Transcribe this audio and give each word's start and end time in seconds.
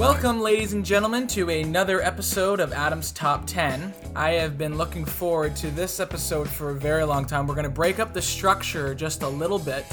Welcome, 0.00 0.40
ladies 0.40 0.72
and 0.72 0.82
gentlemen, 0.82 1.26
to 1.26 1.50
another 1.50 2.00
episode 2.00 2.58
of 2.58 2.72
Adam's 2.72 3.12
Top 3.12 3.46
10. 3.46 3.92
I 4.16 4.30
have 4.30 4.56
been 4.56 4.78
looking 4.78 5.04
forward 5.04 5.54
to 5.56 5.70
this 5.72 6.00
episode 6.00 6.48
for 6.48 6.70
a 6.70 6.74
very 6.74 7.04
long 7.04 7.26
time. 7.26 7.46
We're 7.46 7.54
going 7.54 7.64
to 7.64 7.70
break 7.70 7.98
up 7.98 8.14
the 8.14 8.22
structure 8.22 8.94
just 8.94 9.20
a 9.22 9.28
little 9.28 9.58
bit, 9.58 9.84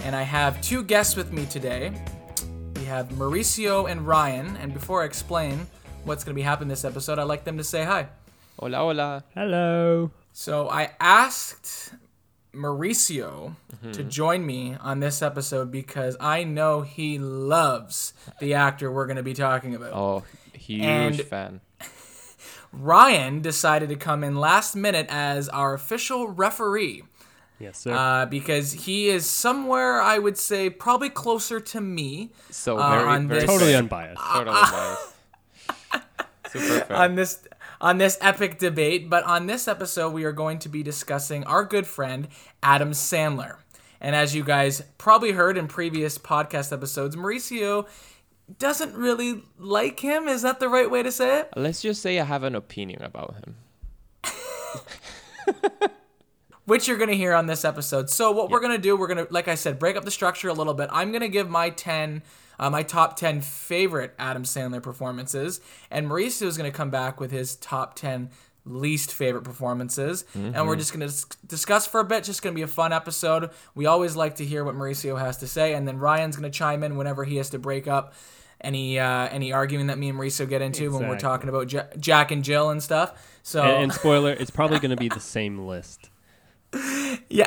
and 0.00 0.14
I 0.14 0.24
have 0.24 0.60
two 0.60 0.82
guests 0.82 1.16
with 1.16 1.32
me 1.32 1.46
today. 1.46 1.90
We 2.76 2.84
have 2.84 3.08
Mauricio 3.12 3.90
and 3.90 4.06
Ryan, 4.06 4.58
and 4.58 4.74
before 4.74 5.00
I 5.00 5.06
explain 5.06 5.66
what's 6.04 6.22
going 6.22 6.34
to 6.34 6.38
be 6.38 6.42
happening 6.42 6.68
this 6.68 6.84
episode, 6.84 7.18
I'd 7.18 7.22
like 7.22 7.44
them 7.44 7.56
to 7.56 7.64
say 7.64 7.82
hi. 7.82 8.08
Hola, 8.58 8.76
hola. 8.76 9.24
Hello. 9.34 10.10
So 10.34 10.68
I 10.68 10.90
asked 11.00 11.94
Mauricio 12.54 13.54
to 13.92 14.02
join 14.04 14.44
me 14.44 14.76
on 14.80 15.00
this 15.00 15.22
episode 15.22 15.70
because 15.70 16.16
I 16.20 16.44
know 16.44 16.82
he 16.82 17.18
loves 17.18 18.12
the 18.40 18.54
actor 18.54 18.90
we're 18.90 19.06
going 19.06 19.16
to 19.16 19.22
be 19.22 19.34
talking 19.34 19.74
about. 19.74 19.92
Oh, 19.92 20.24
huge 20.52 20.82
And- 20.84 21.20
fan. 21.22 21.60
Ryan 22.72 23.40
decided 23.40 23.88
to 23.88 23.96
come 23.96 24.22
in 24.22 24.36
last 24.36 24.76
minute 24.76 25.06
as 25.08 25.48
our 25.48 25.74
official 25.74 26.28
referee 26.28 27.02
Yes, 27.58 27.78
sir. 27.78 27.92
uh, 27.92 28.26
because 28.26 28.72
he 28.72 29.08
is 29.08 29.26
somewhere, 29.28 30.00
I 30.00 30.18
would 30.18 30.38
say, 30.38 30.70
probably 30.70 31.10
closer 31.10 31.58
to 31.60 31.80
me 31.80 32.30
So 32.50 32.78
uh, 32.78 32.90
very, 32.90 33.04
on 33.08 33.28
very 33.28 33.40
this- 33.40 33.50
totally 33.50 33.72
fair. 33.72 33.78
unbiased. 33.82 34.20
Totally 34.22 34.56
biased. 34.60 35.02
Super 36.52 36.80
fair. 36.86 36.96
on 36.96 37.14
this 37.16 37.40
on 37.80 37.98
this 37.98 38.18
epic 38.20 38.58
debate. 38.58 39.08
But 39.08 39.24
on 39.24 39.46
this 39.46 39.66
episode, 39.68 40.12
we 40.12 40.24
are 40.24 40.32
going 40.32 40.58
to 40.60 40.68
be 40.68 40.82
discussing 40.82 41.44
our 41.44 41.64
good 41.64 41.86
friend 41.86 42.28
Adam 42.62 42.92
Sandler. 42.92 43.56
And 44.00 44.16
as 44.16 44.34
you 44.34 44.44
guys 44.44 44.82
probably 44.98 45.32
heard 45.32 45.58
in 45.58 45.68
previous 45.68 46.18
podcast 46.18 46.72
episodes, 46.72 47.16
Mauricio 47.16 47.86
doesn't 48.58 48.94
really 48.94 49.44
like 49.58 50.00
him. 50.00 50.26
Is 50.26 50.42
that 50.42 50.58
the 50.58 50.68
right 50.68 50.90
way 50.90 51.02
to 51.02 51.12
say 51.12 51.40
it? 51.40 51.50
Let's 51.56 51.82
just 51.82 52.02
say 52.02 52.18
I 52.18 52.24
have 52.24 52.42
an 52.42 52.54
opinion 52.54 53.02
about 53.02 53.36
him. 53.36 53.56
which 56.70 56.86
you're 56.86 56.96
going 56.96 57.10
to 57.10 57.16
hear 57.16 57.34
on 57.34 57.46
this 57.46 57.64
episode. 57.64 58.08
So 58.08 58.30
what 58.30 58.48
we're 58.48 58.60
going 58.60 58.76
to 58.76 58.78
do, 58.78 58.96
we're 58.96 59.08
going 59.08 59.26
to, 59.26 59.32
like 59.32 59.48
I 59.48 59.56
said, 59.56 59.80
break 59.80 59.96
up 59.96 60.04
the 60.04 60.10
structure 60.12 60.48
a 60.48 60.52
little 60.52 60.72
bit. 60.72 60.88
I'm 60.92 61.10
going 61.10 61.22
to 61.22 61.28
give 61.28 61.50
my 61.50 61.70
10, 61.70 62.22
uh, 62.60 62.70
my 62.70 62.84
top 62.84 63.16
10 63.16 63.40
favorite 63.40 64.14
Adam 64.18 64.44
Sandler 64.44 64.80
performances, 64.82 65.60
and 65.90 66.06
Mauricio 66.06 66.42
is 66.46 66.56
going 66.56 66.70
to 66.70 66.76
come 66.76 66.90
back 66.90 67.18
with 67.18 67.32
his 67.32 67.56
top 67.56 67.96
10 67.96 68.30
least 68.66 69.12
favorite 69.14 69.42
performances, 69.42 70.24
and 70.34 70.66
we're 70.68 70.76
just 70.76 70.92
going 70.92 71.08
to 71.08 71.14
discuss 71.46 71.86
for 71.86 71.98
a 71.98 72.04
bit. 72.04 72.22
Just 72.22 72.42
going 72.42 72.54
to 72.54 72.56
be 72.56 72.62
a 72.62 72.66
fun 72.68 72.92
episode. 72.92 73.50
We 73.74 73.86
always 73.86 74.14
like 74.14 74.36
to 74.36 74.44
hear 74.44 74.62
what 74.64 74.74
Mauricio 74.74 75.18
has 75.18 75.38
to 75.38 75.48
say, 75.48 75.72
and 75.74 75.88
then 75.88 75.98
Ryan's 75.98 76.36
going 76.36 76.50
to 76.50 76.56
chime 76.56 76.82
in 76.84 76.96
whenever 76.96 77.24
he 77.24 77.36
has 77.36 77.48
to 77.50 77.58
break 77.58 77.88
up. 77.88 78.12
Any 78.60 78.98
uh, 78.98 79.28
any 79.28 79.54
arguing 79.54 79.86
that 79.86 79.96
me 79.96 80.10
and 80.10 80.18
Mauricio 80.18 80.46
get 80.46 80.60
into 80.60 80.92
when 80.92 81.08
we're 81.08 81.14
talking 81.18 81.48
about 81.48 81.72
Ja- 81.72 81.86
Jack 81.98 82.30
and 82.30 82.44
Jill 82.44 82.68
and 82.68 82.82
stuff. 82.82 83.38
So 83.42 83.62
and, 83.62 83.84
and 83.84 83.92
spoiler, 83.94 84.32
it's 84.32 84.50
probably 84.50 84.78
going 84.78 84.90
to 84.90 84.98
be 84.98 85.08
the 85.08 85.18
same 85.18 85.58
list. 85.66 86.10
yeah, 87.28 87.46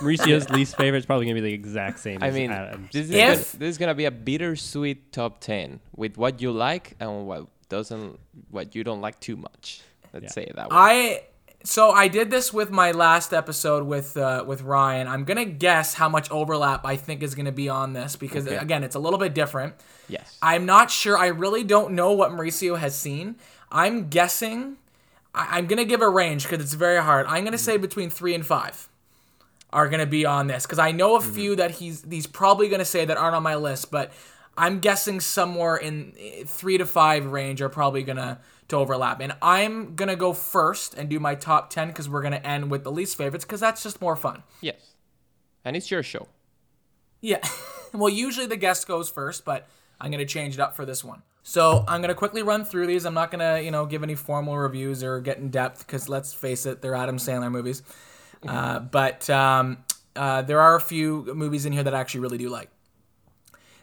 Mauricio's 0.00 0.48
least 0.50 0.76
favorite 0.76 0.98
is 1.00 1.06
probably 1.06 1.26
going 1.26 1.36
to 1.36 1.42
be 1.42 1.48
the 1.48 1.54
exact 1.54 1.98
same 1.98 2.22
I 2.22 2.28
as 2.28 2.34
mean, 2.34 2.50
Adam's. 2.50 2.90
this 2.92 3.06
is, 3.08 3.10
gonna, 3.10 3.36
this 3.36 3.70
is 3.70 3.78
gonna 3.78 3.94
be 3.94 4.04
a 4.04 4.10
bittersweet 4.12 5.12
top 5.12 5.40
ten 5.40 5.80
with 5.96 6.16
what 6.16 6.40
you 6.40 6.52
like 6.52 6.94
and 7.00 7.26
what 7.26 7.46
doesn't, 7.68 8.18
what 8.50 8.74
you 8.74 8.84
don't 8.84 9.00
like 9.00 9.18
too 9.20 9.36
much. 9.36 9.80
Let's 10.12 10.24
Yeah. 10.24 10.30
say 10.30 10.42
it 10.44 10.56
that 10.56 10.70
way. 10.70 10.76
I 10.76 11.22
so 11.62 11.90
I 11.90 12.08
did 12.08 12.30
this 12.30 12.52
with 12.54 12.70
my 12.70 12.92
last 12.92 13.34
episode 13.34 13.84
with 13.86 14.16
uh, 14.16 14.44
with 14.46 14.62
Ryan. 14.62 15.08
I'm 15.08 15.24
gonna 15.24 15.44
guess 15.44 15.94
how 15.94 16.08
much 16.08 16.30
overlap 16.30 16.86
I 16.86 16.96
think 16.96 17.22
is 17.22 17.34
gonna 17.34 17.52
be 17.52 17.68
on 17.68 17.92
this 17.92 18.16
because 18.16 18.46
Okay. 18.46 18.56
again, 18.56 18.82
it's 18.84 18.94
a 18.96 18.98
little 19.00 19.18
bit 19.18 19.34
different. 19.34 19.74
yes. 20.08 20.38
I'm 20.42 20.64
not 20.64 20.90
sure. 20.90 21.18
I 21.18 21.26
really 21.26 21.64
don't 21.64 21.92
know 21.94 22.12
what 22.12 22.30
Mauricio 22.30 22.78
has 22.78 22.96
seen. 22.96 23.36
I'm 23.70 24.08
guessing. 24.08 24.76
I- 25.34 25.58
I'm 25.58 25.66
gonna 25.66 25.84
give 25.84 26.00
a 26.02 26.08
range 26.08 26.44
because 26.48 26.62
it's 26.64 26.74
very 26.74 27.02
hard. 27.02 27.26
I'm 27.26 27.44
gonna 27.44 27.58
say 27.58 27.76
between 27.76 28.10
three 28.10 28.34
and 28.34 28.44
five 28.44 28.88
are 29.72 29.88
gonna 29.88 30.06
be 30.06 30.24
on 30.26 30.48
this 30.48 30.64
because 30.66 30.78
I 30.78 30.92
know 30.92 31.16
a 31.16 31.20
few 31.20 31.54
that 31.56 31.72
he's 31.72 32.04
he's 32.10 32.26
probably 32.26 32.68
gonna 32.68 32.84
say 32.84 33.04
that 33.04 33.16
aren't 33.16 33.36
on 33.36 33.42
my 33.42 33.54
list, 33.56 33.90
but 33.90 34.12
I'm 34.56 34.80
guessing 34.80 35.20
somewhere 35.20 35.76
in 35.76 36.14
eh, 36.18 36.42
three 36.46 36.78
to 36.78 36.86
five 36.86 37.26
range 37.26 37.62
are 37.62 37.68
probably 37.68 38.02
gonna 38.02 38.40
to 38.68 38.76
overlap. 38.76 39.20
And 39.20 39.32
I'm 39.40 39.94
gonna 39.94 40.16
go 40.16 40.32
first 40.32 40.94
and 40.94 41.08
do 41.08 41.20
my 41.20 41.34
top 41.34 41.70
ten 41.70 41.88
because 41.88 42.08
we're 42.08 42.22
gonna 42.22 42.36
end 42.36 42.70
with 42.70 42.82
the 42.84 42.92
least 42.92 43.16
favorites 43.16 43.44
because 43.44 43.60
that's 43.60 43.82
just 43.82 44.00
more 44.00 44.16
fun. 44.16 44.42
yes. 44.60 44.94
And 45.64 45.76
it's 45.76 45.90
your 45.90 46.02
show. 46.02 46.26
Yeah. 47.20 47.46
well, 47.92 48.08
usually 48.08 48.46
the 48.46 48.56
guest 48.56 48.88
goes 48.88 49.10
first, 49.10 49.44
but 49.44 49.68
I'm 50.00 50.10
going 50.10 50.26
to 50.26 50.32
change 50.32 50.54
it 50.54 50.60
up 50.60 50.74
for 50.74 50.86
this 50.86 51.04
one. 51.04 51.20
So 51.42 51.84
I'm 51.88 52.00
going 52.00 52.10
to 52.10 52.14
quickly 52.14 52.42
run 52.42 52.64
through 52.64 52.86
these. 52.86 53.04
I'm 53.04 53.14
not 53.14 53.30
going 53.30 53.40
to, 53.40 53.62
you 53.62 53.70
know, 53.70 53.86
give 53.86 54.02
any 54.02 54.14
formal 54.14 54.56
reviews 54.56 55.02
or 55.02 55.20
get 55.20 55.38
in 55.38 55.50
depth 55.50 55.86
because 55.86 56.08
let's 56.08 56.34
face 56.34 56.66
it, 56.66 56.82
they're 56.82 56.94
Adam 56.94 57.16
Sandler 57.16 57.50
movies. 57.50 57.82
Uh, 58.48 58.78
but 58.78 59.28
um, 59.28 59.76
uh, 60.16 60.40
there 60.40 60.62
are 60.62 60.74
a 60.74 60.80
few 60.80 61.30
movies 61.34 61.66
in 61.66 61.74
here 61.74 61.82
that 61.82 61.94
I 61.94 62.00
actually 62.00 62.20
really 62.20 62.38
do 62.38 62.48
like. 62.48 62.70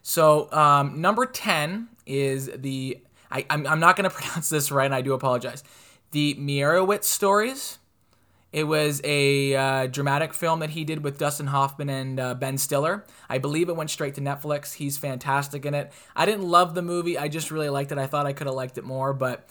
So 0.02 0.52
um, 0.52 1.00
number 1.00 1.28
10 1.28 1.90
is 2.08 2.50
the, 2.56 3.00
I, 3.30 3.46
I'm, 3.52 3.68
I'm 3.68 3.80
not 3.80 3.96
going 3.96 4.10
to 4.10 4.16
pronounce 4.16 4.50
this 4.50 4.72
right, 4.72 4.86
and 4.86 4.96
I 4.96 5.02
do 5.02 5.14
apologize. 5.14 5.64
The 6.10 6.34
Meyerowitz 6.36 7.04
stories. 7.04 7.78
It 8.54 8.64
was 8.64 9.02
a 9.04 9.56
uh, 9.56 9.88
dramatic 9.88 10.34
film 10.34 10.62
that 10.62 10.70
he 10.70 10.86
did 10.86 11.04
with 11.04 11.18
Dustin 11.18 11.48
Hoffman 11.48 11.90
and 11.90 12.20
uh, 12.20 12.34
Ben 12.34 12.58
Stiller. 12.58 13.06
I 13.30 13.40
believe 13.40 13.68
it 13.68 13.76
went 13.76 13.90
straight 13.90 14.16
to 14.16 14.22
Netflix. 14.22 14.76
He's 14.76 14.98
fantastic 14.98 15.66
in 15.66 15.74
it. 15.74 15.92
I 16.16 16.26
didn't 16.26 16.48
love 16.48 16.74
the 16.74 16.82
movie. 16.82 17.18
I 17.18 17.28
just 17.28 17.52
really 17.52 17.70
liked 17.70 17.92
it. 17.92 17.98
I 17.98 18.08
thought 18.08 18.26
I 18.26 18.34
could 18.34 18.48
have 18.48 18.56
liked 18.56 18.78
it 18.78 18.86
more, 18.86 19.14
but 19.14 19.50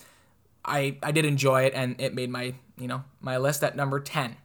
I 0.64 0.96
I 1.02 1.12
did 1.12 1.24
enjoy 1.24 1.64
it, 1.64 1.74
and 1.74 2.00
it 2.00 2.14
made 2.14 2.30
my 2.30 2.54
you 2.78 2.88
know 2.88 3.04
my 3.20 3.36
list 3.36 3.62
at 3.62 3.76
number 3.76 4.00
ten. 4.00 4.36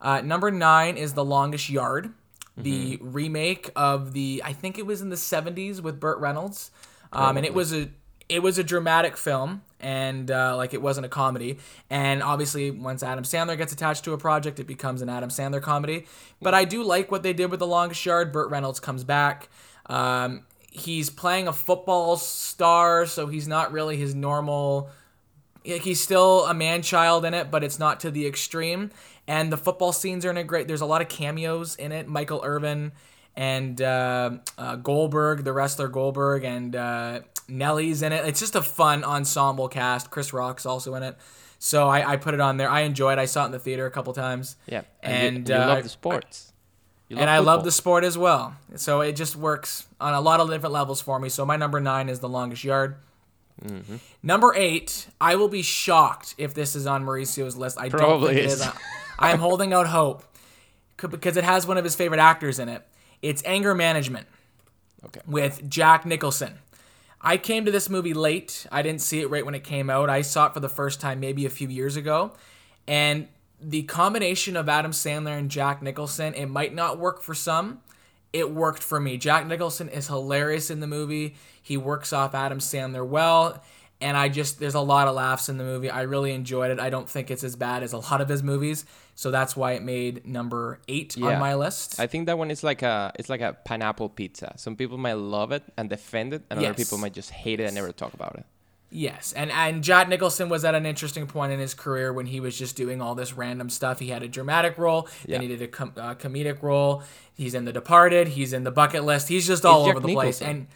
Uh, 0.00 0.20
number 0.20 0.50
nine 0.50 0.96
is 0.98 1.14
The 1.14 1.24
Longest 1.24 1.70
Yard, 1.70 2.12
the 2.56 2.98
remake 3.00 3.70
of 3.74 4.12
the 4.12 4.42
I 4.44 4.52
think 4.52 4.78
it 4.78 4.86
was 4.86 5.00
in 5.00 5.08
the 5.08 5.16
'70s 5.16 5.80
with 5.80 5.98
Burt 5.98 6.18
Reynolds, 6.18 6.70
um, 7.12 7.36
and 7.38 7.46
it 7.46 7.54
was 7.54 7.72
a 7.72 7.88
it 8.28 8.42
was 8.42 8.58
a 8.58 8.64
dramatic 8.64 9.16
film 9.16 9.62
and 9.78 10.30
uh, 10.30 10.56
like 10.56 10.72
it 10.72 10.80
wasn't 10.80 11.04
a 11.04 11.08
comedy 11.08 11.58
and 11.90 12.22
obviously 12.22 12.70
once 12.70 13.02
adam 13.02 13.24
sandler 13.24 13.56
gets 13.56 13.72
attached 13.72 14.04
to 14.04 14.12
a 14.12 14.18
project 14.18 14.58
it 14.58 14.66
becomes 14.66 15.02
an 15.02 15.08
adam 15.08 15.28
sandler 15.28 15.60
comedy 15.60 16.06
but 16.40 16.54
i 16.54 16.64
do 16.64 16.82
like 16.82 17.10
what 17.10 17.22
they 17.22 17.32
did 17.32 17.50
with 17.50 17.60
the 17.60 17.66
longest 17.66 18.04
yard 18.04 18.32
burt 18.32 18.50
reynolds 18.50 18.80
comes 18.80 19.04
back 19.04 19.48
um, 19.88 20.44
he's 20.70 21.10
playing 21.10 21.46
a 21.46 21.52
football 21.52 22.16
star 22.16 23.06
so 23.06 23.26
he's 23.26 23.46
not 23.46 23.70
really 23.70 23.96
his 23.96 24.14
normal 24.14 24.90
like, 25.66 25.82
he's 25.82 26.00
still 26.00 26.46
a 26.46 26.54
man 26.54 26.82
child 26.82 27.24
in 27.24 27.34
it, 27.34 27.50
but 27.50 27.64
it's 27.64 27.78
not 27.78 28.00
to 28.00 28.10
the 28.10 28.26
extreme. 28.26 28.90
And 29.26 29.52
the 29.52 29.56
football 29.56 29.92
scenes 29.92 30.24
are 30.24 30.30
in 30.30 30.36
a 30.36 30.44
great. 30.44 30.68
There's 30.68 30.80
a 30.80 30.86
lot 30.86 31.02
of 31.02 31.08
cameos 31.08 31.74
in 31.76 31.92
it. 31.92 32.06
Michael 32.06 32.40
Irvin 32.44 32.92
and 33.36 33.80
uh, 33.82 34.30
uh, 34.56 34.76
Goldberg, 34.76 35.44
the 35.44 35.52
wrestler 35.52 35.88
Goldberg, 35.88 36.44
and 36.44 36.74
uh, 36.74 37.20
Nelly's 37.48 38.02
in 38.02 38.12
it. 38.12 38.24
It's 38.26 38.40
just 38.40 38.54
a 38.54 38.62
fun 38.62 39.04
ensemble 39.04 39.68
cast. 39.68 40.10
Chris 40.10 40.32
Rock's 40.32 40.64
also 40.66 40.94
in 40.94 41.02
it. 41.02 41.16
So 41.58 41.88
I, 41.88 42.12
I 42.12 42.16
put 42.16 42.34
it 42.34 42.40
on 42.40 42.56
there. 42.56 42.68
I 42.68 42.80
enjoyed 42.80 43.18
it. 43.18 43.22
I 43.22 43.26
saw 43.26 43.42
it 43.42 43.46
in 43.46 43.52
the 43.52 43.58
theater 43.58 43.86
a 43.86 43.90
couple 43.90 44.12
times. 44.12 44.56
Yeah. 44.66 44.82
And, 45.02 45.48
you, 45.48 45.54
you 45.54 45.60
uh, 45.60 45.66
love 45.66 45.82
the 45.82 45.88
sports. 45.88 46.52
You 47.08 47.18
and 47.18 47.30
I 47.30 47.38
love 47.38 47.62
the 47.62 47.70
sport 47.70 48.02
as 48.04 48.18
well. 48.18 48.56
So 48.74 49.00
it 49.00 49.12
just 49.12 49.36
works 49.36 49.86
on 50.00 50.12
a 50.12 50.20
lot 50.20 50.40
of 50.40 50.50
different 50.50 50.72
levels 50.72 51.00
for 51.00 51.20
me. 51.20 51.28
So 51.28 51.46
my 51.46 51.56
number 51.56 51.78
nine 51.78 52.08
is 52.08 52.18
the 52.18 52.28
longest 52.28 52.64
yard. 52.64 52.96
Mm-hmm. 53.64 53.96
Number 54.22 54.52
eight, 54.56 55.06
I 55.20 55.36
will 55.36 55.48
be 55.48 55.62
shocked 55.62 56.34
if 56.36 56.52
this 56.52 56.74
is 56.74 56.86
on 56.86 57.04
Mauricio's 57.04 57.56
list. 57.56 57.78
I 57.78 57.88
don't 57.88 58.00
Probably 58.00 58.34
think 58.34 58.46
it 58.46 58.46
is. 58.46 58.60
is. 58.60 58.68
I 59.18 59.30
am 59.30 59.38
holding 59.38 59.72
out 59.72 59.86
hope 59.86 60.24
because 60.96 61.36
it 61.36 61.44
has 61.44 61.66
one 61.66 61.78
of 61.78 61.84
his 61.84 61.94
favorite 61.94 62.20
actors 62.20 62.58
in 62.58 62.68
it. 62.68 62.86
It's 63.22 63.42
Anger 63.44 63.74
Management 63.74 64.26
Okay. 65.04 65.20
with 65.26 65.68
Jack 65.68 66.04
Nicholson. 66.06 66.58
I 67.20 67.36
came 67.36 67.64
to 67.64 67.70
this 67.70 67.88
movie 67.88 68.14
late. 68.14 68.66
I 68.70 68.82
didn't 68.82 69.00
see 69.00 69.20
it 69.20 69.30
right 69.30 69.44
when 69.44 69.54
it 69.54 69.64
came 69.64 69.90
out. 69.90 70.08
I 70.10 70.22
saw 70.22 70.46
it 70.46 70.54
for 70.54 70.60
the 70.60 70.68
first 70.68 71.00
time 71.00 71.18
maybe 71.20 71.44
a 71.46 71.50
few 71.50 71.68
years 71.68 71.96
ago. 71.96 72.32
And 72.86 73.28
the 73.60 73.82
combination 73.84 74.56
of 74.56 74.68
Adam 74.68 74.92
Sandler 74.92 75.36
and 75.38 75.50
Jack 75.50 75.82
Nicholson, 75.82 76.34
it 76.34 76.46
might 76.46 76.74
not 76.74 76.98
work 76.98 77.22
for 77.22 77.34
some. 77.34 77.80
It 78.32 78.52
worked 78.52 78.82
for 78.82 79.00
me. 79.00 79.16
Jack 79.16 79.46
Nicholson 79.46 79.88
is 79.88 80.08
hilarious 80.08 80.70
in 80.70 80.80
the 80.80 80.86
movie. 80.86 81.36
He 81.62 81.76
works 81.76 82.12
off 82.12 82.34
Adam 82.34 82.58
Sandler 82.58 83.06
well. 83.06 83.62
And 84.00 84.14
I 84.16 84.28
just, 84.28 84.60
there's 84.60 84.74
a 84.74 84.80
lot 84.80 85.08
of 85.08 85.14
laughs 85.14 85.48
in 85.48 85.56
the 85.56 85.64
movie. 85.64 85.88
I 85.88 86.02
really 86.02 86.32
enjoyed 86.32 86.70
it. 86.70 86.78
I 86.78 86.90
don't 86.90 87.08
think 87.08 87.30
it's 87.30 87.42
as 87.42 87.56
bad 87.56 87.82
as 87.82 87.94
a 87.94 87.98
lot 87.98 88.20
of 88.20 88.28
his 88.28 88.42
movies. 88.42 88.84
So 89.14 89.30
that's 89.30 89.56
why 89.56 89.72
it 89.72 89.82
made 89.82 90.26
number 90.26 90.80
eight 90.86 91.16
Yeah. 91.16 91.28
on 91.28 91.40
my 91.40 91.54
list. 91.54 91.98
I 91.98 92.06
think 92.06 92.26
that 92.26 92.36
one 92.36 92.50
is 92.50 92.62
like 92.62 92.82
a 92.82 93.10
it's 93.18 93.30
like 93.30 93.40
a 93.40 93.56
pineapple 93.64 94.10
pizza. 94.10 94.52
Some 94.58 94.76
people 94.76 94.98
might 94.98 95.14
love 95.14 95.50
it 95.50 95.62
and 95.78 95.88
defend 95.88 96.34
it, 96.34 96.42
and 96.50 96.58
other 96.60 96.74
people 96.74 96.98
might 96.98 97.14
just 97.14 97.30
hate 97.30 97.58
it 97.58 97.64
and 97.64 97.74
never 97.74 97.90
talk 97.92 98.12
about 98.12 98.34
it. 98.36 98.44
Yes, 98.90 99.32
and 99.32 99.50
and 99.50 99.82
Jack 99.82 100.08
Nicholson 100.08 100.48
was 100.50 100.64
at 100.64 100.74
an 100.74 100.84
interesting 100.86 101.26
point 101.26 101.52
in 101.52 101.58
his 101.58 101.72
career 101.74 102.12
when 102.12 102.26
he 102.26 102.38
was 102.38 102.56
just 102.56 102.76
doing 102.76 103.00
all 103.02 103.14
this 103.14 103.32
random 103.32 103.68
stuff. 103.70 103.98
He 103.98 104.08
had 104.08 104.22
a 104.22 104.28
dramatic 104.28 104.76
role, 104.78 105.08
then 105.26 105.40
he 105.40 105.48
did 105.48 105.60
a 105.62 105.68
com- 105.68 105.92
uh, 105.96 106.14
comedic 106.14 106.62
role. 106.62 107.02
He's 107.34 107.54
in 107.54 107.64
The 107.64 107.72
Departed. 107.72 108.28
He's 108.28 108.52
in 108.52 108.62
The 108.64 108.70
Bucket 108.70 109.04
List. 109.04 109.28
He's 109.28 109.46
just 109.46 109.64
all 109.64 109.86
Jack 109.86 109.96
over 109.96 110.06
the 110.06 110.12
place. 110.14 110.40
And 110.40 110.66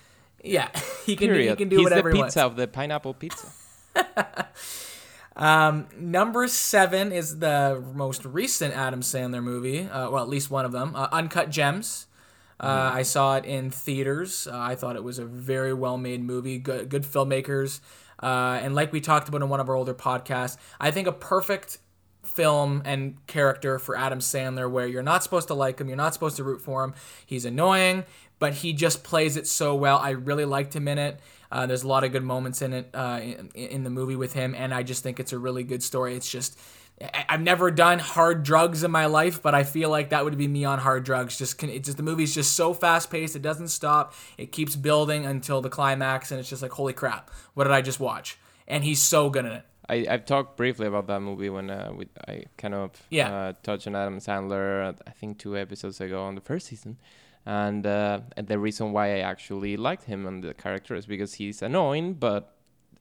Yeah, 0.43 0.69
he 1.07 1.17
can 1.17 1.29
do, 1.29 1.39
he 1.39 1.57
can 1.57 1.69
do 1.69 1.77
He's 1.79 1.85
whatever 1.85 2.11
the 2.11 2.17
he 2.17 2.23
pizza 2.23 2.41
wants. 2.41 2.53
of 2.53 2.57
the 2.57 2.67
pineapple 2.69 3.15
pizza. 3.15 3.47
Um, 5.37 5.87
number 5.97 6.49
seven 6.49 7.13
is 7.13 7.39
the 7.39 7.83
most 7.95 8.25
recent 8.27 8.75
Adam 8.75 9.01
Sandler 9.01 9.43
movie. 9.43 9.85
Uh, 9.89 10.11
well, 10.11 10.23
at 10.23 10.29
least 10.29 10.51
one 10.51 10.65
of 10.65 10.73
them. 10.73 10.95
Uh, 10.95 11.09
Uncut 11.13 11.51
Gems. 11.51 12.07
Uh, 12.59 12.91
I 12.93 13.03
saw 13.03 13.37
it 13.37 13.47
in 13.47 13.71
theaters. 13.71 14.47
Uh, 14.47 14.59
I 14.59 14.75
thought 14.75 14.97
it 14.97 15.05
was 15.05 15.19
a 15.19 15.25
very 15.25 15.73
well 15.73 15.97
made 15.97 16.23
movie. 16.23 16.59
Good, 16.59 16.91
good 16.91 17.05
filmmakers. 17.05 17.81
Uh, 18.23 18.61
and 18.63 18.75
like 18.75 18.93
we 18.93 19.01
talked 19.01 19.29
about 19.31 19.41
in 19.41 19.49
one 19.49 19.61
of 19.61 19.69
our 19.71 19.75
older 19.75 19.95
podcasts, 19.95 20.59
I 20.79 20.91
think 20.91 21.09
a 21.09 21.13
perfect 21.13 21.79
film 22.31 22.83
and 22.85 23.17
character 23.27 23.79
for 23.79 23.97
Adam 23.97 24.21
Sandler 24.21 24.71
where 24.71 24.87
you're 24.87 25.03
not 25.03 25.23
supposed 25.23 25.49
to 25.49 25.55
like 25.55 25.81
him, 25.81 25.89
you're 25.89 25.97
not 25.97 26.15
supposed 26.15 26.37
to 26.37 26.45
root 26.45 26.61
for 26.61 26.85
him. 26.85 26.95
He's 27.27 27.45
annoying, 27.45 28.05
but 28.39 28.55
he 28.55 28.73
just 28.73 29.05
plays 29.05 29.37
it 29.37 29.47
so 29.47 29.75
well. 29.75 29.99
I 29.99 30.11
really 30.11 30.45
liked 30.45 30.75
him 30.75 30.89
in 30.89 30.99
it. 30.99 31.21
Uh, 31.53 31.67
there's 31.67 31.83
a 31.83 31.89
lot 31.89 32.05
of 32.05 32.13
good 32.13 32.23
moments 32.23 32.63
in 32.63 32.73
it 32.73 32.91
uh, 32.95 33.21
in, 33.23 33.51
in 33.55 33.85
the 33.85 33.91
movie 33.91 34.17
with 34.17 34.33
him, 34.33 34.55
and 34.55 34.73
I 34.73 34.83
just 34.83 35.03
think 35.03 35.19
it's 35.19 35.33
a 35.33 35.39
really 35.39 35.65
good 35.65 35.83
story. 35.83 36.15
It's 36.15 36.31
just 36.31 36.59
I've 37.29 37.41
never 37.41 37.71
done 37.71 37.99
hard 37.99 38.43
drugs 38.43 38.85
in 38.85 38.91
my 38.91 39.07
life, 39.07 39.41
but 39.41 39.55
I 39.55 39.65
feel 39.65 39.89
like 39.89 40.11
that 40.11 40.25
would 40.25 40.37
be 40.37 40.47
me 40.47 40.65
on 40.65 40.79
hard 40.79 41.05
drugs. 41.05 41.39
Just 41.39 41.57
can, 41.57 41.71
it 41.71 41.83
just 41.85 41.97
the 41.97 42.03
movie's 42.03 42.35
just 42.35 42.55
so 42.55 42.75
fast 42.75 43.11
paced. 43.11 43.35
It 43.35 43.43
doesn't 43.43 43.69
stop. 43.69 44.15
It 44.37 44.53
keeps 44.53 44.77
building 44.77 45.25
until 45.25 45.63
the 45.63 45.71
climax, 45.71 46.31
and 46.31 46.39
it's 46.39 46.49
just 46.49 46.63
like 46.63 46.73
holy 46.73 46.93
crap, 46.93 47.31
what 47.55 47.65
did 47.65 47.73
I 47.73 47.81
just 47.81 48.01
watch? 48.01 48.39
And 48.69 48.85
he's 48.85 49.01
so 49.01 49.31
good 49.31 49.47
in 49.47 49.53
it. 49.53 49.65
I, 49.91 50.07
I've 50.13 50.25
talked 50.25 50.57
briefly 50.57 50.87
about 50.87 51.07
that 51.09 51.21
movie 51.21 51.51
when 51.51 51.69
uh, 51.71 51.93
we, 51.99 52.05
I 52.29 52.45
kind 52.57 52.75
of 52.75 52.91
Yeah. 53.11 53.29
uh, 53.33 53.53
touched 53.63 53.87
on 53.89 53.95
Adam 53.97 54.19
Sandler, 54.19 54.95
I 55.07 55.11
think 55.11 55.39
two 55.39 55.57
episodes 55.57 56.01
ago 56.01 56.23
on 56.23 56.35
the 56.37 56.41
first 56.41 56.67
season. 56.69 56.97
And, 57.47 57.87
uh, 57.87 58.21
and 58.37 58.47
the 58.47 58.59
reason 58.59 58.93
why 58.93 59.07
I 59.17 59.21
actually 59.33 59.77
liked 59.77 60.05
him 60.05 60.27
and 60.27 60.45
the 60.45 60.55
character 60.55 60.95
is 60.95 61.07
because 61.07 61.35
he's 61.35 61.63
annoying, 61.63 62.15
but 62.15 62.43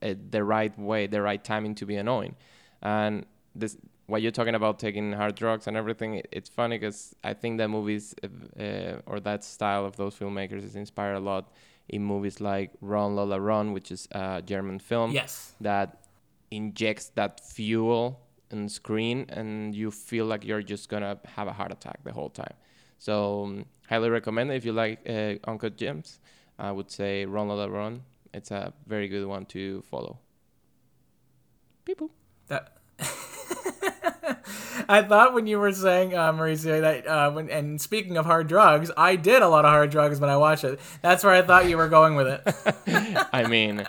uh, 0.01 0.13
the 0.31 0.43
right 0.43 0.77
way, 0.79 1.07
the 1.07 1.21
right 1.21 1.43
timing 1.43 1.75
to 1.75 1.85
be 1.85 1.95
annoying. 1.97 2.35
And 2.81 3.25
this, 3.53 3.77
what 4.07 4.21
you're 4.21 4.31
talking 4.31 4.55
about 4.55 4.79
taking 4.79 5.11
hard 5.13 5.35
drugs 5.35 5.67
and 5.67 5.75
everything, 5.77 6.15
it, 6.15 6.27
it's 6.31 6.49
funny 6.49 6.77
because 6.79 7.13
I 7.23 7.33
think 7.33 7.57
that 7.59 7.67
movies 7.67 8.15
uh, 8.23 8.27
uh, 8.63 9.01
or 9.05 9.19
that 9.19 9.43
style 9.43 9.85
of 9.85 9.97
those 9.97 10.15
filmmakers 10.15 10.63
is 10.63 10.75
inspired 10.75 11.15
a 11.15 11.19
lot 11.19 11.51
in 11.89 12.03
movies 12.03 12.39
like 12.39 12.71
Run 12.81 13.15
Lola 13.17 13.39
Run, 13.39 13.73
which 13.73 13.91
is 13.91 14.07
a 14.11 14.41
German 14.43 14.79
film 14.79 15.11
Yes. 15.11 15.53
that 15.61 15.97
injects 16.51 17.09
that 17.15 17.39
fuel 17.39 18.19
on 18.51 18.67
screen 18.69 19.25
and 19.29 19.75
you 19.75 19.91
feel 19.91 20.25
like 20.25 20.43
you're 20.43 20.61
just 20.63 20.89
gonna 20.89 21.19
have 21.25 21.47
a 21.47 21.53
heart 21.53 21.71
attack 21.71 22.03
the 22.03 22.11
whole 22.11 22.29
time. 22.29 22.53
So 22.97 23.43
um, 23.43 23.65
highly 23.87 24.09
recommend 24.09 24.51
it 24.51 24.55
if 24.55 24.65
you 24.65 24.73
like 24.73 24.99
uh, 25.07 25.35
uncut 25.47 25.77
gems. 25.77 26.19
I 26.57 26.71
would 26.71 26.91
say 26.91 27.25
run 27.25 27.47
Lola 27.47 27.69
run 27.69 28.03
it's 28.33 28.51
a 28.51 28.73
very 28.85 29.07
good 29.07 29.25
one 29.25 29.45
to 29.47 29.81
follow. 29.83 30.19
People. 31.85 32.11
That 32.47 32.77
I 34.89 35.01
thought 35.01 35.33
when 35.33 35.47
you 35.47 35.59
were 35.59 35.71
saying 35.71 36.15
uh, 36.15 36.31
Mauricio 36.33 36.81
that 36.81 37.07
uh, 37.07 37.31
when 37.31 37.49
and 37.49 37.79
speaking 37.79 38.17
of 38.17 38.25
hard 38.25 38.47
drugs, 38.47 38.91
I 38.97 39.15
did 39.15 39.41
a 39.41 39.47
lot 39.47 39.65
of 39.65 39.71
hard 39.71 39.89
drugs 39.89 40.19
when 40.19 40.29
I 40.29 40.37
watched 40.37 40.63
it. 40.63 40.79
That's 41.01 41.23
where 41.23 41.33
I 41.33 41.41
thought 41.41 41.67
you 41.67 41.77
were 41.77 41.89
going 41.89 42.15
with 42.15 42.27
it. 42.27 43.27
i 43.33 43.47
mean 43.47 43.85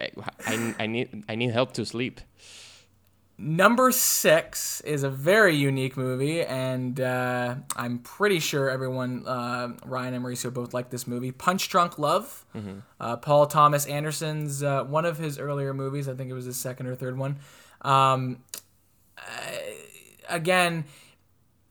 I, 0.00 0.10
I, 0.46 0.74
I 0.80 0.86
need 0.86 1.24
i 1.28 1.34
need 1.34 1.50
help 1.50 1.72
to 1.74 1.86
sleep 1.86 2.20
Number 3.40 3.92
six 3.92 4.80
is 4.80 5.04
a 5.04 5.08
very 5.08 5.54
unique 5.54 5.96
movie, 5.96 6.42
and 6.42 7.00
uh, 7.00 7.54
I'm 7.76 8.00
pretty 8.00 8.40
sure 8.40 8.68
everyone, 8.68 9.28
uh, 9.28 9.74
Ryan 9.86 10.14
and 10.14 10.24
Mauricio, 10.24 10.52
both 10.52 10.74
like 10.74 10.90
this 10.90 11.06
movie. 11.06 11.30
Punch 11.30 11.68
Drunk 11.68 12.00
Love. 12.00 12.44
Uh, 12.98 13.16
Paul 13.18 13.46
Thomas 13.46 13.86
Anderson's 13.86 14.64
uh, 14.64 14.82
one 14.82 15.04
of 15.04 15.18
his 15.18 15.38
earlier 15.38 15.72
movies. 15.72 16.08
I 16.08 16.14
think 16.14 16.30
it 16.30 16.32
was 16.32 16.46
his 16.46 16.56
second 16.56 16.88
or 16.88 16.96
third 16.96 17.16
one. 17.16 17.38
Um, 17.82 18.42
uh, 19.16 19.22
again, 20.28 20.84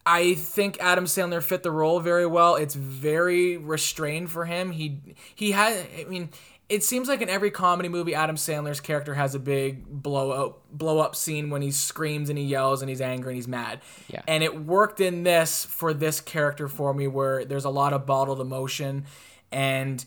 I 0.06 0.36
think 0.36 0.78
Adam 0.80 1.06
Sandler 1.06 1.44
fit 1.44 1.64
the 1.64 1.72
role 1.72 2.00
very 2.00 2.26
well. 2.26 2.56
It's 2.56 2.76
very 2.76 3.58
restrained 3.58 4.32
for 4.32 4.46
him. 4.46 4.72
He 4.72 5.02
he 5.36 5.52
had. 5.52 5.86
I 6.00 6.06
mean, 6.06 6.30
it 6.70 6.84
seems 6.84 7.08
like 7.08 7.22
in 7.22 7.30
every 7.30 7.52
comedy 7.52 7.90
movie, 7.90 8.16
Adam 8.16 8.36
Sandler's 8.36 8.80
character 8.80 9.14
has 9.16 9.36
a 9.36 9.40
big 9.40 9.86
blow 9.86 10.32
up 10.32 10.62
blow 10.72 11.00
up 11.00 11.16
scene 11.16 11.50
when 11.50 11.62
he 11.62 11.72
screams 11.72 12.30
and 12.30 12.38
he 12.38 12.46
yells 12.46 12.82
and 12.82 12.90
he's 12.90 13.02
angry 13.02 13.34
and 13.34 13.36
he's 13.36 13.48
mad. 13.48 13.82
Yeah. 14.08 14.22
And 14.28 14.44
it 14.44 14.66
worked 14.66 15.02
in 15.02 15.24
this 15.24 15.66
for 15.66 15.94
this 15.94 16.22
character 16.22 16.68
for 16.68 16.94
me, 16.94 17.08
where 17.08 17.46
there's 17.46 17.66
a 17.66 17.70
lot 17.70 17.94
of 17.94 18.06
bottled 18.06 18.40
emotion, 18.40 19.06
and 19.52 20.04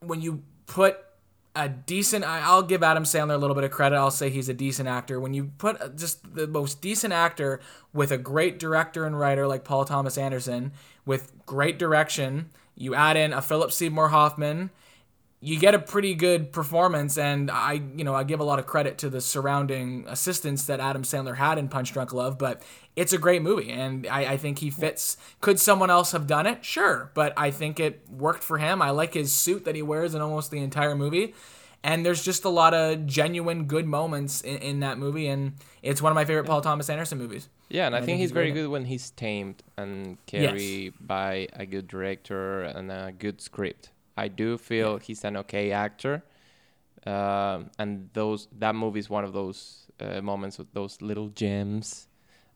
when 0.00 0.20
you 0.20 0.42
put 0.66 0.98
a 1.56 1.68
decent 1.68 2.24
I'll 2.24 2.62
give 2.62 2.82
Adam 2.82 3.04
Sandler 3.04 3.34
a 3.34 3.38
little 3.38 3.54
bit 3.54 3.64
of 3.64 3.70
credit. 3.70 3.96
I'll 3.96 4.10
say 4.10 4.30
he's 4.30 4.48
a 4.48 4.54
decent 4.54 4.88
actor. 4.88 5.20
When 5.20 5.34
you 5.34 5.52
put 5.58 5.80
uh, 5.80 5.88
just 5.88 6.34
the 6.34 6.46
most 6.46 6.80
decent 6.80 7.12
actor 7.12 7.60
with 7.92 8.10
a 8.10 8.18
great 8.18 8.58
director 8.58 9.04
and 9.04 9.18
writer 9.18 9.46
like 9.46 9.64
Paul 9.64 9.84
Thomas 9.84 10.18
Anderson 10.18 10.72
with 11.06 11.32
great 11.46 11.78
direction, 11.78 12.50
you 12.74 12.94
add 12.94 13.16
in 13.16 13.32
a 13.32 13.40
Philip 13.40 13.70
Seymour 13.72 14.08
Hoffman, 14.08 14.70
you 15.44 15.58
get 15.58 15.74
a 15.74 15.78
pretty 15.78 16.14
good 16.14 16.52
performance 16.52 17.18
and 17.18 17.50
I 17.50 17.74
you 17.94 18.02
know 18.02 18.14
I 18.14 18.24
give 18.24 18.40
a 18.40 18.44
lot 18.44 18.58
of 18.58 18.66
credit 18.66 18.96
to 18.98 19.10
the 19.10 19.20
surrounding 19.20 20.06
assistance 20.08 20.64
that 20.66 20.80
Adam 20.80 21.02
Sandler 21.02 21.36
had 21.36 21.58
in 21.58 21.68
Punch 21.68 21.92
Drunk 21.92 22.14
Love 22.14 22.38
but 22.38 22.62
it's 22.96 23.12
a 23.12 23.18
great 23.18 23.42
movie 23.42 23.70
and 23.70 24.06
I, 24.06 24.32
I 24.32 24.36
think 24.38 24.60
he 24.60 24.70
fits. 24.70 25.18
Could 25.42 25.60
someone 25.60 25.90
else 25.90 26.12
have 26.12 26.26
done 26.26 26.46
it? 26.46 26.64
Sure 26.64 27.10
but 27.12 27.34
I 27.36 27.50
think 27.50 27.78
it 27.78 28.00
worked 28.10 28.42
for 28.42 28.56
him. 28.56 28.80
I 28.80 28.90
like 28.90 29.12
his 29.12 29.32
suit 29.32 29.66
that 29.66 29.74
he 29.74 29.82
wears 29.82 30.14
in 30.14 30.22
almost 30.22 30.50
the 30.50 30.60
entire 30.60 30.94
movie 30.94 31.34
and 31.82 32.06
there's 32.06 32.24
just 32.24 32.44
a 32.46 32.48
lot 32.48 32.72
of 32.72 33.06
genuine 33.06 33.66
good 33.66 33.86
moments 33.86 34.40
in, 34.40 34.56
in 34.56 34.80
that 34.80 34.96
movie 34.96 35.26
and 35.26 35.52
it's 35.82 36.00
one 36.00 36.10
of 36.10 36.14
my 36.14 36.24
favorite 36.24 36.46
Paul 36.46 36.62
Thomas 36.62 36.88
Anderson 36.88 37.18
movies. 37.18 37.50
Yeah, 37.68 37.86
and 37.86 37.94
I, 37.94 37.98
I 37.98 38.00
think, 38.00 38.06
think 38.06 38.20
he's 38.20 38.30
very 38.30 38.52
good 38.52 38.68
when 38.68 38.86
he's 38.86 39.10
tamed 39.10 39.62
and 39.76 40.16
carried 40.24 40.94
by 41.00 41.48
a 41.52 41.66
good 41.66 41.86
director 41.86 42.62
and 42.62 42.90
a 42.90 43.12
good 43.12 43.42
script. 43.42 43.90
I 44.16 44.28
do 44.28 44.56
feel 44.58 44.98
he's 44.98 45.24
an 45.24 45.36
okay 45.38 45.72
actor, 45.72 46.22
um, 47.06 47.70
and 47.78 48.08
those 48.12 48.48
that 48.58 48.74
movie 48.74 49.00
is 49.00 49.10
one 49.10 49.24
of 49.24 49.32
those 49.32 49.86
uh, 50.00 50.20
moments 50.22 50.58
with 50.58 50.72
those 50.72 51.00
little 51.02 51.28
gems. 51.28 52.08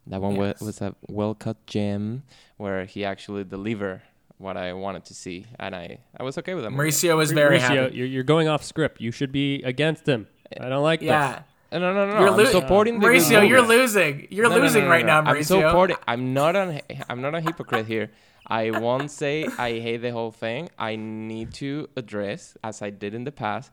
That 0.07 0.21
one 0.23 0.37
Yes. 0.37 0.61
was 0.63 0.81
a 0.81 0.95
well 1.09 1.35
cut 1.35 1.57
gem 1.67 2.23
where 2.57 2.85
he 2.87 3.05
actually 3.05 3.45
delivered 3.45 4.01
what 4.39 4.57
I 4.57 4.73
wanted 4.73 5.05
to 5.07 5.15
see, 5.15 5.47
and 5.59 5.75
I 5.75 5.99
I 6.19 6.23
was 6.23 6.39
okay 6.39 6.55
with 6.55 6.65
that. 6.65 6.71
movie. 6.71 6.91
Mauricio 6.91 7.17
was 7.17 7.33
very 7.33 7.59
Mauricio, 7.59 7.61
happy 7.85 7.97
You're, 7.97 8.07
you're 8.07 8.23
going 8.25 8.49
off 8.49 8.63
script. 8.65 9.01
You 9.01 9.11
should 9.11 9.33
be 9.33 9.63
against 9.65 10.07
him. 10.09 10.29
I 10.59 10.69
don't 10.71 10.83
like 10.83 11.03
yeah 11.03 11.43
Uh, 11.71 11.79
No, 11.79 11.93
no, 11.93 12.07
no, 12.07 12.15
no. 12.15 12.21
You're 12.21 12.29
I'm 12.31 12.37
lo- 12.39 12.45
supporting 12.47 13.01
the 13.01 13.07
Mauricio 13.07 13.47
you're 13.47 13.61
losing 13.61 14.27
you're 14.31 14.45
No, 14.49 14.51
no, 14.51 14.57
no, 14.57 14.63
losing 14.63 14.85
no, 14.85 14.91
right 14.91 15.05
no. 15.05 15.13
now 15.21 15.31
I'm 15.31 15.37
Mauricio 15.37 15.61
supporting. 15.69 15.97
I'm 16.07 16.33
not 16.33 16.57
an. 16.57 16.81
I'm 17.11 17.21
not 17.21 17.35
a 17.35 17.41
hypocrite 17.43 17.87
here. 17.87 18.11
I 18.49 18.71
won't 18.71 19.11
say 19.11 19.47
I 19.59 19.79
hate 19.79 19.99
the 19.99 20.11
whole 20.11 20.33
thing. 20.33 20.71
I 20.79 20.97
need 20.97 21.53
to 21.55 21.89
address, 21.97 22.57
as 22.65 22.81
I 22.81 22.91
did 22.91 23.15
in 23.15 23.25
the 23.25 23.33
past, 23.33 23.71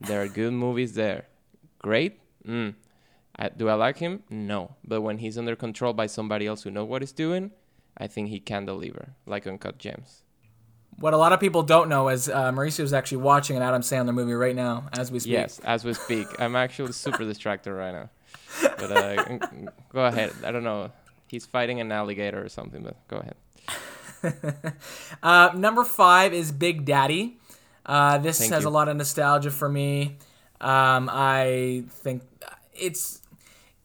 there 0.00 0.22
are 0.22 0.28
good 0.28 0.52
movies 0.52 0.94
there. 0.94 1.26
Great. 1.80 2.20
Mm. 2.46 2.74
I, 3.36 3.48
do 3.50 3.68
I 3.68 3.74
like 3.74 3.98
him? 3.98 4.22
No. 4.30 4.76
But 4.86 5.02
when 5.02 5.18
he's 5.18 5.36
under 5.36 5.56
control 5.56 5.92
by 5.92 6.06
somebody 6.06 6.46
else 6.46 6.62
who 6.62 6.70
knows 6.70 6.88
what 6.88 7.02
he's 7.02 7.12
doing, 7.12 7.50
I 7.98 8.06
think 8.06 8.28
he 8.28 8.40
can 8.40 8.64
deliver, 8.64 9.14
like 9.26 9.46
Uncut 9.46 9.78
Gems. 9.78 10.22
What 10.96 11.12
a 11.12 11.16
lot 11.16 11.32
of 11.32 11.40
people 11.40 11.62
don't 11.62 11.88
know 11.88 12.08
is 12.08 12.28
uh, 12.28 12.52
Mauricio 12.52 12.80
is 12.80 12.92
actually 12.92 13.18
watching 13.18 13.56
an 13.56 13.62
Adam 13.62 13.82
Sandler 13.82 14.14
movie 14.14 14.32
right 14.32 14.54
now 14.54 14.86
as 14.92 15.10
we 15.10 15.18
speak. 15.18 15.32
Yes, 15.32 15.58
as 15.64 15.84
we 15.84 15.92
speak. 15.92 16.28
I'm 16.38 16.54
actually 16.54 16.92
super 16.92 17.24
distracted 17.32 17.72
right 17.72 17.92
now. 17.92 18.10
But 18.78 18.92
uh, 18.92 19.38
go 19.92 20.04
ahead. 20.04 20.32
I 20.44 20.52
don't 20.52 20.62
know. 20.62 20.92
He's 21.26 21.46
fighting 21.46 21.80
an 21.80 21.90
alligator 21.90 22.44
or 22.44 22.48
something, 22.48 22.82
but 22.82 22.96
go 23.08 23.16
ahead. 23.16 23.34
Uh, 25.22 25.50
number 25.56 25.84
five 25.84 26.34
is 26.34 26.52
Big 26.52 26.84
Daddy. 26.84 27.38
Uh, 27.86 28.18
this 28.18 28.38
Thank 28.38 28.52
has 28.52 28.64
you. 28.64 28.68
a 28.68 28.70
lot 28.70 28.88
of 28.88 28.96
nostalgia 28.96 29.50
for 29.50 29.68
me. 29.68 30.18
Um, 30.60 31.08
I 31.10 31.84
think 31.88 32.22
it's 32.74 33.22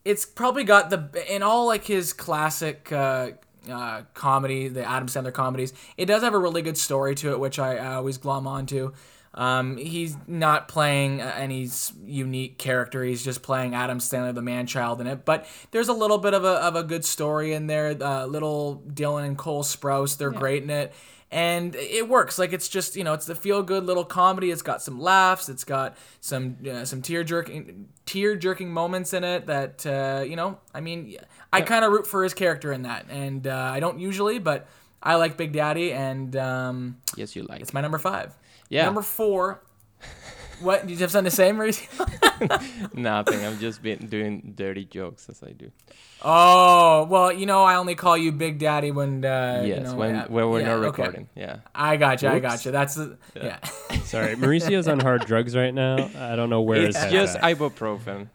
it's 0.04 0.26
probably 0.26 0.64
got 0.66 0.90
the 0.90 1.10
in 1.34 1.44
all 1.44 1.68
like 1.68 1.86
his 1.86 2.12
classic 2.12 2.92
uh, 2.92 3.32
uh, 3.70 4.02
comedy, 4.14 4.68
the 4.68 4.84
Adam 4.84 5.08
Sandler 5.08 5.34
comedies. 5.34 5.74
It 5.98 6.06
does 6.06 6.24
have 6.24 6.34
a 6.34 6.40
really 6.40 6.62
good 6.62 6.78
story 6.78 7.16
to 7.16 7.32
it, 7.32 7.40
which 7.40 7.60
I, 7.60 7.78
I 7.78 7.96
always 7.96 8.18
glom 8.18 8.48
onto. 8.48 8.94
Um, 9.34 9.78
he's 9.78 10.18
not 10.28 10.68
playing 10.68 11.22
uh, 11.22 11.34
any 11.38 11.70
unique 12.04 12.58
character. 12.58 13.04
He's 13.04 13.24
just 13.24 13.42
playing 13.44 13.76
Adam 13.76 14.00
Sandler, 14.00 14.34
the 14.34 14.42
man 14.42 14.66
child 14.66 15.02
in 15.02 15.08
it. 15.08 15.24
But 15.24 15.46
there's 15.72 15.88
a 15.88 15.94
little 15.94 16.18
bit 16.18 16.34
of 16.34 16.44
a, 16.44 16.54
of 16.64 16.76
a 16.76 16.84
good 16.84 17.06
story 17.06 17.54
in 17.54 17.68
there. 17.68 17.96
Uh, 18.02 18.26
little 18.26 18.84
Dylan 18.88 19.26
and 19.26 19.38
Cole 19.38 19.64
Sprouse, 19.64 20.18
they're 20.18 20.32
great 20.32 20.64
in 20.64 20.70
it. 20.70 20.94
And 21.32 21.76
it 21.76 22.10
works. 22.10 22.40
Like 22.40 22.54
it's 22.54 22.68
just 22.68 22.96
you 22.96 23.04
know, 23.04 23.14
it's 23.14 23.28
the 23.28 23.36
feel 23.36 23.62
good 23.62 23.86
little 23.86 24.04
comedy. 24.04 24.50
It's 24.50 24.64
got 24.64 24.82
some 24.82 25.00
laughs. 25.00 25.48
It's 25.48 25.64
got 25.64 25.96
some 26.22 26.58
uh, 26.68 26.86
some 26.86 27.04
tear 27.04 27.24
jerking 27.24 27.90
tear 28.08 28.36
jerking 28.36 28.74
moments 28.74 29.14
in 29.14 29.24
it. 29.24 29.46
That 29.46 29.86
uh, 29.86 30.24
you 30.24 30.36
know, 30.36 30.58
I 30.74 30.82
mean, 30.82 31.16
I 31.54 31.62
kind 31.62 31.86
of 31.86 31.92
root 31.92 32.08
for 32.08 32.24
his 32.24 32.34
character 32.34 32.74
in 32.74 32.82
that, 32.82 33.06
and 33.12 33.46
uh, 33.46 33.56
I 33.56 33.80
don't 33.80 34.00
usually, 34.00 34.40
but 34.40 34.68
I 35.04 35.18
like 35.18 35.38
Big 35.38 35.54
Daddy, 35.54 35.94
and 35.94 36.36
um, 36.36 36.98
Yes, 37.16 37.36
you 37.36 37.44
like. 37.44 37.62
it's 37.62 37.74
my 37.74 37.82
number 37.82 38.00
five. 38.00 38.36
Yeah. 38.70 38.86
Number 38.86 39.02
four 39.02 39.62
What 40.62 40.86
did 40.86 40.92
you 40.92 40.98
have 41.00 41.12
something 41.12 41.30
to 41.30 41.36
say, 41.36 41.52
Mauricio? 41.52 42.94
Nothing. 42.94 43.46
I'm 43.46 43.60
just 43.60 43.82
been 43.82 44.08
doing 44.08 44.54
dirty 44.56 44.84
jokes 44.84 45.30
as 45.30 45.42
I 45.42 45.52
do. 45.52 45.72
Oh 46.22 47.06
well, 47.10 47.32
you 47.32 47.46
know 47.46 47.64
I 47.64 47.76
only 47.76 47.96
call 47.96 48.18
you 48.18 48.34
Big 48.34 48.60
Daddy 48.60 48.92
when 48.92 49.24
uh, 49.24 49.64
yes, 49.66 49.78
you 49.78 49.84
know, 49.84 49.96
when 49.96 50.16
uh, 50.16 50.28
when 50.28 50.50
we're 50.50 50.60
yeah, 50.60 50.68
not 50.68 50.78
okay. 50.80 51.04
recording. 51.04 51.30
Yeah. 51.34 51.58
I 51.74 51.96
got 51.96 52.22
you. 52.22 52.28
I 52.28 52.34
Whoops. 52.34 52.42
got 52.42 52.66
you. 52.66 52.72
That's 52.72 52.96
the, 52.96 53.18
yeah. 53.36 53.60
Sorry, 54.04 54.36
Mauricio's 54.36 54.90
on 54.90 55.00
hard 55.00 55.26
drugs 55.26 55.56
right 55.56 55.74
now. 55.74 56.10
I 56.18 56.36
don't 56.36 56.50
know 56.50 56.62
where 56.62 56.82
It's 56.82 57.06
just 57.06 57.38
at. 57.38 57.44
ibuprofen 57.44 58.28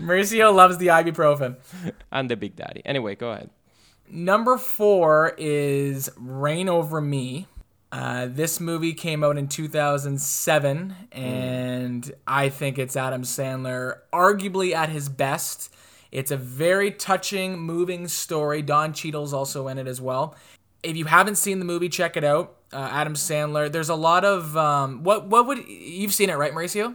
Mauricio 0.00 0.54
loves 0.54 0.78
the 0.78 0.88
ibuprofen. 0.88 1.56
and 2.12 2.30
the 2.30 2.36
Big 2.36 2.56
Daddy. 2.56 2.82
Anyway, 2.84 3.14
go 3.14 3.30
ahead. 3.30 3.50
Number 4.08 4.58
four 4.58 5.34
is 5.38 6.10
Reign 6.16 6.68
Over 6.68 7.00
Me. 7.00 7.46
Uh, 7.92 8.28
this 8.30 8.60
movie 8.60 8.92
came 8.92 9.24
out 9.24 9.36
in 9.36 9.48
2007, 9.48 10.94
and 11.10 12.12
I 12.26 12.48
think 12.48 12.78
it's 12.78 12.96
Adam 12.96 13.22
Sandler, 13.22 13.98
arguably 14.12 14.72
at 14.72 14.90
his 14.90 15.08
best. 15.08 15.74
It's 16.12 16.30
a 16.30 16.36
very 16.36 16.92
touching, 16.92 17.58
moving 17.58 18.06
story. 18.06 18.62
Don 18.62 18.92
Cheadle's 18.92 19.32
also 19.32 19.66
in 19.66 19.78
it 19.78 19.88
as 19.88 20.00
well. 20.00 20.36
If 20.84 20.96
you 20.96 21.06
haven't 21.06 21.36
seen 21.36 21.58
the 21.58 21.64
movie, 21.64 21.88
check 21.88 22.16
it 22.16 22.24
out. 22.24 22.56
Uh, 22.72 22.88
Adam 22.92 23.14
Sandler. 23.14 23.70
There's 23.70 23.88
a 23.88 23.96
lot 23.96 24.24
of 24.24 24.56
um, 24.56 25.02
what 25.02 25.26
what 25.26 25.46
would 25.48 25.66
you've 25.68 26.14
seen 26.14 26.30
it 26.30 26.34
right, 26.34 26.52
Mauricio? 26.52 26.94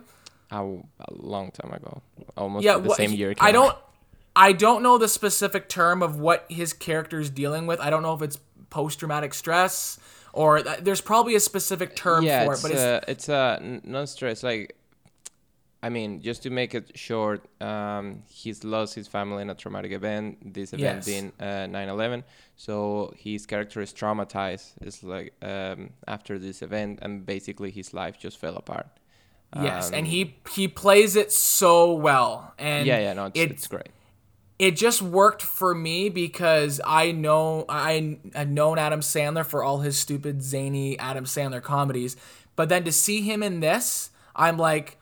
A, 0.52 0.62
a 0.62 0.82
long 1.12 1.52
time 1.52 1.74
ago, 1.74 2.02
almost 2.38 2.64
yeah, 2.64 2.78
the 2.78 2.94
same 2.94 3.12
year. 3.12 3.32
it 3.32 3.38
I 3.42 3.52
don't, 3.52 3.72
out. 3.72 3.90
I 4.36 4.54
don't 4.54 4.82
know 4.82 4.98
the 4.98 5.10
specific 5.10 5.68
term 5.68 6.02
of 6.02 6.18
what 6.20 6.46
his 6.50 6.72
character 6.72 7.20
is 7.20 7.30
dealing 7.30 7.68
with. 7.68 7.82
I 7.82 7.90
don't 7.90 8.04
know 8.04 8.14
if 8.14 8.22
it's 8.22 8.40
post 8.70 9.00
traumatic 9.00 9.34
stress 9.34 10.00
or 10.36 10.62
th- 10.62 10.80
there's 10.86 11.02
probably 11.02 11.36
a 11.36 11.40
specific 11.40 11.96
term 11.96 12.24
yeah, 12.24 12.46
for 12.46 12.54
it's, 12.54 12.64
it. 12.64 12.64
But 12.64 12.72
it's 12.74 12.82
uh, 12.84 13.12
it's 13.14 13.30
uh, 13.30 13.58
n- 13.62 13.82
non-stress. 13.84 14.44
Like, 14.44 14.76
I 15.82 15.90
mean, 15.90 16.22
just 16.22 16.44
to 16.44 16.50
make 16.50 16.74
it 16.80 16.86
short, 16.98 17.40
um, 17.62 18.24
he's 18.30 18.64
lost 18.64 18.96
his 18.96 19.08
family 19.08 19.42
in 19.46 19.50
a 19.50 19.56
traumatic 19.56 19.92
event. 19.92 20.54
This 20.54 20.74
event 20.74 20.98
Yes. 20.98 21.06
being 21.06 21.32
uh, 21.40 21.68
9/11. 21.70 22.24
So 22.56 23.14
his 23.18 23.46
character 23.46 23.82
is 23.82 23.94
traumatized. 23.94 24.68
It's 24.82 25.04
like 25.04 25.34
um, 25.42 25.90
after 26.08 26.40
this 26.40 26.62
event, 26.62 27.00
and 27.02 27.26
basically 27.26 27.72
his 27.72 27.94
life 27.94 28.16
just 28.26 28.38
fell 28.38 28.56
apart. 28.56 28.88
yes, 29.56 29.88
and 29.88 30.06
Um, 30.06 30.12
he 30.14 30.36
he 30.58 30.68
plays 30.68 31.16
it 31.16 31.32
so 31.32 31.94
well, 31.94 32.54
and 32.58 32.86
yeah, 32.88 33.00
yeah, 33.06 33.14
no, 33.14 33.26
it's, 33.30 33.40
it- 33.40 33.52
it's 33.52 33.68
great. 33.68 33.92
It 34.58 34.72
just 34.78 35.02
worked 35.02 35.42
for 35.42 35.76
me 35.76 36.10
because 36.10 36.80
I 36.86 37.12
know 37.12 37.66
I 37.68 38.18
had 38.34 38.52
known 38.52 38.80
Adam 38.80 39.02
Sandler 39.02 39.46
for 39.46 39.64
all 39.64 39.80
his 39.80 39.98
stupid 39.98 40.42
zany 40.42 40.98
Adam 40.98 41.26
Sandler 41.26 41.62
comedies, 41.62 42.16
but 42.56 42.70
then 42.70 42.84
to 42.86 42.92
see 42.92 43.22
him 43.22 43.44
in 43.44 43.60
this, 43.60 44.12
I'm 44.36 44.58
like, 44.58 44.98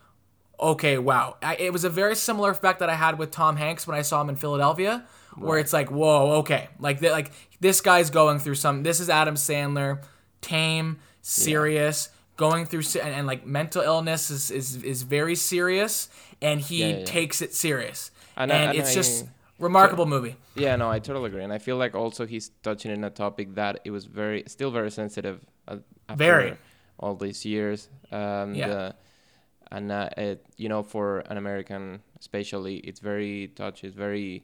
okay, 0.60 0.98
wow. 0.98 1.38
I, 1.44 1.56
it 1.58 1.72
was 1.74 1.84
a 1.84 1.90
very 1.90 2.16
similar 2.16 2.50
effect 2.50 2.80
that 2.80 2.90
I 2.90 2.96
had 2.96 3.20
with 3.20 3.32
Tom 3.32 3.58
Hanks 3.58 3.86
when 3.86 3.98
I 3.98 4.02
saw 4.02 4.22
him 4.22 4.30
in 4.30 4.36
Philadelphia, 4.36 5.06
where 5.36 5.60
it's 5.60 5.74
like, 5.74 5.92
whoa, 5.92 6.32
okay, 6.40 6.70
like 6.80 7.00
th- 7.00 7.12
like 7.12 7.32
this 7.60 7.82
guy's 7.82 8.10
going 8.10 8.40
through 8.40 8.56
some. 8.56 8.84
This 8.84 9.00
is 9.00 9.10
Adam 9.10 9.36
Sandler, 9.36 10.04
tame, 10.42 11.00
serious. 11.22 12.10
Going 12.36 12.66
through 12.66 12.82
and, 13.00 13.14
and 13.14 13.28
like 13.28 13.46
mental 13.46 13.84
illness 13.84 14.32
is, 14.32 14.50
is 14.50 14.82
is 14.84 15.04
very 15.04 15.36
serious, 15.36 16.10
and 16.42 16.60
he 16.60 16.80
Yeah, 16.80 16.88
yeah, 16.88 16.98
yeah. 16.98 17.06
takes 17.06 17.44
it 17.44 17.54
serious, 17.54 18.10
And 18.36 18.52
and, 18.52 18.76
it's 18.76 18.92
just 18.96 19.28
remarkable 19.64 20.06
movie. 20.06 20.36
Yeah, 20.56 20.76
no, 20.76 20.90
I 20.90 21.00
totally 21.00 21.28
agree, 21.32 21.44
and 21.44 21.54
I 21.54 21.58
feel 21.60 21.78
like 21.78 21.96
also 21.96 22.26
he's 22.26 22.50
touching 22.62 22.92
in 22.92 23.04
a 23.04 23.10
topic 23.10 23.56
that 23.56 23.80
it 23.86 23.92
was 23.92 24.06
very, 24.06 24.44
still 24.48 24.72
very 24.72 24.92
sensitive. 24.92 25.38
Uh, 25.68 25.78
Very. 26.16 26.58
all 27.00 27.16
these 27.16 27.46
years. 27.46 27.90
Um, 28.12 28.54
Yeah. 28.56 28.68
the- 28.68 28.96
and 29.72 29.92
uh, 29.92 30.10
it, 30.18 30.46
you 30.58 30.70
know, 30.70 30.84
for 30.84 31.20
an 31.32 31.38
American, 31.38 32.02
especially, 32.20 32.76
it's 32.90 33.00
very 33.00 33.48
touchy. 33.56 33.88
It's 33.88 33.96
very, 33.96 34.44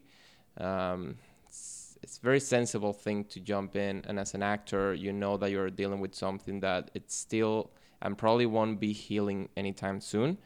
um, 0.58 1.16
it's, 1.46 1.96
it's 2.02 2.18
very 2.18 2.40
sensible 2.40 2.92
thing 2.92 3.24
to 3.32 3.38
jump 3.40 3.76
in, 3.76 4.02
and 4.08 4.18
as 4.18 4.34
an 4.34 4.42
actor, 4.42 4.92
you 4.94 5.12
know 5.12 5.36
that 5.36 5.50
you're 5.52 5.70
dealing 5.70 6.00
with 6.00 6.14
something 6.14 6.60
that 6.60 6.90
it's 6.94 7.14
still 7.14 7.70
and 8.02 8.16
probably 8.18 8.46
won't 8.46 8.80
be 8.80 8.92
healing 8.92 9.48
anytime 9.56 10.00
soon. 10.00 10.38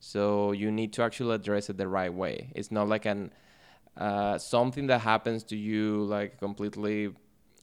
So 0.00 0.50
you 0.52 0.72
need 0.72 0.92
to 0.94 1.02
actually 1.02 1.34
address 1.36 1.70
it 1.70 1.76
the 1.76 1.86
right 1.86 2.12
way. 2.12 2.50
It's 2.56 2.72
not 2.72 2.88
like 2.88 3.04
an 3.06 3.30
uh, 3.96 4.38
something 4.38 4.86
that 4.86 5.00
happens 5.00 5.44
to 5.44 5.56
you 5.56 6.04
like 6.04 6.38
completely 6.38 7.12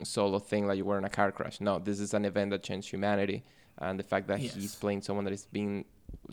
solo 0.03 0.39
thing 0.39 0.67
like 0.67 0.77
you 0.77 0.85
were 0.85 0.97
in 0.97 1.03
a 1.05 1.09
car 1.09 1.31
crash. 1.31 1.59
No, 1.59 1.79
this 1.79 1.99
is 1.99 2.13
an 2.13 2.25
event 2.25 2.51
that 2.51 2.63
changed 2.63 2.89
humanity, 2.89 3.43
and 3.77 3.99
the 3.99 4.03
fact 4.03 4.27
that 4.27 4.39
Yes. 4.41 4.53
he's 4.53 4.75
playing 4.75 5.01
someone 5.01 5.25
that 5.25 5.33
is 5.33 5.47
being 5.51 5.85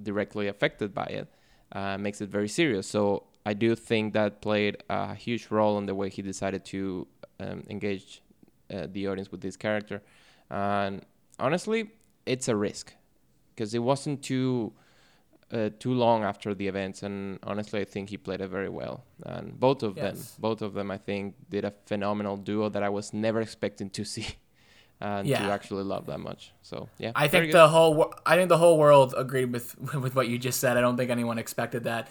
directly 0.03 0.49
affected 0.49 0.95
by 0.95 1.05
it 1.05 1.29
uh, 1.73 1.99
makes 1.99 2.21
it 2.21 2.29
very 2.29 2.49
serious. 2.49 2.87
So 2.87 3.25
I 3.45 3.55
do 3.55 3.75
think 3.75 4.13
that 4.15 4.41
played 4.41 4.77
a 4.89 5.15
huge 5.15 5.49
role 5.51 5.79
in 5.79 5.87
the 5.87 5.95
way 5.95 6.09
he 6.11 6.23
decided 6.23 6.65
to 6.67 7.07
um, 7.41 7.65
engage 7.69 8.23
uh, 8.73 8.87
the 8.91 9.07
audience 9.09 9.31
with 9.31 9.41
this 9.41 9.57
character. 9.57 10.03
And 10.51 11.05
honestly, 11.39 11.91
it's 12.25 12.49
a 12.49 12.57
risk 12.57 12.93
because 13.55 13.75
it 13.75 13.81
wasn't 13.81 14.23
too 14.23 14.73
uh, 15.53 15.71
too 15.79 15.93
long 15.93 16.25
after 16.25 16.55
the 16.55 16.67
events, 16.67 17.03
and 17.03 17.39
honestly, 17.43 17.81
I 17.81 17.85
think 17.85 18.11
he 18.11 18.17
played 18.17 18.41
it 18.41 18.49
very 18.49 18.69
well. 18.69 19.05
And 19.25 19.59
both 19.59 19.83
of 19.83 19.95
them, 19.95 20.17
both 20.39 20.63
of 20.63 20.75
them, 20.75 20.91
I 20.91 20.99
think, 20.99 21.35
did 21.51 21.65
a 21.65 21.73
phenomenal 21.87 22.37
duo 22.37 22.69
that 22.69 22.83
I 22.83 22.89
was 22.89 23.13
never 23.13 23.41
expecting 23.41 23.91
to 23.91 24.05
see 24.05 24.27
and 25.01 25.27
to 25.29 25.35
actually 25.35 25.85
love 25.85 26.07
that 26.07 26.19
much. 26.19 26.53
So 26.63 26.89
yeah, 26.99 27.13
I 27.15 27.29
think 27.29 27.47
good. 27.47 27.55
the 27.55 27.69
whole 27.69 28.13
I 28.25 28.37
think 28.37 28.49
the 28.49 28.59
whole 28.59 28.79
world 28.79 29.15
agreed 29.17 29.53
with 29.53 29.79
with 29.95 30.15
what 30.15 30.29
you 30.29 30.39
just 30.39 30.61
said. 30.61 30.77
I 30.77 30.81
don't 30.81 30.97
think 30.97 31.11
anyone 31.11 31.39
expected 31.39 31.85
that. 31.85 32.09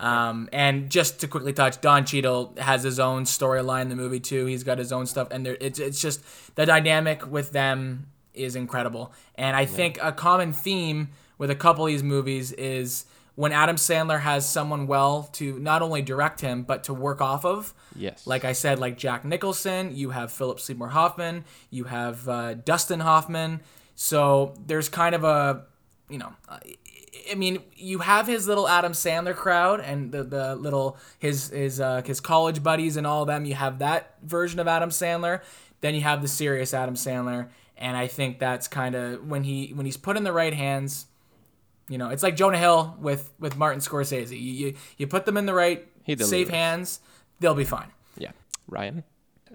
Um, 0.00 0.48
and 0.52 0.90
just 0.90 1.20
to 1.20 1.28
quickly 1.28 1.52
touch, 1.52 1.80
Don 1.80 2.04
Cheadle 2.04 2.54
has 2.58 2.84
his 2.84 3.00
own 3.00 3.24
storyline 3.24 3.82
in 3.82 3.88
the 3.88 3.96
movie 3.96 4.20
too. 4.20 4.46
He's 4.46 4.62
got 4.62 4.78
his 4.78 4.92
own 4.92 5.06
stuff, 5.06 5.28
and 5.30 5.44
there, 5.44 5.56
it's 5.60 5.78
it's 5.78 6.00
just 6.00 6.22
the 6.54 6.64
dynamic 6.64 7.30
with 7.30 7.52
them 7.52 8.06
is 8.32 8.54
incredible. 8.54 9.12
And 9.34 9.56
I 9.56 9.64
think 9.64 9.98
a 10.00 10.12
common 10.12 10.52
theme 10.52 11.08
with 11.38 11.50
a 11.50 11.54
couple 11.54 11.86
of 11.86 11.88
these 11.88 12.02
movies 12.02 12.52
is 12.52 13.06
when 13.34 13.52
Adam 13.52 13.76
Sandler 13.76 14.20
has 14.20 14.48
someone 14.48 14.88
well 14.88 15.30
to 15.34 15.58
not 15.60 15.80
only 15.80 16.02
direct 16.02 16.40
him 16.40 16.64
but 16.64 16.84
to 16.84 16.92
work 16.92 17.20
off 17.20 17.44
of. 17.44 17.72
yes, 17.94 18.26
Like 18.26 18.44
I 18.44 18.52
said, 18.52 18.78
like 18.80 18.98
Jack 18.98 19.24
Nicholson, 19.24 19.94
you 19.94 20.10
have 20.10 20.32
Philip 20.32 20.58
Seymour 20.58 20.88
Hoffman, 20.88 21.44
you 21.70 21.84
have 21.84 22.28
uh, 22.28 22.54
Dustin 22.54 23.00
Hoffman. 23.00 23.60
So 23.94 24.54
there's 24.66 24.88
kind 24.88 25.14
of 25.14 25.24
a, 25.24 25.64
you 26.08 26.18
know, 26.18 26.32
I 27.30 27.34
mean, 27.34 27.62
you 27.76 27.98
have 28.00 28.26
his 28.26 28.46
little 28.48 28.68
Adam 28.68 28.92
Sandler 28.92 29.34
crowd 29.34 29.80
and 29.80 30.12
the, 30.12 30.24
the 30.24 30.56
little 30.56 30.96
his 31.18 31.50
his 31.50 31.80
uh, 31.80 32.02
his 32.04 32.20
college 32.20 32.62
buddies 32.62 32.96
and 32.96 33.06
all 33.06 33.22
of 33.22 33.28
them. 33.28 33.44
You 33.44 33.54
have 33.54 33.78
that 33.80 34.14
version 34.22 34.60
of 34.60 34.68
Adam 34.68 34.90
Sandler. 34.90 35.42
Then 35.80 35.94
you 35.94 36.00
have 36.00 36.22
the 36.22 36.28
serious 36.28 36.74
Adam 36.74 36.94
Sandler, 36.94 37.48
and 37.76 37.96
I 37.96 38.06
think 38.06 38.38
that's 38.38 38.66
kind 38.68 38.94
of 38.94 39.26
when 39.28 39.44
he 39.44 39.72
when 39.74 39.86
he's 39.86 39.96
put 39.96 40.16
in 40.16 40.24
the 40.24 40.32
right 40.32 40.54
hands. 40.54 41.06
You 41.88 41.98
know, 41.98 42.10
it's 42.10 42.22
like 42.22 42.36
Jonah 42.36 42.58
Hill 42.58 42.96
with 43.00 43.32
with 43.38 43.56
Martin 43.56 43.80
Scorsese. 43.80 44.30
You 44.32 44.36
you, 44.36 44.74
you 44.96 45.06
put 45.06 45.24
them 45.26 45.36
in 45.36 45.46
the 45.46 45.54
right 45.54 45.86
He 46.04 46.12
safe 46.16 46.28
delivers. 46.28 46.48
hands, 46.54 47.00
they'll 47.40 47.54
be 47.54 47.64
fine. 47.64 47.88
yeah, 48.16 48.32
Ryan. 48.66 49.04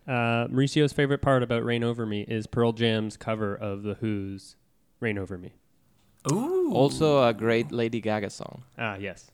Uh, 0.07 0.47
Mauricio's 0.49 0.91
favorite 0.91 1.21
part 1.21 1.43
about 1.43 1.63
Reign 1.63 1.83
Over 1.83 2.05
Me 2.05 2.21
is 2.27 2.45
Pearl 2.47 2.73
Jam's 2.73 3.15
cover 3.15 3.55
of 3.55 3.83
The 3.83 3.93
Who's 3.95 4.55
Reign 4.99 5.17
Over 5.17 5.37
Me. 5.37 5.53
Ooh. 6.31 6.73
Also 6.73 7.25
a 7.25 7.33
great 7.33 7.71
Lady 7.71 8.01
Gaga 8.01 8.29
song. 8.29 8.63
Ah, 8.77 8.95
yes. 8.97 9.29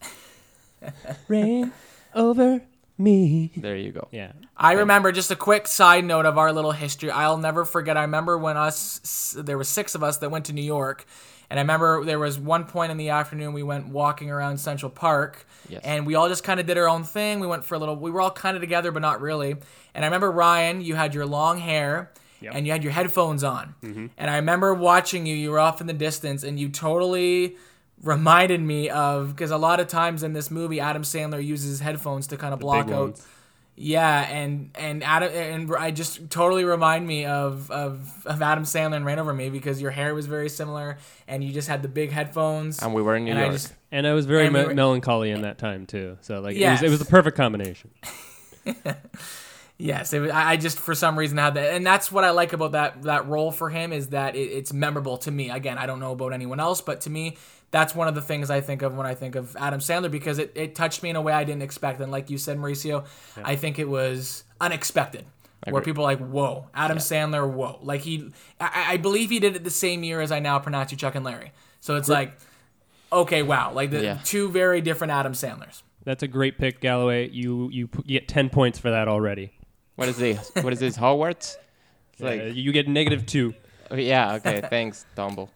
Rain 1.27 1.71
over 2.15 2.61
me. 2.97 3.51
There 3.55 3.75
you 3.77 3.91
go. 3.91 4.07
Yeah. 4.11 4.33
I 4.57 4.73
remember 4.73 5.11
just 5.11 5.31
a 5.31 5.35
quick 5.35 5.67
side 5.67 6.03
note 6.05 6.25
of 6.25 6.37
our 6.37 6.51
little 6.51 6.71
history. 6.71 7.11
I'll 7.11 7.37
never 7.37 7.65
forget. 7.65 7.97
I 7.97 8.01
remember 8.01 8.37
when 8.37 8.57
us 8.57 9.35
there 9.37 9.57
were 9.57 9.63
six 9.63 9.95
of 9.95 10.03
us 10.03 10.17
that 10.17 10.29
went 10.31 10.45
to 10.45 10.53
New 10.53 10.63
York, 10.63 11.05
and 11.49 11.59
I 11.59 11.61
remember 11.63 12.03
there 12.05 12.19
was 12.19 12.37
one 12.39 12.65
point 12.65 12.91
in 12.91 12.97
the 12.97 13.09
afternoon 13.09 13.53
we 13.53 13.63
went 13.63 13.87
walking 13.87 14.29
around 14.29 14.59
Central 14.59 14.89
Park, 14.89 15.45
Yes. 15.67 15.81
and 15.83 16.05
we 16.05 16.15
all 16.15 16.27
just 16.29 16.43
kind 16.43 16.59
of 16.59 16.65
did 16.65 16.77
our 16.77 16.87
own 16.87 17.03
thing. 17.03 17.39
We 17.39 17.47
went 17.47 17.63
for 17.65 17.75
a 17.75 17.79
little. 17.79 17.95
We 17.95 18.11
were 18.11 18.21
all 18.21 18.31
kind 18.31 18.55
of 18.55 18.61
together, 18.61 18.91
but 18.91 19.01
not 19.01 19.21
really. 19.21 19.55
And 19.93 20.05
I 20.05 20.07
remember 20.07 20.31
Ryan, 20.31 20.81
you 20.81 20.95
had 20.95 21.13
your 21.13 21.25
long 21.25 21.59
hair. 21.59 22.11
Yep. 22.41 22.55
And 22.55 22.65
you 22.65 22.71
had 22.71 22.83
your 22.83 22.93
headphones 22.93 23.43
on. 23.43 23.75
Mm-hmm. 23.83 24.07
And 24.17 24.31
I 24.31 24.37
remember 24.37 24.73
watching 24.73 25.25
you, 25.25 25.35
you 25.35 25.51
were 25.51 25.59
off 25.59 25.81
in 25.81 25.87
the 25.87 25.93
distance, 25.93 26.41
and 26.41 26.57
you 26.57 26.69
totally 26.69 27.57
reminded 28.01 28.61
me 28.61 28.89
of 28.89 29.35
because 29.35 29.51
a 29.51 29.57
lot 29.57 29.81
of 29.81 29.87
times 29.89 30.23
in 30.23 30.31
this 30.31 30.49
movie, 30.49 30.79
Adam 30.79 31.03
Sandler 31.03 31.43
uses 31.43 31.81
headphones 31.81 32.27
to 32.27 32.37
kind 32.37 32.53
of 32.53 32.59
block 32.61 32.89
out 32.91 33.01
ones. 33.09 33.27
Yeah, 33.81 34.27
and 34.29 34.71
and 34.75 35.05
Adam 35.05 35.31
and 35.33 35.73
I 35.73 35.91
just 35.91 36.29
totally 36.29 36.65
remind 36.65 37.07
me 37.07 37.23
of 37.25 37.71
of, 37.71 38.11
of 38.25 38.41
Adam 38.41 38.65
Sandler 38.65 38.97
and 38.97 39.05
Reign 39.05 39.19
Over 39.19 39.33
Me 39.33 39.49
because 39.49 39.81
your 39.81 39.91
hair 39.91 40.13
was 40.13 40.25
very 40.25 40.49
similar 40.49 40.97
and 41.29 41.41
you 41.41 41.53
just 41.53 41.69
had 41.69 41.81
the 41.81 41.87
big 41.87 42.11
headphones. 42.11 42.81
And 42.83 42.93
we 42.93 43.01
were 43.01 43.15
in 43.15 43.23
New 43.23 43.31
and 43.31 43.39
I 43.39 43.43
York. 43.43 43.53
just 43.53 43.73
And 43.89 44.05
I 44.05 44.11
was 44.13 44.25
very 44.25 44.47
And 44.47 44.53
we 44.53 44.65
were- 44.65 44.73
melancholy 44.73 45.31
in 45.31 45.43
that 45.43 45.57
time 45.59 45.85
too. 45.85 46.17
So 46.19 46.41
like 46.41 46.57
it 46.57 46.69
was 46.69 46.83
it 46.83 46.89
was 46.89 46.99
the 46.99 47.05
perfect 47.05 47.37
combination. 47.37 47.91
Yes, 49.81 50.11
it, 50.11 50.19
was- 50.19 50.31
I 50.31 50.51
I 50.51 50.57
just 50.57 50.77
for 50.77 50.93
some 50.93 51.17
reason 51.17 51.37
had 51.37 51.53
that, 51.53 51.73
and 51.73 51.85
that's 51.85 52.11
what 52.11 52.25
I 52.25 52.31
like 52.31 52.51
about 52.53 52.73
that 52.73 53.03
that 53.03 53.27
role 53.27 53.49
for 53.51 53.69
him 53.69 53.93
is 53.93 54.09
that 54.09 54.35
it, 54.35 54.39
it's 54.51 54.73
memorable 54.73 55.17
to 55.19 55.31
me. 55.31 55.49
Again, 55.49 55.77
I 55.77 55.85
don't 55.85 56.01
know 56.01 56.11
about 56.11 56.33
anyone 56.33 56.59
else, 56.59 56.81
but 56.81 56.99
to 57.01 57.09
me, 57.09 57.37
that's 57.71 57.95
one 57.95 58.09
of 58.09 58.13
the 58.13 58.21
things 58.21 58.49
I 58.49 58.59
think 58.59 58.81
of 58.81 58.95
when 58.97 59.07
I 59.07 59.15
think 59.15 59.35
of 59.35 59.55
Adam 59.57 59.79
Sandler 59.79 60.11
because 60.11 60.37
it, 60.37 60.51
it 60.55 60.75
touched 60.75 61.01
me 61.01 61.09
in 61.09 61.15
a 61.15 61.21
way 61.21 61.31
I 61.31 61.45
didn't 61.45 61.61
expect, 61.61 62.01
and 62.01 62.11
like 62.11 62.29
you 62.29 62.37
said, 62.37 62.57
Mauricio, 62.57 63.05
I 63.41 63.55
think 63.55 63.79
it 63.79 63.87
was 63.87 64.43
unexpected. 64.59 65.25
Where 65.67 65.81
people 65.81 66.03
are 66.03 66.07
like, 66.15 66.19
whoa, 66.19 66.67
Adam 66.73 66.97
Sandler, 66.97 67.47
whoa. 67.49 67.79
Like 67.81 68.01
he, 68.01 68.31
I, 68.61 68.93
I 68.93 68.97
believe 68.97 69.29
he 69.29 69.39
did 69.39 69.55
it 69.57 69.63
the 69.63 69.69
same 69.69 70.03
year 70.03 70.19
as 70.21 70.31
I 70.31 70.39
now 70.39 70.57
pronounce 70.57 70.91
you, 70.91 70.97
Chuck 70.97 71.15
and 71.15 71.23
Larry. 71.25 71.51
So 71.81 71.95
it's 71.97 72.07
like, 72.09 72.33
okay, 73.11 73.43
wow, 73.43 73.73
like 73.73 73.91
the 73.91 74.01
Yeah. 74.01 74.19
two 74.23 74.49
very 74.49 74.81
different 74.81 75.11
Adam 75.11 75.33
Sandlers. 75.33 75.83
That's 76.05 76.23
a 76.23 76.27
great 76.27 76.57
pick, 76.57 76.79
Galloway. 76.79 77.29
You 77.29 77.69
you 77.71 77.87
get 78.07 78.27
ten 78.27 78.49
points 78.49 78.79
for 78.79 78.89
that 78.89 79.07
already. 79.09 79.51
What 79.99 80.07
is 80.09 80.17
this? 80.17 80.51
What 80.61 80.71
is 80.73 80.79
this? 80.79 80.97
Hogwarts? 80.97 81.57
It's 82.13 82.21
like, 82.21 82.55
you 82.55 82.71
get 82.71 82.87
negative 82.87 83.25
two. 83.25 83.53
oh, 83.91 83.95
yeah, 83.95 84.35
okay, 84.35 84.61
thanks, 84.69 85.05
Dumble. 85.15 85.49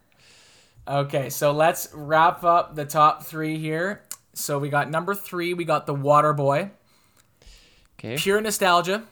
Okay, 0.87 1.29
so 1.29 1.51
let's 1.53 1.89
wrap 1.93 2.43
up 2.43 2.75
the 2.75 2.83
top 2.85 3.23
three 3.23 3.57
here. 3.57 4.01
So 4.33 4.59
we 4.59 4.69
got 4.69 4.89
number 4.89 5.15
three, 5.15 5.53
we 5.53 5.63
got 5.63 5.85
the 5.85 5.93
Water 5.93 6.33
Boy, 6.33 6.71
Okay. 7.99 8.17
pure 8.17 8.41
nostalgia. 8.41 9.03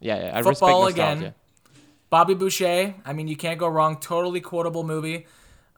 Yeah, 0.00 0.16
yeah, 0.16 0.38
I 0.38 0.42
Football 0.42 0.86
respect 0.86 0.98
nostalgia. 0.98 1.20
again. 1.20 1.34
Bobby 2.08 2.34
Boucher, 2.34 2.94
I 3.04 3.12
mean, 3.12 3.28
you 3.28 3.36
can't 3.36 3.58
go 3.58 3.68
wrong. 3.68 3.98
Totally 4.00 4.40
quotable 4.40 4.84
movie. 4.84 5.26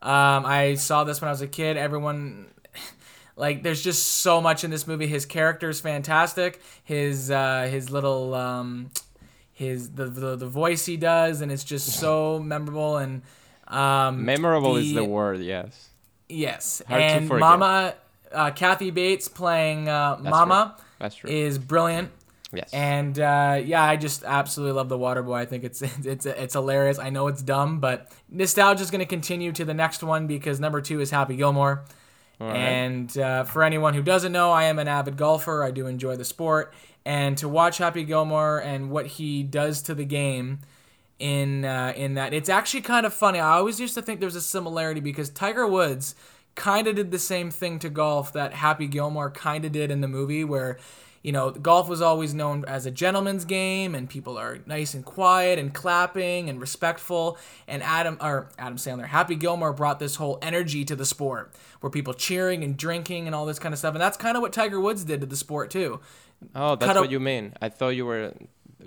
Um, 0.00 0.46
I 0.46 0.74
saw 0.76 1.04
this 1.04 1.20
when 1.20 1.28
I 1.28 1.32
was 1.32 1.42
a 1.42 1.48
kid. 1.48 1.76
Everyone, 1.76 2.46
like, 3.36 3.62
there's 3.62 3.82
just 3.82 4.06
so 4.06 4.40
much 4.40 4.64
in 4.64 4.70
this 4.70 4.86
movie. 4.86 5.06
His 5.06 5.26
character 5.26 5.68
is 5.68 5.80
fantastic. 5.80 6.60
His 6.84 7.30
uh, 7.30 7.68
his 7.70 7.90
little 7.90 8.34
um, 8.34 8.90
his 9.52 9.90
the, 9.90 10.06
the 10.06 10.36
the 10.36 10.48
voice 10.48 10.86
he 10.86 10.96
does, 10.96 11.40
and 11.40 11.50
it's 11.50 11.64
just 11.64 11.88
so 11.98 12.38
memorable 12.44 12.96
and 12.96 13.22
um, 13.68 14.24
Memorable 14.24 14.76
is 14.76 14.92
the 14.92 15.04
word, 15.04 15.40
yes. 15.40 15.88
Yes, 16.28 16.82
Hard 16.88 17.02
and. 17.02 17.28
Mama 17.28 17.94
uh, 18.32 18.50
Kathy 18.50 18.90
Bates 18.90 19.28
playing 19.28 19.88
uh, 19.88 20.18
Mama 20.20 20.76
That's 20.98 21.14
true. 21.14 21.30
is 21.30 21.58
brilliant. 21.58 22.10
yes. 22.52 22.72
And 22.72 23.18
uh, 23.18 23.60
yeah, 23.64 23.82
I 23.82 23.96
just 23.96 24.24
absolutely 24.24 24.72
love 24.72 24.88
the 24.88 24.98
Waterboy. 24.98 25.36
I 25.36 25.44
think 25.46 25.64
it's 25.68 25.82
it's 25.82 26.26
it's 26.26 26.54
hilarious. 26.54 26.98
I 26.98 27.10
know 27.10 27.28
it's 27.28 27.42
dumb, 27.42 27.80
but 27.80 28.10
nostalgia 28.30 28.82
is 28.82 28.90
going 28.90 29.00
to 29.00 29.06
continue 29.06 29.52
to 29.52 29.64
the 29.64 29.74
next 29.74 30.02
one 30.02 30.26
because 30.26 30.60
number 30.60 30.80
two 30.80 31.00
is 31.00 31.10
Happy 31.10 31.36
Gilmore. 31.36 31.84
Right. 32.48 32.56
And 32.56 33.18
uh, 33.18 33.44
for 33.44 33.62
anyone 33.62 33.94
who 33.94 34.02
doesn't 34.02 34.32
know, 34.32 34.50
I 34.50 34.64
am 34.64 34.78
an 34.78 34.88
avid 34.88 35.16
golfer. 35.16 35.62
I 35.62 35.70
do 35.70 35.86
enjoy 35.86 36.16
the 36.16 36.24
sport, 36.24 36.74
and 37.04 37.36
to 37.38 37.48
watch 37.48 37.78
Happy 37.78 38.04
Gilmore 38.04 38.58
and 38.58 38.90
what 38.90 39.06
he 39.06 39.42
does 39.42 39.82
to 39.82 39.94
the 39.94 40.04
game 40.04 40.60
in 41.18 41.64
uh, 41.64 41.92
in 41.96 42.14
that 42.14 42.34
it's 42.34 42.48
actually 42.48 42.82
kind 42.82 43.06
of 43.06 43.14
funny. 43.14 43.38
I 43.38 43.56
always 43.58 43.78
used 43.78 43.94
to 43.94 44.02
think 44.02 44.20
there's 44.20 44.34
a 44.34 44.40
similarity 44.40 45.00
because 45.00 45.30
Tiger 45.30 45.66
Woods 45.66 46.14
kind 46.54 46.86
of 46.86 46.96
did 46.96 47.10
the 47.10 47.18
same 47.18 47.50
thing 47.50 47.78
to 47.78 47.88
golf 47.88 48.32
that 48.32 48.54
Happy 48.54 48.86
Gilmore 48.86 49.30
kind 49.30 49.64
of 49.64 49.72
did 49.72 49.90
in 49.90 50.00
the 50.00 50.08
movie 50.08 50.44
where 50.44 50.78
you 51.22 51.30
know, 51.32 51.50
golf 51.50 51.88
was 51.88 52.00
always 52.02 52.34
known 52.34 52.64
as 52.66 52.84
a 52.84 52.90
gentleman's 52.90 53.44
game, 53.44 53.94
and 53.94 54.08
people 54.10 54.36
are 54.38 54.58
nice 54.66 54.92
and 54.94 55.04
quiet 55.04 55.58
and 55.58 55.72
clapping 55.72 56.48
and 56.48 56.60
respectful. 56.60 57.38
And 57.68 57.82
Adam 57.82 58.18
or 58.20 58.48
Adam 58.58 58.76
Sandler, 58.76 59.06
Happy 59.06 59.36
Gilmore 59.36 59.72
brought 59.72 59.98
this 60.00 60.16
whole 60.16 60.38
energy 60.42 60.84
to 60.84 60.96
the 60.96 61.04
sport, 61.06 61.52
where 61.80 61.90
people 61.90 62.12
cheering 62.14 62.64
and 62.64 62.76
drinking 62.76 63.26
and 63.26 63.34
all 63.34 63.46
this 63.46 63.58
kind 63.58 63.72
of 63.72 63.78
stuff. 63.78 63.94
And 63.94 64.02
that's 64.02 64.16
kind 64.16 64.36
of 64.36 64.42
what 64.42 64.52
Tiger 64.52 64.80
Woods 64.80 65.04
did 65.04 65.20
to 65.20 65.26
the 65.26 65.36
sport 65.36 65.70
too. 65.70 66.00
oh, 66.56 66.74
that's 66.76 66.86
cut 66.92 66.96
what 67.00 67.08
a- 67.08 67.12
you 67.12 67.20
mean. 67.20 67.52
I 67.62 67.68
thought 67.68 67.90
you 67.90 68.04
were 68.04 68.32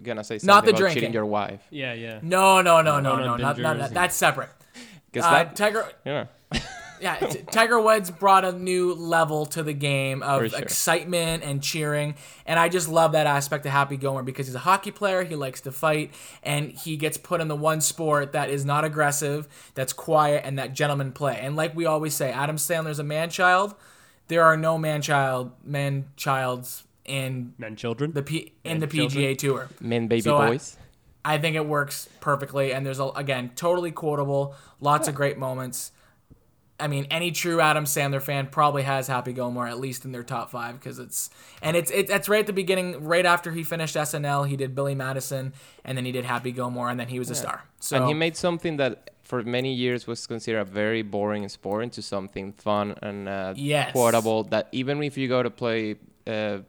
gonna 0.04 0.24
say 0.26 0.38
something 0.40 0.48
Not 0.54 0.66
the 0.66 0.72
about 0.72 0.80
drinking. 0.80 1.02
cheating 1.02 1.14
your 1.14 1.26
wife. 1.26 1.62
Yeah, 1.70 1.94
yeah. 1.94 2.20
No, 2.22 2.62
no, 2.62 2.82
no, 2.82 3.00
no, 3.00 3.16
no, 3.16 3.26
no, 3.28 3.36
not, 3.38 3.56
bingers 3.56 3.80
not, 3.80 3.92
that's 3.94 4.16
separate. 4.16 4.50
Because 5.10 5.26
Uh, 5.26 5.32
that, 5.32 5.56
Tiger, 5.56 5.88
you 6.06 6.12
know, 6.12 6.28
yeah, 7.00 7.16
t- 7.18 7.42
Tiger 7.52 7.80
Woods 7.80 8.12
brought 8.12 8.46
a 8.46 8.52
new 8.52 8.94
level 8.94 9.46
to 9.48 9.64
the 9.64 9.74
game 9.74 10.24
of 10.24 10.50
sure. 10.50 10.60
excitement 10.60 11.44
and 11.44 11.62
cheering, 11.62 12.16
and 12.46 12.60
I 12.60 12.70
just 12.70 12.88
love 12.90 13.12
that 13.14 13.28
aspect 13.28 13.66
of 13.66 13.72
Happy 13.72 13.98
Gilmore 13.98 14.24
because 14.24 14.48
he's 14.48 14.56
a 14.56 14.60
hockey 14.60 14.92
player, 14.92 15.24
he 15.24 15.36
likes 15.36 15.62
to 15.62 15.72
fight, 15.72 16.14
and 16.44 16.72
he 16.72 16.98
gets 16.98 17.18
put 17.18 17.42
in 17.42 17.48
the 17.48 17.56
one 17.56 17.82
sport 17.82 18.32
that 18.34 18.50
is 18.50 18.66
not 18.66 18.86
aggressive, 18.86 19.48
that's 19.74 19.94
quiet, 19.94 20.44
and 20.46 20.58
that 20.60 20.74
gentleman 20.74 21.12
play. 21.12 21.38
And 21.42 21.56
like 21.56 21.76
we 21.76 21.86
always 21.86 22.14
say, 22.14 22.32
Adam 22.32 22.58
Sandler's 22.58 23.00
a 23.00 23.04
man 23.04 23.30
child. 23.30 23.76
There 24.28 24.44
are 24.44 24.58
no 24.58 24.78
man 24.78 25.02
child 25.02 25.52
man 25.64 26.06
childs 26.16 26.84
in 27.06 27.54
Men, 27.58 27.76
children. 27.76 28.14
the 28.14 28.24
P 28.24 28.54
in 28.64 28.80
the 28.80 28.88
Man 28.88 29.08
PGA 29.10 29.38
Tour. 29.38 29.70
men, 29.80 30.08
baby 30.08 30.22
So, 30.22 30.38
boys. 30.38 30.78
I 31.24 31.38
think 31.40 31.56
it 31.56 31.66
works 31.66 32.08
perfectly, 32.22 32.72
and 32.74 32.86
there's 32.86 33.00
a, 33.00 33.06
again 33.10 33.52
totally 33.56 33.92
quotable, 33.92 34.56
lots 34.80 35.08
of 35.08 35.16
great 35.16 35.38
moments. 35.38 35.92
I 36.80 36.88
mean, 36.88 37.08
any 37.10 37.32
true 37.32 37.62
Adam 37.62 37.86
Sandler 37.86 38.22
fan 38.22 38.48
probably 38.48 38.84
has 38.84 39.08
Happy 39.08 39.32
Gilmore 39.32 39.68
at 39.68 39.80
least 39.80 40.04
in 40.04 40.12
their 40.12 40.24
top 40.24 40.52
five 40.52 40.78
because 40.78 41.00
it's 41.00 41.30
and 41.62 41.78
it's 41.78 41.90
it, 41.90 42.10
it's 42.10 42.28
right 42.28 42.42
at 42.42 42.48
the 42.48 42.54
beginning, 42.54 43.06
right 43.06 43.26
after 43.26 43.52
he 43.54 43.64
finished 43.64 43.96
SNL, 43.96 44.48
he 44.48 44.58
did 44.58 44.76
Billy 44.76 44.94
Madison, 44.94 45.54
and 45.86 45.98
then 45.98 46.04
he 46.04 46.12
did 46.12 46.26
Happy 46.26 46.52
Gilmore, 46.52 46.90
and 46.90 47.00
then 47.00 47.08
he 47.08 47.18
was 47.18 47.30
a 47.30 47.36
star. 47.36 47.64
So 47.80 47.98
and 47.98 48.08
he 48.08 48.14
made 48.14 48.36
something 48.36 48.76
that 48.78 49.12
for 49.24 49.42
many 49.44 49.74
years 49.74 50.06
was 50.06 50.28
considered 50.28 50.68
very 50.68 51.02
boring 51.02 51.44
and 51.44 51.58
boring 51.62 51.90
to 51.92 52.02
something 52.02 52.54
fun 52.54 52.96
and 53.02 53.30
uh, 53.30 53.54
Yes. 53.56 53.94
quotable. 53.94 54.44
That 54.44 54.68
even 54.74 55.02
if 55.02 55.18
you 55.18 55.30
go 55.30 55.44
to 55.44 55.50
play 55.50 55.96
uh, 56.28 56.60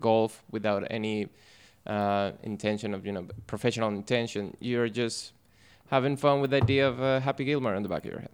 golf 0.00 0.42
without 0.50 0.84
any 0.90 1.28
uh, 1.86 2.32
intention 2.42 2.94
of 2.94 3.06
you 3.06 3.12
know 3.12 3.26
professional 3.46 3.90
intention, 3.90 4.56
you're 4.58 4.88
just 4.88 5.32
having 5.88 6.16
fun 6.16 6.40
with 6.40 6.50
the 6.50 6.56
idea 6.56 6.88
of 6.88 7.00
uh, 7.00 7.20
Happy 7.20 7.44
Gilmore 7.44 7.76
in 7.76 7.84
the 7.84 7.88
back 7.88 8.04
of 8.04 8.10
your 8.10 8.20
head. 8.20 8.30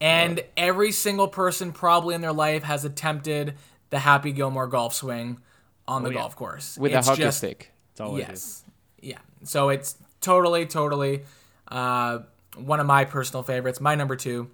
And 0.00 0.42
every 0.56 0.92
single 0.92 1.28
person 1.28 1.72
probably 1.72 2.14
in 2.14 2.20
their 2.20 2.32
life 2.32 2.62
has 2.62 2.84
attempted 2.84 3.54
the 3.90 3.98
Happy 3.98 4.32
Gilmore 4.32 4.66
golf 4.66 4.94
swing 4.94 5.38
on 5.86 6.02
the 6.02 6.08
Oh, 6.08 6.12
yeah. 6.12 6.18
golf 6.18 6.36
course 6.36 6.76
With 6.78 6.92
It's 6.92 7.06
a 7.06 7.10
hockey 7.10 7.22
just- 7.22 7.38
stick. 7.38 7.72
That's 7.96 8.00
all 8.08 8.14
I 8.16 8.20
do. 8.20 8.26
yes 8.28 8.64
yeah 9.00 9.18
so 9.44 9.68
it's 9.70 9.96
totally 10.20 10.66
totally 10.66 11.22
uh, 11.68 12.18
one 12.56 12.80
of 12.80 12.86
my 12.86 13.04
personal 13.04 13.42
favorites 13.42 13.80
my 13.80 13.94
number 13.94 14.14
two 14.16 14.50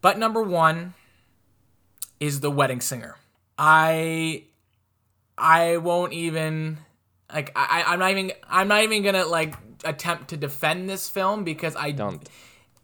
but 0.00 0.18
number 0.18 0.42
one 0.42 0.94
is 2.20 2.40
the 2.40 2.50
wedding 2.50 2.80
singer 2.80 3.16
i 3.58 4.44
i 5.38 5.76
won't 5.76 6.12
even 6.12 6.78
like 7.32 7.50
I, 7.56 7.82
I- 7.86 7.92
i'm 7.92 7.98
not 7.98 8.10
even 8.12 8.32
i'm 8.48 8.68
not 8.68 8.82
even 8.82 9.02
gonna 9.02 9.24
like 9.26 9.54
attempt 9.84 10.28
to 10.28 10.36
defend 10.36 10.88
this 10.88 11.08
film 11.08 11.44
because 11.44 11.74
i 11.76 11.90
Don't. 11.90 12.28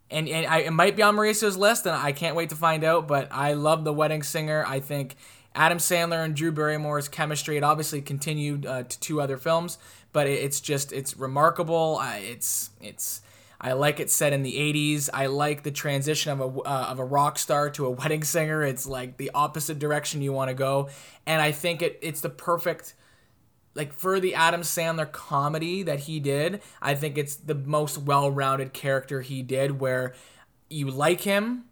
And, 0.09 0.27
and 0.27 0.45
I, 0.45 0.59
it 0.59 0.71
might 0.71 0.95
be 0.95 1.01
on 1.03 1.15
Mauricio's 1.15 1.57
list, 1.57 1.85
and 1.85 1.95
I 1.95 2.11
can't 2.11 2.35
wait 2.35 2.49
to 2.49 2.55
find 2.55 2.83
out. 2.83 3.07
But 3.07 3.27
I 3.31 3.53
love 3.53 3.83
The 3.83 3.93
Wedding 3.93 4.23
Singer. 4.23 4.63
I 4.65 4.79
think 4.79 5.15
Adam 5.55 5.79
Sandler 5.79 6.23
and 6.23 6.35
Drew 6.35 6.51
Barrymore's 6.51 7.09
chemistry. 7.09 7.57
It 7.57 7.63
obviously 7.63 8.01
continued 8.01 8.65
uh, 8.65 8.83
to 8.83 8.99
two 8.99 9.19
other 9.19 9.37
films, 9.37 9.77
but 10.13 10.27
it, 10.27 10.39
it's 10.43 10.61
just 10.61 10.93
it's 10.93 11.17
remarkable. 11.17 11.99
It's 12.03 12.69
it's 12.81 13.21
I 13.59 13.73
like 13.73 13.99
it 13.99 14.09
set 14.09 14.33
in 14.33 14.43
the 14.43 14.53
'80s. 14.53 15.09
I 15.13 15.25
like 15.25 15.63
the 15.63 15.71
transition 15.71 16.31
of 16.31 16.39
a 16.39 16.59
uh, 16.61 16.87
of 16.89 16.99
a 16.99 17.05
rock 17.05 17.37
star 17.39 17.69
to 17.71 17.85
a 17.87 17.89
wedding 17.91 18.23
singer. 18.23 18.63
It's 18.63 18.87
like 18.87 19.17
the 19.17 19.31
opposite 19.33 19.79
direction 19.79 20.21
you 20.21 20.31
want 20.31 20.49
to 20.49 20.55
go, 20.55 20.89
and 21.25 21.41
I 21.41 21.51
think 21.51 21.81
it 21.81 21.99
it's 22.01 22.21
the 22.21 22.29
perfect 22.29 22.93
like 23.77 23.93
for 23.93 24.19
the 24.19 24.33
Adam 24.33 24.61
Sandler 24.61 25.09
comedy 25.09 25.83
that 25.83 26.01
he 26.01 26.19
did, 26.19 26.61
I 26.81 26.95
think 26.95 27.17
it's 27.17 27.35
the 27.35 27.55
most 27.55 27.97
well-rounded 27.99 28.73
character 28.73 29.21
he 29.21 29.43
did 29.43 29.79
where 29.79 30.15
you 30.69 30.89
like 30.89 31.21
him. 31.21 31.65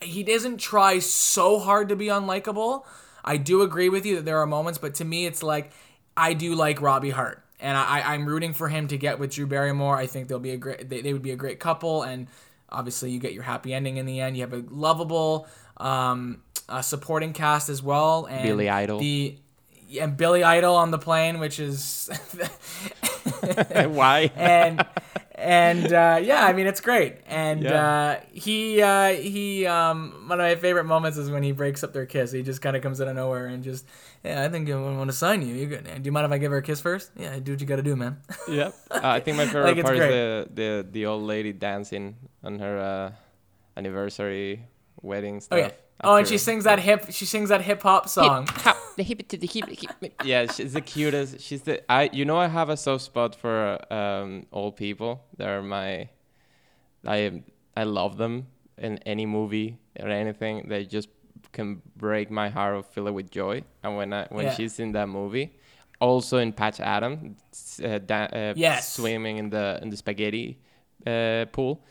He 0.00 0.22
doesn't 0.22 0.58
try 0.58 1.00
so 1.00 1.58
hard 1.58 1.88
to 1.88 1.96
be 1.96 2.06
unlikable. 2.06 2.84
I 3.24 3.36
do 3.36 3.62
agree 3.62 3.88
with 3.88 4.06
you 4.06 4.16
that 4.16 4.24
there 4.24 4.38
are 4.38 4.46
moments, 4.46 4.78
but 4.78 4.94
to 4.94 5.04
me 5.04 5.26
it's 5.26 5.42
like 5.42 5.72
I 6.16 6.32
do 6.32 6.54
like 6.54 6.80
Robbie 6.80 7.10
Hart. 7.10 7.44
And 7.58 7.76
I, 7.76 8.00
I'm 8.00 8.24
rooting 8.24 8.54
for 8.54 8.68
him 8.68 8.88
to 8.88 8.96
get 8.96 9.18
with 9.18 9.32
Drew 9.32 9.46
Barrymore. 9.46 9.96
I 9.98 10.06
think 10.06 10.28
they'll 10.28 10.38
be 10.38 10.52
a 10.52 10.56
great 10.56 10.88
they, 10.88 11.02
they 11.02 11.12
would 11.12 11.22
be 11.22 11.32
a 11.32 11.36
great 11.36 11.60
couple 11.60 12.02
and 12.02 12.28
obviously 12.70 13.10
you 13.10 13.18
get 13.18 13.34
your 13.34 13.42
happy 13.42 13.74
ending 13.74 13.96
in 13.96 14.06
the 14.06 14.20
end. 14.20 14.36
You 14.36 14.42
have 14.42 14.54
a 14.54 14.64
lovable 14.70 15.48
um, 15.76 16.42
uh, 16.68 16.80
supporting 16.80 17.32
cast 17.32 17.68
as 17.68 17.82
well 17.82 18.26
and 18.26 18.44
Billy 18.44 18.70
Idol. 18.70 19.00
The 19.00 19.36
and 19.98 20.16
Billy 20.16 20.42
Idol 20.44 20.76
on 20.76 20.90
the 20.90 20.98
plane, 20.98 21.38
which 21.40 21.58
is 21.58 22.08
Why? 23.74 24.30
and 24.36 24.84
and 25.34 25.92
uh, 25.92 26.20
yeah, 26.22 26.44
I 26.44 26.52
mean 26.52 26.66
it's 26.66 26.80
great. 26.80 27.16
And 27.26 27.62
Yeah. 27.62 28.16
uh, 28.18 28.20
he 28.32 28.82
uh, 28.82 29.08
he 29.14 29.66
um, 29.66 30.24
one 30.28 30.38
of 30.40 30.44
my 30.44 30.54
favorite 30.56 30.84
moments 30.84 31.16
is 31.18 31.30
when 31.30 31.42
he 31.42 31.52
breaks 31.52 31.82
up 31.82 31.92
their 31.92 32.06
kiss. 32.06 32.30
He 32.32 32.42
just 32.42 32.60
kind 32.62 32.76
of 32.76 32.82
comes 32.82 33.00
out 33.00 33.08
of 33.08 33.16
nowhere 33.16 33.46
and 33.46 33.62
just 33.64 33.86
yeah, 34.24 34.42
I 34.44 34.48
think 34.48 34.68
I 34.68 34.74
want 34.74 35.08
to 35.10 35.16
sign 35.16 35.42
you. 35.42 35.54
You 35.54 35.66
good? 35.66 35.84
Do 35.84 36.02
you 36.04 36.12
mind 36.12 36.26
if 36.26 36.32
I 36.32 36.38
give 36.38 36.50
her 36.52 36.58
a 36.58 36.62
kiss 36.62 36.80
first? 36.80 37.10
Yeah, 37.16 37.38
do 37.38 37.52
what 37.52 37.60
you 37.60 37.66
got 37.66 37.76
to 37.76 37.82
do, 37.82 37.96
man. 37.96 38.18
yeah. 38.48 38.70
Uh, 38.90 39.00
I 39.02 39.20
think 39.20 39.36
my 39.38 39.46
favorite 39.46 39.78
it's 39.78 39.82
part 39.82 39.96
great. 39.96 40.10
is 40.10 40.46
the, 40.46 40.54
the 40.54 40.86
the 40.90 41.06
old 41.06 41.22
lady 41.22 41.52
dancing 41.52 42.16
on 42.44 42.58
her 42.58 42.78
uh, 42.78 43.12
anniversary 43.76 44.66
wedding 45.02 45.40
stuff. 45.40 45.56
Oh 45.58 45.62
yeah, 45.62 45.70
Oh, 46.02 46.16
and 46.16 46.26
she 46.26 46.38
sings 46.38 46.64
that 46.64 46.78
hip. 46.80 47.06
She 47.10 47.26
sings 47.26 47.48
that 47.50 47.62
hip 47.62 47.82
hop 47.82 48.08
song. 48.08 48.46
Hop, 48.48 48.76
the 48.96 49.02
hip 49.02 49.26
to 49.28 49.36
the 49.36 49.46
hip, 49.46 49.68
hip. 49.68 50.14
Yeah, 50.24 50.46
she's 50.50 50.72
the 50.72 50.80
cutest. 50.80 51.40
She's 51.40 51.62
the 51.62 51.80
I. 51.92 52.08
You 52.12 52.24
know, 52.24 52.38
I 52.38 52.48
have 52.48 52.68
a 52.70 52.76
soft 52.76 53.04
spot 53.04 53.34
for 53.34 53.78
um, 53.92 54.46
old 54.52 54.76
people. 54.76 55.24
They're 55.36 55.62
my. 55.62 56.08
I 57.06 57.42
I 57.76 57.84
love 57.84 58.16
them 58.16 58.46
in 58.78 58.98
any 59.06 59.26
movie 59.26 59.78
or 59.98 60.08
anything. 60.08 60.68
They 60.68 60.84
just 60.84 61.08
can 61.52 61.82
break 61.96 62.30
my 62.30 62.48
heart 62.48 62.74
or 62.76 62.82
fill 62.82 63.08
it 63.08 63.14
with 63.14 63.30
joy. 63.30 63.62
And 63.82 63.96
when 63.96 64.12
I 64.12 64.26
when 64.30 64.46
Yeah. 64.46 64.54
she's 64.54 64.78
in 64.80 64.92
that 64.92 65.08
movie, 65.08 65.52
also 66.00 66.38
in 66.38 66.52
Patch 66.52 66.80
Adam, 66.80 67.36
uh, 67.84 67.98
da- 67.98 68.28
uh, 68.32 68.54
Yes. 68.56 68.94
swimming 68.94 69.38
in 69.38 69.50
the 69.50 69.78
in 69.82 69.90
the 69.90 69.96
spaghetti 69.96 70.58
uh, 71.06 71.46
pool. 71.52 71.82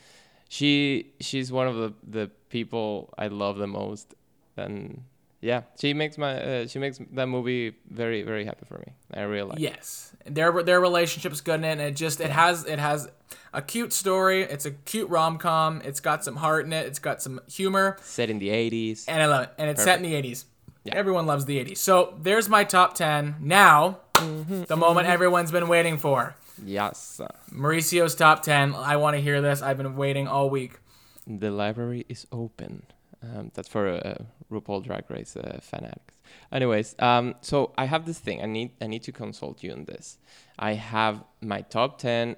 She 0.52 1.12
she's 1.20 1.52
one 1.52 1.68
of 1.68 1.76
the 1.76 1.92
the 2.02 2.30
people 2.48 3.14
I 3.16 3.28
love 3.28 3.56
the 3.58 3.68
most, 3.68 4.14
and 4.56 5.04
yeah, 5.40 5.62
she 5.80 5.94
makes 5.94 6.18
my 6.18 6.42
uh, 6.42 6.66
she 6.66 6.80
makes 6.80 6.98
that 7.12 7.26
movie 7.28 7.76
very 7.88 8.22
very 8.22 8.44
happy 8.44 8.64
for 8.66 8.78
me. 8.78 8.92
I 9.14 9.20
really 9.20 9.50
like. 9.50 9.58
it. 9.58 9.62
Yes, 9.62 10.12
their 10.26 10.50
their 10.64 10.80
relationship's 10.80 11.40
good 11.40 11.60
in 11.60 11.64
it. 11.64 11.72
And 11.72 11.80
it 11.82 11.94
just 11.94 12.20
it 12.20 12.30
has 12.30 12.64
it 12.66 12.80
has 12.80 13.08
a 13.54 13.62
cute 13.62 13.92
story. 13.92 14.42
It's 14.42 14.66
a 14.66 14.72
cute 14.72 15.08
rom 15.08 15.38
com. 15.38 15.82
It's 15.84 16.00
got 16.00 16.24
some 16.24 16.34
heart 16.34 16.66
in 16.66 16.72
it. 16.72 16.84
It's 16.84 16.98
got 16.98 17.22
some 17.22 17.40
humor, 17.48 17.96
Set 18.02 18.28
in 18.28 18.40
the 18.40 18.48
'80s. 18.48 19.04
and 19.06 19.22
I 19.22 19.26
love 19.26 19.44
it. 19.44 19.50
And 19.56 19.70
it's 19.70 19.84
set 19.84 19.98
in 19.98 20.02
the 20.02 20.14
'80s. 20.14 20.46
Yeah. 20.82 20.96
Everyone 20.96 21.26
loves 21.26 21.44
the 21.44 21.64
'80s. 21.64 21.76
So 21.76 22.18
there's 22.20 22.48
my 22.48 22.64
top 22.64 22.94
ten. 22.94 23.36
Now, 23.38 23.98
the 24.14 24.76
moment 24.76 25.06
everyone's 25.06 25.52
been 25.52 25.68
waiting 25.68 25.96
for. 25.96 26.34
Yes, 26.64 27.20
Mauricio's 27.50 28.14
top 28.14 28.42
ten. 28.42 28.74
I 28.74 28.96
want 28.96 29.16
to 29.16 29.22
hear 29.22 29.40
this. 29.40 29.62
I've 29.62 29.76
been 29.78 29.96
waiting 29.96 30.28
all 30.28 30.50
week. 30.50 30.78
the 31.26 31.50
library 31.50 32.04
is 32.08 32.26
open. 32.32 32.82
Um, 33.22 33.50
that's 33.54 33.68
for 33.68 33.86
uh, 33.88 34.14
RuPaul 34.50 34.82
Drag 34.82 35.10
Race 35.10 35.36
uh, 35.36 35.58
fanatics. 35.62 36.14
Anyways, 36.50 36.94
um, 36.98 37.34
so 37.42 37.72
I 37.76 37.84
have 37.84 38.06
this 38.06 38.18
thing. 38.18 38.42
I 38.42 38.46
need 38.46 38.70
I 38.80 38.86
need 38.86 39.02
to 39.04 39.12
consult 39.12 39.62
you 39.62 39.72
on 39.72 39.84
this. 39.84 40.18
I 40.58 40.72
have 40.74 41.22
my 41.40 41.60
top 41.62 41.98
ten 41.98 42.36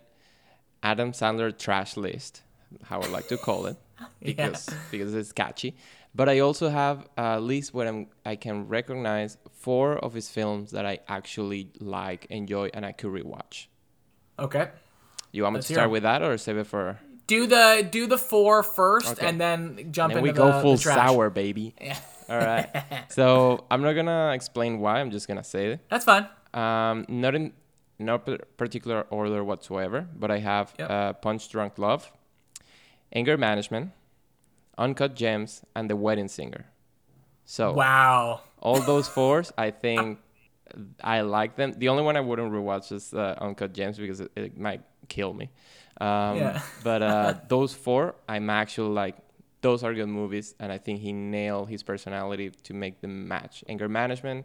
Adam 0.83 1.13
Sandler 1.13 1.57
trash 1.57 1.97
list, 1.97 2.43
how 2.85 3.01
I 3.01 3.07
like 3.09 3.29
to 3.29 3.37
call 3.37 3.67
it, 3.67 3.77
because 4.23 4.69
because 4.91 5.15
it's 5.15 5.33
catchy. 5.33 5.77
But 6.15 6.29
I 6.29 6.41
also 6.41 6.69
have 6.69 7.09
a 7.17 7.41
list 7.41 7.73
where 7.73 7.89
I'm, 7.89 8.09
I 8.27 8.37
can 8.37 8.69
recognize 8.69 9.39
four 9.53 9.97
of 9.99 10.13
his 10.13 10.29
films 10.29 10.73
that 10.73 10.85
I 10.85 10.99
actually 11.09 11.71
like, 11.81 12.27
enjoy, 12.29 12.69
and 12.75 12.85
I 12.85 12.93
could 12.93 13.11
rewatch. 13.13 13.69
Okay. 14.43 14.69
You 15.33 15.45
want 15.45 15.55
me 15.55 15.59
Let's 15.59 15.69
to 15.69 15.75
start 15.75 15.91
with 15.91 16.03
that 16.03 16.21
or 16.23 16.37
save 16.37 16.59
it 16.59 16.67
for? 16.67 16.99
Do 17.27 17.47
the 17.47 17.87
do 17.91 18.07
the 18.07 18.19
four 18.19 18.63
first, 18.63 19.13
Okay. 19.13 19.27
and 19.27 19.41
then 19.41 19.89
jump 19.93 20.11
And 20.13 20.19
into 20.19 20.23
we 20.23 20.31
the, 20.31 20.37
go 20.37 20.61
full 20.61 20.77
the 20.77 20.83
sour, 20.83 21.31
baby. 21.31 21.75
Yeah. 21.81 21.97
All 22.29 22.39
right. 22.39 22.69
so 23.09 23.65
I'm 23.71 23.81
not 23.83 23.95
gonna 23.95 24.33
explain 24.35 24.81
why. 24.81 25.01
I'm 25.01 25.11
just 25.11 25.27
gonna 25.29 25.45
say 25.45 25.73
it. 25.73 25.81
That's 25.89 26.05
fine. 26.05 26.27
Um, 26.53 27.07
not 27.09 27.35
in 27.35 27.53
no 27.99 28.19
particular 28.19 29.07
order 29.11 29.43
whatsoever, 29.45 30.07
but 30.15 30.31
I 30.31 30.39
have 30.39 30.75
Yep. 30.79 30.91
uh, 30.91 31.13
Punch 31.15 31.49
Drunk 31.49 31.79
Love, 31.79 32.11
Anger 33.13 33.37
Management, 33.39 33.93
Uncut 34.77 35.15
Gems, 35.15 35.63
and 35.75 35.89
The 35.89 35.97
Wedding 35.97 36.29
Singer. 36.29 36.67
So 37.45 37.73
Wow. 37.73 38.41
all 38.61 38.81
those 38.81 39.09
fours, 39.17 39.53
I 39.57 39.71
think 39.71 40.19
I 41.03 41.21
like 41.23 41.57
them. 41.57 41.73
The 41.77 41.89
only 41.89 42.03
one 42.03 42.17
I 42.17 42.21
wouldn't 42.21 42.53
rewatch 42.53 42.93
is 42.93 43.13
uh, 43.15 43.37
Uncut 43.41 43.73
Gems 43.73 43.99
because 43.99 44.21
it, 44.21 44.31
it 44.37 44.59
might 44.59 44.83
kill 45.09 45.33
me. 45.33 45.51
Um, 46.01 46.37
Yeah. 46.39 46.61
but 46.85 47.03
uh, 47.03 47.35
those 47.49 47.75
four, 47.75 48.15
I'm 48.29 48.51
actually 48.51 48.91
like, 48.95 49.17
those 49.61 49.85
are 49.85 49.95
good 49.95 50.09
movies, 50.09 50.55
and 50.59 50.73
I 50.73 50.79
think 50.79 51.01
he 51.01 51.13
nailed 51.13 51.69
his 51.69 51.83
personality 51.83 52.51
to 52.65 52.75
make 52.75 53.01
them 53.01 53.29
match. 53.29 53.63
Anger 53.69 53.89
Management, 53.89 54.45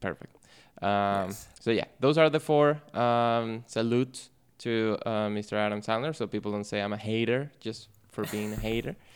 perfect. 0.00 0.36
Um, 0.80 1.28
Yes. 1.28 1.48
So 1.60 1.70
yeah, 1.70 1.84
those 2.00 2.18
are 2.18 2.30
the 2.30 2.40
four. 2.40 2.80
Um, 2.94 3.64
salute 3.66 4.28
to 4.58 4.96
uh, 5.04 5.28
Mr. 5.28 5.54
Adam 5.54 5.80
Sandler, 5.80 6.14
so 6.14 6.26
people 6.26 6.52
don't 6.52 6.64
say 6.64 6.80
I'm 6.80 6.92
a 6.92 6.96
hater 6.96 7.50
just 7.60 7.88
for 8.12 8.24
being 8.26 8.52
a 8.52 8.56
hater. 8.56 8.94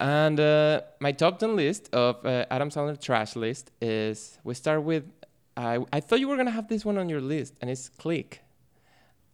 And 0.00 0.40
uh, 0.40 0.80
my 0.98 1.12
top 1.12 1.38
10 1.38 1.54
list 1.54 1.92
of 1.92 2.24
uh, 2.24 2.46
Adam 2.50 2.70
Sandler 2.70 2.98
trash 2.98 3.36
list 3.36 3.70
is 3.82 4.38
we 4.42 4.54
start 4.54 4.82
with 4.82 5.04
I 5.58 5.84
I 5.92 6.00
thought 6.00 6.20
you 6.20 6.28
were 6.28 6.36
gonna 6.36 6.52
have 6.52 6.68
this 6.68 6.84
one 6.84 6.96
on 6.98 7.08
your 7.08 7.20
list, 7.20 7.54
and 7.60 7.68
it's 7.68 7.88
Click. 7.88 8.42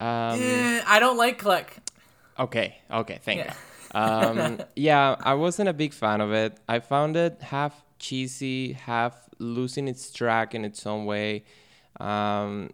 Um, 0.01 0.41
I 0.87 0.99
don't 0.99 1.17
like 1.19 1.39
Click. 1.39 1.79
Okay, 2.39 2.79
okay, 2.91 3.19
thank 3.23 3.39
Yeah. 3.39 3.55
you. 3.95 4.01
Um, 4.01 4.59
yeah, 4.77 5.17
I 5.21 5.35
wasn't 5.35 5.69
a 5.69 5.73
big 5.73 5.93
fan 5.93 6.21
of 6.21 6.33
it. 6.33 6.59
I 6.69 6.81
found 6.81 7.17
it 7.17 7.43
half 7.43 7.85
cheesy, 7.99 8.73
half 8.73 9.29
losing 9.39 9.87
its 9.87 10.11
track 10.13 10.55
in 10.55 10.65
its 10.65 10.87
own 10.87 11.05
way. 11.07 11.45
Um, 12.01 12.71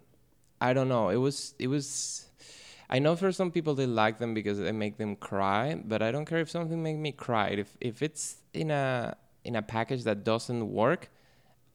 I 0.60 0.72
don't 0.72 0.88
know. 0.88 1.10
It 1.10 1.16
was 1.16 1.54
it 1.58 1.66
was. 1.66 2.26
I 2.88 2.98
know 2.98 3.14
for 3.16 3.30
some 3.32 3.50
people 3.52 3.74
they 3.74 3.86
like 3.86 4.18
them 4.18 4.34
because 4.34 4.58
they 4.58 4.72
make 4.72 4.96
them 4.96 5.14
cry, 5.16 5.80
but 5.84 6.02
I 6.02 6.10
don't 6.10 6.24
care 6.24 6.38
if 6.38 6.50
something 6.50 6.82
make 6.82 6.96
me 6.96 7.12
cry. 7.12 7.48
If 7.48 7.76
if 7.80 8.02
it's 8.02 8.36
in 8.54 8.70
a 8.70 9.16
in 9.44 9.56
a 9.56 9.62
package 9.62 10.04
that 10.04 10.24
doesn't 10.24 10.72
work, 10.72 11.10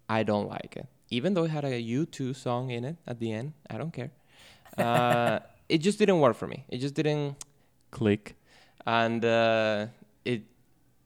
I 0.09 0.23
don't 0.23 0.47
like 0.49 0.75
it. 0.75 0.87
Even 1.09 1.33
though 1.33 1.43
it 1.43 1.51
had 1.51 1.65
a 1.65 1.81
U2 1.81 2.35
song 2.35 2.71
in 2.71 2.83
it 2.83 2.97
at 3.05 3.19
the 3.19 3.31
end, 3.31 3.53
I 3.69 3.77
don't 3.77 3.93
care. 3.93 4.11
Uh, 4.77 5.39
it 5.69 5.79
just 5.79 5.99
didn't 5.99 6.19
work 6.19 6.35
for 6.35 6.47
me. 6.47 6.65
It 6.69 6.79
just 6.79 6.95
didn't 6.95 7.35
click, 7.91 8.35
and 8.85 9.23
uh, 9.23 9.87
it 10.23 10.43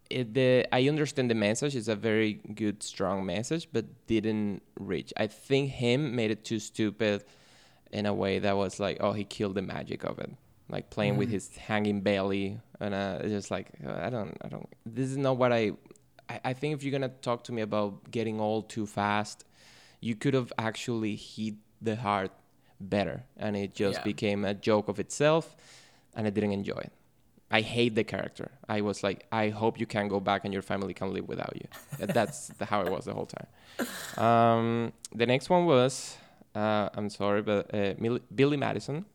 it 0.10 0.34
the 0.34 0.68
I 0.72 0.88
understand 0.88 1.30
the 1.30 1.36
message. 1.36 1.76
It's 1.76 1.88
a 1.88 1.96
very 1.96 2.34
good, 2.56 2.82
strong 2.84 3.26
message, 3.26 3.68
but 3.72 3.86
didn't 4.08 4.62
reach. 4.80 5.14
I 5.18 5.28
think 5.28 5.72
him 5.72 6.16
made 6.16 6.32
it 6.32 6.44
too 6.44 6.60
stupid 6.60 7.24
in 7.92 8.06
a 8.06 8.14
way 8.14 8.40
that 8.40 8.56
was 8.56 8.80
like, 8.80 8.98
oh, 9.00 9.14
he 9.14 9.24
killed 9.24 9.56
the 9.56 9.62
magic 9.62 10.04
of 10.04 10.20
it. 10.20 10.32
Like 10.70 10.92
playing 10.92 11.18
with 11.18 11.30
his 11.30 11.56
hanging 11.58 12.02
belly, 12.02 12.60
and 12.80 12.94
uh, 12.94 13.20
it's 13.22 13.32
just 13.32 13.50
like 13.50 13.72
uh, 13.86 14.00
I 14.04 14.12
don't, 14.12 14.38
I 14.42 14.50
don't. 14.50 14.70
This 14.86 15.10
is 15.10 15.18
not 15.18 15.38
what 15.38 15.52
I. 15.52 15.72
I, 16.30 16.40
I 16.46 16.54
think 16.54 16.76
if 16.76 16.84
you're 16.84 16.92
gonna 16.92 17.10
talk 17.10 17.44
to 17.46 17.52
me 17.52 17.64
about 17.64 18.12
getting 18.12 18.40
old 18.40 18.70
too 18.70 18.86
fast, 18.86 19.46
you 20.00 20.16
could 20.16 20.34
have 20.34 20.52
actually 20.58 21.16
hit 21.16 21.56
the 21.82 21.96
heart 21.96 22.32
better, 22.80 23.24
and 23.38 23.56
it 23.58 23.74
just 23.74 24.00
Yeah. 24.00 24.04
became 24.04 24.46
a 24.46 24.54
joke 24.54 24.88
of 24.88 25.00
itself, 25.00 25.56
and 26.16 26.26
I 26.28 26.30
didn't 26.30 26.52
enjoy 26.54 26.78
it. 26.80 26.92
I 27.52 27.62
hate 27.62 27.96
the 27.96 28.04
character. 28.04 28.52
I 28.70 28.82
was 28.82 29.02
like, 29.04 29.26
I 29.32 29.50
hope 29.50 29.80
you 29.80 29.88
can 29.88 30.08
go 30.08 30.20
back 30.20 30.46
and 30.46 30.54
your 30.54 30.62
family 30.62 30.94
can 30.94 31.12
live 31.14 31.28
without 31.28 31.56
you. 31.56 31.68
That's 31.98 32.50
the, 32.60 32.66
how 32.66 32.82
it 32.82 32.92
was 32.92 33.06
the 33.06 33.14
whole 33.14 33.26
time. 33.26 33.48
Um, 34.24 34.94
the 35.16 35.26
next 35.26 35.50
one 35.50 35.66
was, 35.66 36.16
uh, 36.54 36.90
I'm 36.94 37.10
sorry, 37.10 37.42
but 37.42 37.74
uh, 37.74 37.96
Mil- 37.98 38.20
Billy 38.36 38.56
Madison. 38.58 39.06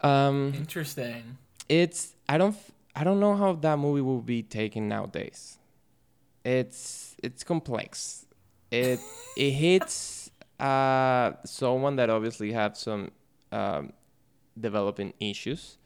Um, 0.00 0.54
Interesting. 0.56 1.36
it's 1.68 2.14
I 2.28 2.38
don't 2.38 2.54
f- 2.54 2.70
I 2.96 3.04
don't 3.04 3.20
know 3.20 3.36
how 3.36 3.52
that 3.52 3.78
movie 3.78 4.00
will 4.00 4.22
be 4.22 4.42
taken 4.42 4.88
nowadays. 4.88 5.58
It's 6.44 7.16
it's 7.22 7.44
complex. 7.44 8.24
It 8.70 9.00
it 9.36 9.50
hits 9.50 10.30
uh, 10.58 11.32
someone 11.44 11.96
that 11.96 12.10
obviously 12.10 12.52
had 12.52 12.76
some 12.76 13.10
um, 13.52 13.92
developing 14.58 15.12
issues, 15.20 15.78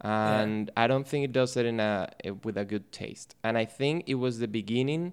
and 0.00 0.70
I 0.76 0.86
don't 0.86 1.06
think 1.06 1.24
it 1.24 1.32
does 1.32 1.56
it 1.56 1.66
in 1.66 1.80
a 1.80 2.10
with 2.44 2.56
a 2.56 2.64
good 2.64 2.92
taste. 2.92 3.34
And 3.44 3.58
I 3.58 3.64
think 3.64 4.04
it 4.06 4.14
was 4.14 4.38
the 4.38 4.48
beginning 4.48 5.12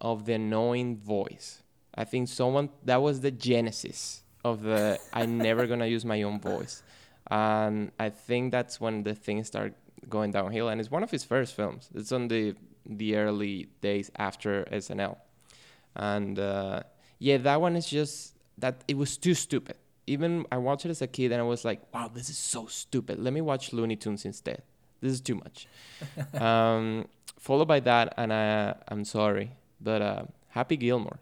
of 0.00 0.26
the 0.26 0.34
annoying 0.34 0.96
voice. 0.98 1.62
I 1.94 2.04
think 2.04 2.28
someone 2.28 2.70
that 2.84 3.02
was 3.02 3.20
the 3.20 3.30
genesis 3.32 4.22
of 4.44 4.62
the 4.62 4.98
I'm 5.12 5.38
never 5.38 5.66
gonna 5.66 5.86
use 5.86 6.04
my 6.04 6.22
own 6.22 6.40
voice, 6.40 6.82
and 7.30 7.90
I 7.98 8.10
think 8.10 8.52
that's 8.52 8.80
when 8.80 9.02
the 9.02 9.14
things 9.14 9.48
start 9.48 9.74
going 10.08 10.30
downhill. 10.30 10.68
And 10.68 10.80
it's 10.80 10.90
one 10.90 11.02
of 11.02 11.10
his 11.10 11.24
first 11.24 11.54
films. 11.54 11.90
It's 11.94 12.12
on 12.12 12.28
the 12.28 12.54
the 12.86 13.16
early 13.16 13.68
days 13.80 14.10
after 14.16 14.64
SNL, 14.72 15.16
and 15.96 16.38
uh, 16.38 16.82
yeah, 17.18 17.38
that 17.38 17.60
one 17.60 17.76
is 17.76 17.88
just 17.88 18.34
that 18.58 18.82
it 18.88 18.96
was 18.96 19.16
too 19.16 19.34
stupid. 19.34 19.76
Even 20.06 20.46
I 20.50 20.56
watched 20.56 20.86
it 20.86 20.90
as 20.90 21.02
a 21.02 21.06
kid 21.06 21.32
and 21.32 21.40
I 21.40 21.44
was 21.44 21.64
like, 21.64 21.82
wow, 21.92 22.10
this 22.12 22.30
is 22.30 22.38
so 22.38 22.66
stupid. 22.66 23.18
Let 23.18 23.32
me 23.32 23.40
watch 23.40 23.72
Looney 23.72 23.96
Tunes 23.96 24.24
instead. 24.24 24.62
This 25.00 25.12
is 25.12 25.20
too 25.20 25.34
much. 25.36 25.68
um, 26.40 27.06
followed 27.38 27.68
by 27.68 27.80
that, 27.80 28.14
and 28.16 28.32
I, 28.32 28.74
I'm 28.88 29.04
sorry, 29.04 29.52
but 29.80 30.02
uh, 30.02 30.22
Happy 30.48 30.76
Gilmore. 30.76 31.18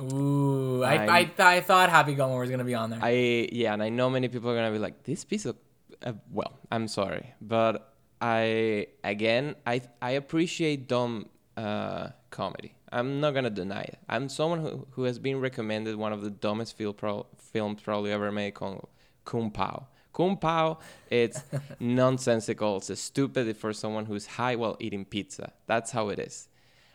Ooh, 0.00 0.82
I, 0.82 1.18
I, 1.18 1.24
th- 1.24 1.40
I 1.40 1.60
thought 1.60 1.90
Happy 1.90 2.14
Gilmore 2.14 2.40
was 2.40 2.50
gonna 2.50 2.64
be 2.64 2.74
on 2.74 2.90
there. 2.90 3.00
I 3.02 3.48
yeah, 3.52 3.72
and 3.72 3.82
I 3.82 3.88
know 3.88 4.08
many 4.08 4.28
people 4.28 4.50
are 4.50 4.54
gonna 4.54 4.70
be 4.70 4.78
like, 4.78 5.02
this 5.04 5.24
piece 5.24 5.46
of, 5.46 5.56
uh, 6.02 6.12
well, 6.30 6.52
I'm 6.70 6.88
sorry, 6.88 7.34
but 7.40 7.94
I 8.20 8.86
again, 9.04 9.56
I 9.66 9.82
I 10.00 10.12
appreciate 10.12 10.88
dumb 10.88 11.28
uh, 11.56 12.08
comedy. 12.30 12.74
I'm 12.92 13.20
not 13.20 13.32
gonna 13.34 13.50
deny 13.50 13.82
it. 13.82 13.98
I'm 14.08 14.28
someone 14.28 14.60
who, 14.60 14.86
who 14.92 15.04
has 15.04 15.18
been 15.18 15.40
recommended 15.40 15.96
one 15.96 16.12
of 16.12 16.22
the 16.22 16.30
dumbest 16.30 16.76
film 16.76 16.94
pro- 16.94 17.26
films 17.38 17.80
probably 17.82 18.12
ever 18.12 18.30
made 18.30 18.54
called 18.54 18.88
Kung 19.24 19.50
Pao. 19.50 19.86
Kung 20.12 20.36
Pao, 20.36 20.78
it's 21.10 21.40
nonsensical. 21.80 22.76
It's 22.76 23.00
stupid 23.00 23.56
for 23.56 23.72
someone 23.72 24.04
who's 24.06 24.26
high 24.26 24.56
while 24.56 24.76
eating 24.78 25.04
pizza. 25.04 25.52
That's 25.66 25.92
how 25.92 26.10
it 26.10 26.18
is. 26.18 26.48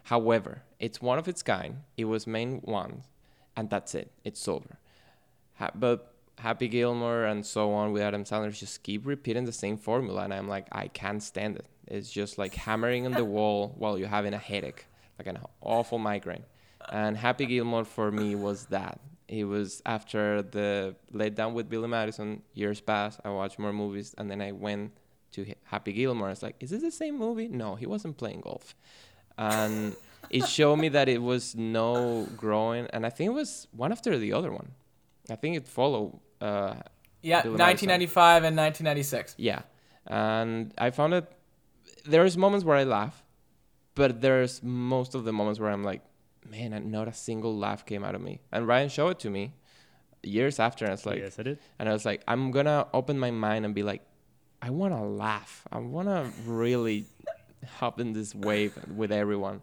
However, 0.03 0.61
it's 0.79 1.01
one 1.01 1.17
of 1.17 1.27
its 1.27 1.41
kind. 1.41 1.77
It 1.97 2.05
was 2.05 2.27
made 2.27 2.61
once, 2.63 3.07
and 3.55 3.69
that's 3.69 3.95
it. 3.95 4.11
It's 4.23 4.47
over. 4.47 4.77
Ha- 5.55 5.71
but 5.73 6.13
Happy 6.37 6.67
Gilmore 6.67 7.25
and 7.25 7.43
so 7.43 7.73
on 7.73 7.91
with 7.91 8.03
Adam 8.03 8.23
Sandler 8.23 8.57
just 8.57 8.83
keep 8.83 9.05
repeating 9.05 9.45
the 9.45 9.51
same 9.51 9.77
formula, 9.77 10.23
and 10.23 10.33
I'm 10.33 10.47
like, 10.47 10.67
I 10.71 10.87
can't 10.87 11.23
stand 11.23 11.55
it. 11.55 11.65
It's 11.87 12.11
just 12.11 12.37
like 12.37 12.53
hammering 12.53 13.05
on 13.07 13.13
the 13.13 13.25
wall 13.35 13.73
while 13.77 13.97
you're 13.97 14.07
having 14.07 14.35
a 14.35 14.37
headache, 14.37 14.85
like 15.19 15.27
an 15.27 15.39
awful 15.61 15.97
migraine. 15.97 16.43
And 16.91 17.17
Happy 17.17 17.45
Gilmore 17.45 17.83
for 17.85 18.11
me 18.11 18.35
was 18.35 18.65
that. 18.67 18.99
It 19.27 19.43
was 19.43 19.81
after 19.85 20.41
the 20.41 20.95
Let 21.11 21.35
Down 21.35 21.53
with 21.53 21.69
Billy 21.69 21.87
Madison, 21.89 22.43
years 22.53 22.79
passed, 22.79 23.19
I 23.25 23.29
watched 23.29 23.59
more 23.59 23.73
movies, 23.73 24.15
and 24.17 24.29
then 24.31 24.41
I 24.41 24.53
went 24.53 24.91
to 25.33 25.53
Happy 25.65 25.91
Gilmore. 25.91 26.27
I 26.27 26.29
was 26.29 26.43
like, 26.43 26.55
is 26.61 26.69
this 26.69 26.81
the 26.81 26.91
same 26.91 27.17
movie? 27.17 27.49
No, 27.49 27.75
he 27.75 27.85
wasn't 27.85 28.17
playing 28.17 28.41
golf. 28.41 28.73
And 29.37 29.95
it 30.29 30.47
showed 30.47 30.77
me 30.77 30.89
that 30.89 31.09
it 31.09 31.21
was 31.21 31.55
no 31.55 32.27
growing, 32.37 32.87
and 32.93 33.05
I 33.05 33.09
think 33.09 33.31
it 33.31 33.33
was 33.33 33.67
one 33.71 33.91
after 33.91 34.17
the 34.17 34.31
other 34.33 34.51
one. 34.51 34.71
I 35.29 35.35
think 35.35 35.57
it 35.57 35.67
followed. 35.67 36.19
Uh, 36.39 36.75
Yeah, 37.21 37.41
Billy 37.41 37.57
Madison. 37.57 37.89
1995 37.89 38.43
and 38.45 38.55
1996. 38.55 39.35
yeah, 39.37 39.61
and 40.05 40.73
I 40.77 40.91
found 40.91 41.13
it. 41.15 41.25
There's 42.05 42.37
moments 42.37 42.63
where 42.63 42.77
I 42.77 42.85
laugh, 42.85 43.23
but 43.97 44.21
there's 44.21 44.61
most 44.63 45.15
of 45.15 45.25
the 45.25 45.33
moments 45.33 45.59
where 45.59 45.71
I'm 45.71 45.83
like, 45.83 46.01
man, 46.49 46.89
not 46.89 47.07
a 47.09 47.13
single 47.13 47.57
laugh 47.57 47.85
came 47.85 48.03
out 48.05 48.15
of 48.15 48.21
me. 48.21 48.39
And 48.53 48.67
Ryan 48.67 48.89
showed 48.89 49.09
it 49.09 49.19
to 49.19 49.29
me 49.29 49.53
years 50.23 50.59
after, 50.59 50.85
and 50.85 50.93
it's 50.93 51.05
like, 51.05 51.19
yes, 51.19 51.37
I 51.39 51.43
did. 51.43 51.59
and 51.79 51.89
I 51.89 51.93
was 51.93 52.05
like, 52.05 52.23
I'm 52.27 52.51
gonna 52.51 52.87
open 52.93 53.19
my 53.19 53.31
mind 53.31 53.65
and 53.65 53.73
be 53.75 53.83
like, 53.83 54.01
I 54.61 54.69
wanna 54.69 55.03
laugh. 55.05 55.63
I 55.71 55.79
wanna 55.79 56.31
really 56.45 57.05
hop 57.79 57.99
in 57.99 58.13
this 58.13 58.33
wave 58.33 58.77
with 58.95 59.11
everyone. 59.11 59.61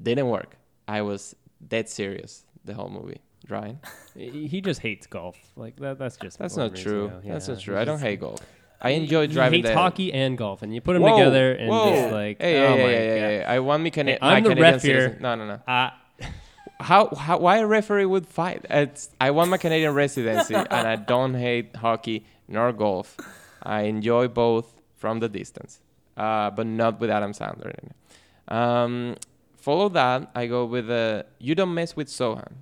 Didn't 0.00 0.28
work. 0.28 0.56
I 0.86 1.02
was 1.02 1.34
dead 1.66 1.88
serious 1.88 2.44
the 2.64 2.74
whole 2.74 2.88
movie. 2.90 3.20
Ryan, 3.48 3.80
He 4.14 4.60
just 4.60 4.80
hates 4.80 5.06
golf. 5.06 5.36
Like 5.56 5.76
that. 5.80 5.98
That's 5.98 6.16
just 6.16 6.38
that's 6.38 6.56
not 6.56 6.72
reason, 6.72 6.84
true. 6.84 7.02
you 7.22 7.28
know, 7.28 7.32
That's 7.34 7.48
not 7.48 7.58
true. 7.60 7.76
I 7.76 7.84
don't 7.84 7.96
just- 7.96 8.04
hate 8.04 8.20
golf. 8.20 8.40
I 8.84 8.90
enjoy 8.90 9.28
he 9.28 9.32
driving 9.32 9.60
hates 9.60 9.68
the 9.70 9.76
hockey 9.76 10.12
and 10.12 10.36
golf, 10.36 10.62
and 10.62 10.74
you 10.74 10.80
put 10.80 10.94
them 10.94 11.02
Whoa, 11.02 11.16
together, 11.16 11.52
and 11.52 11.68
whoa. 11.70 11.92
it's 11.94 12.12
like, 12.12 12.42
hey, 12.42 12.58
oh 12.66 12.76
hey, 12.76 12.82
my 12.82 12.90
hey, 12.90 13.08
god. 13.08 13.14
hey, 13.14 13.18
hey, 13.38 13.44
I 13.44 13.58
want 13.60 13.82
me 13.84 13.90
Cana- 13.92 14.10
Hey, 14.12 14.18
my 14.20 14.34
I'm 14.34 14.42
the 14.42 14.48
Canadian 14.50 14.72
ref 14.74 14.82
here. 14.82 15.18
No, 15.20 15.34
no, 15.36 15.46
no. 15.46 15.60
Ah, 15.68 15.98
How, 16.80 17.06
how 17.14 17.38
why 17.38 17.58
a 17.58 17.66
referee 17.66 18.06
would 18.06 18.26
fight? 18.26 18.66
It's 18.68 19.08
I 19.20 19.30
want 19.30 19.50
my 19.50 19.56
Canadian 19.56 19.94
residency 19.94 20.54
and 20.56 20.68
I 20.72 20.96
don't 20.96 21.34
hate 21.34 21.76
hockey 21.76 22.26
nor 22.48 22.72
golf. 22.72 23.16
I 23.62 23.82
enjoy 23.82 24.26
both 24.26 24.82
from 24.96 25.20
the 25.20 25.28
distance, 25.28 25.80
uh, 26.16 26.50
but 26.50 26.66
not 26.66 26.98
with 26.98 27.08
Adam 27.10 27.32
Sandler. 27.32 27.70
In 27.78 27.90
it. 27.90 28.52
Um, 28.52 29.14
follow 29.58 29.88
that. 29.90 30.32
I 30.34 30.46
go 30.48 30.64
with 30.64 30.90
uh, 30.90 31.22
you 31.38 31.54
don't 31.54 31.72
mess 31.72 31.94
with 31.94 32.08
Zohan. 32.08 32.52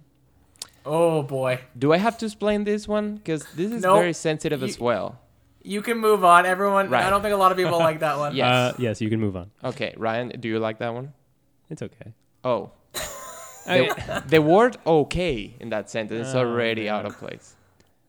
Oh 0.85 1.23
boy. 1.23 1.61
Do 1.79 1.95
I 1.95 1.97
have 1.97 2.19
to 2.19 2.27
explain 2.27 2.65
this 2.65 2.87
one? 2.87 3.17
Because 3.17 3.45
this 3.55 3.73
is 3.73 3.83
Nope. 3.83 4.01
very 4.01 4.13
sensitive 4.13 4.63
as 4.63 4.79
well. 4.79 5.19
You 5.63 5.83
can 5.83 5.99
move 5.99 6.25
on. 6.25 6.47
Everyone, 6.47 6.89
Right. 6.89 7.05
I 7.05 7.11
don't 7.11 7.23
think 7.23 7.35
a 7.35 7.37
lot 7.37 7.53
of 7.53 7.59
people 7.59 7.79
like 7.79 8.01
that 8.01 8.17
one. 8.25 8.35
Yes. 8.35 8.47
uh, 8.47 8.77
yes, 8.79 9.01
you 9.01 9.11
can 9.11 9.21
move 9.21 9.37
on. 9.37 9.51
Okay, 9.63 9.95
Ryan, 9.97 10.29
do 10.41 10.49
you 10.49 10.59
like 10.59 10.79
that 10.79 10.95
one? 10.95 11.13
It's 11.69 11.83
okay. 11.83 12.15
Oh, 12.45 12.71
the, 13.67 14.23
the 14.27 14.41
word 14.43 14.79
"okay" 14.87 15.55
in 15.61 15.69
that 15.71 15.91
sentence 15.91 16.29
is 16.29 16.35
Oh, 16.35 16.41
already 16.41 16.85
man. 16.85 16.95
out 16.95 17.07
of 17.07 17.19
place. 17.19 17.55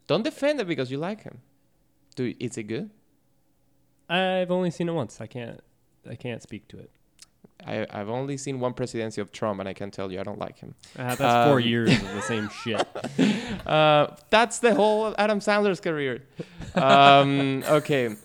Don't 0.07 0.23
defend 0.23 0.59
it 0.61 0.67
because 0.67 0.89
you 0.91 0.97
like 0.97 1.23
him. 1.23 1.39
Do 2.15 2.33
is 2.39 2.57
it 2.57 2.63
good? 2.63 2.89
I've 4.09 4.51
only 4.51 4.71
seen 4.71 4.89
it 4.89 4.93
once. 4.93 5.21
I 5.21 5.27
can't. 5.27 5.59
I 6.09 6.15
can't 6.15 6.41
speak 6.41 6.67
to 6.69 6.79
it. 6.79 6.89
I, 7.65 7.86
I've 7.89 8.10
only 8.10 8.38
seen 8.38 8.60
one 8.60 8.74
presidency 8.74 9.21
of 9.21 9.32
Trump, 9.32 9.60
and 9.60 9.69
I 9.69 9.74
can 9.74 9.91
tell 9.91 10.12
you 10.12 10.19
I 10.19 10.24
don't 10.24 10.39
like 10.39 10.58
him. 10.60 10.74
Uh, 10.97 11.15
that's 11.15 11.47
four 11.47 11.58
Um, 11.60 11.67
years 11.67 11.91
of 11.91 12.13
the 12.13 12.21
same 12.34 12.50
shit. 12.63 12.88
Uh, 13.65 14.08
that's 14.30 14.60
the 14.60 14.74
whole 14.76 15.13
Adam 15.17 15.39
Sandler's 15.39 15.80
career. 15.80 16.24
Um, 16.76 17.63
okay. 17.69 18.15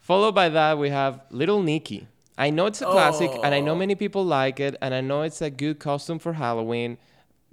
Followed 0.00 0.34
by 0.34 0.48
that, 0.50 0.78
we 0.78 0.90
have 0.90 1.20
Little 1.30 1.62
Nicky. 1.62 2.06
I 2.38 2.50
know 2.50 2.66
it's 2.66 2.80
a 2.82 2.86
classic, 2.86 3.30
and 3.44 3.54
I 3.54 3.60
know 3.60 3.72
Oh. 3.72 3.76
many 3.76 3.94
people 3.94 4.24
like 4.24 4.58
it, 4.60 4.76
and 4.80 4.94
I 4.94 5.00
know 5.00 5.22
it's 5.22 5.42
a 5.42 5.50
good 5.50 5.78
costume 5.78 6.18
for 6.18 6.32
Halloween. 6.34 6.98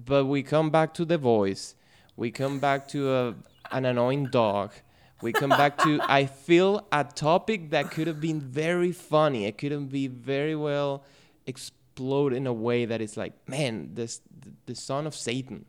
But 0.04 0.26
we 0.26 0.43
come 0.43 0.69
back 0.69 0.93
to 0.95 1.06
the 1.06 1.17
voice. 1.17 1.76
We 2.15 2.32
come 2.32 2.60
back 2.60 2.88
to 2.89 3.12
a, 3.13 3.36
an 3.72 3.86
annoying 3.86 4.28
dog. 4.28 4.72
We 5.21 5.34
come 5.34 5.49
back 5.49 5.77
to 5.79 5.99
I 6.08 6.25
feel 6.25 6.88
a 6.91 7.03
topic 7.03 7.71
that 7.71 7.91
could 7.91 8.08
have 8.08 8.21
been 8.21 8.39
very 8.39 8.91
funny. 8.91 9.45
It 9.45 9.58
couldn't 9.58 9.88
be 9.88 10.08
very 10.08 10.55
well 10.55 11.03
explode 11.45 12.34
in 12.34 12.47
a 12.47 12.53
way 12.53 12.86
that 12.86 13.01
it's 13.01 13.17
like, 13.17 13.34
man, 13.47 13.91
this 13.93 14.21
the 14.65 14.75
son 14.75 15.05
of 15.08 15.15
Satan. 15.15 15.65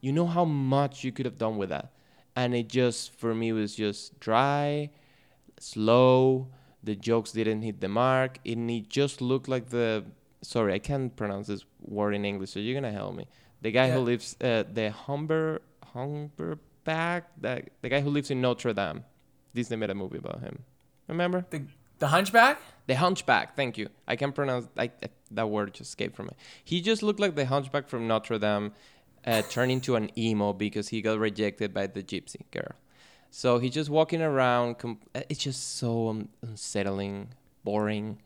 You 0.00 0.12
know 0.12 0.26
how 0.26 0.46
much 0.46 1.04
you 1.04 1.12
could 1.12 1.26
have 1.26 1.36
done 1.36 1.58
with 1.58 1.68
that. 1.68 1.92
And 2.34 2.54
it 2.54 2.68
just 2.68 3.12
for 3.18 3.34
me 3.34 3.52
was 3.52 3.74
just 3.74 4.18
dry, 4.20 4.90
slow. 5.58 6.48
The 6.82 6.96
jokes 6.96 7.32
didn't 7.32 7.60
hit 7.60 7.80
the 7.80 7.88
mark. 7.88 8.38
And 8.46 8.70
it 8.70 8.88
just 8.88 9.20
looked 9.20 9.48
like 9.48 9.68
the 9.68 10.04
sorry, 10.42 10.72
I 10.72 10.78
can't 10.78 11.14
pronounce 11.14 11.46
this 11.48 11.64
word 11.82 12.14
in 12.14 12.24
English, 12.24 12.50
so 12.50 12.60
you're 12.60 12.74
gonna 12.74 12.92
help 12.92 13.14
me. 13.14 13.26
The 13.60 13.70
guy 13.70 13.90
who 13.90 14.00
lives 14.00 14.36
uh, 14.40 14.64
the 14.72 14.90
Humber 14.90 15.60
Humberback, 16.86 17.22
the 17.40 17.62
the 17.82 17.88
guy 17.88 18.00
who 18.00 18.10
lives 18.10 18.30
in 18.30 18.40
Notre 18.40 18.72
Dame. 18.72 19.04
Disney 19.54 19.76
made 19.76 19.90
a 19.90 19.94
movie 19.94 20.18
about 20.18 20.40
him. 20.40 20.64
Remember? 21.08 21.44
The 21.50 21.62
the 21.98 22.08
Hunchback. 22.08 22.60
The 22.86 22.94
Hunchback. 22.94 23.56
Thank 23.56 23.78
you. 23.78 23.88
I 24.06 24.16
can 24.16 24.32
pronounce. 24.32 24.68
I, 24.76 24.90
that 25.32 25.48
word 25.48 25.74
just 25.74 25.90
escaped 25.90 26.16
from 26.16 26.26
me. 26.26 26.32
He 26.64 26.80
just 26.80 27.02
looked 27.02 27.20
like 27.20 27.34
the 27.34 27.46
Hunchback 27.46 27.88
from 27.88 28.08
Notre 28.08 28.38
Dame, 28.38 28.72
uh, 29.26 29.42
turned 29.42 29.70
into 29.70 29.96
an 29.96 30.10
emo 30.18 30.52
because 30.52 30.88
he 30.88 31.02
got 31.02 31.18
rejected 31.18 31.74
by 31.74 31.86
the 31.86 32.02
gypsy 32.02 32.42
girl. 32.50 32.74
So 33.30 33.58
he's 33.58 33.72
just 33.72 33.90
walking 33.90 34.22
around. 34.22 34.78
Com- 34.78 35.00
uh, 35.14 35.22
it's 35.28 35.40
just 35.40 35.78
so 35.78 36.08
um, 36.08 36.28
unsettling, 36.42 37.28
boring. 37.64 38.18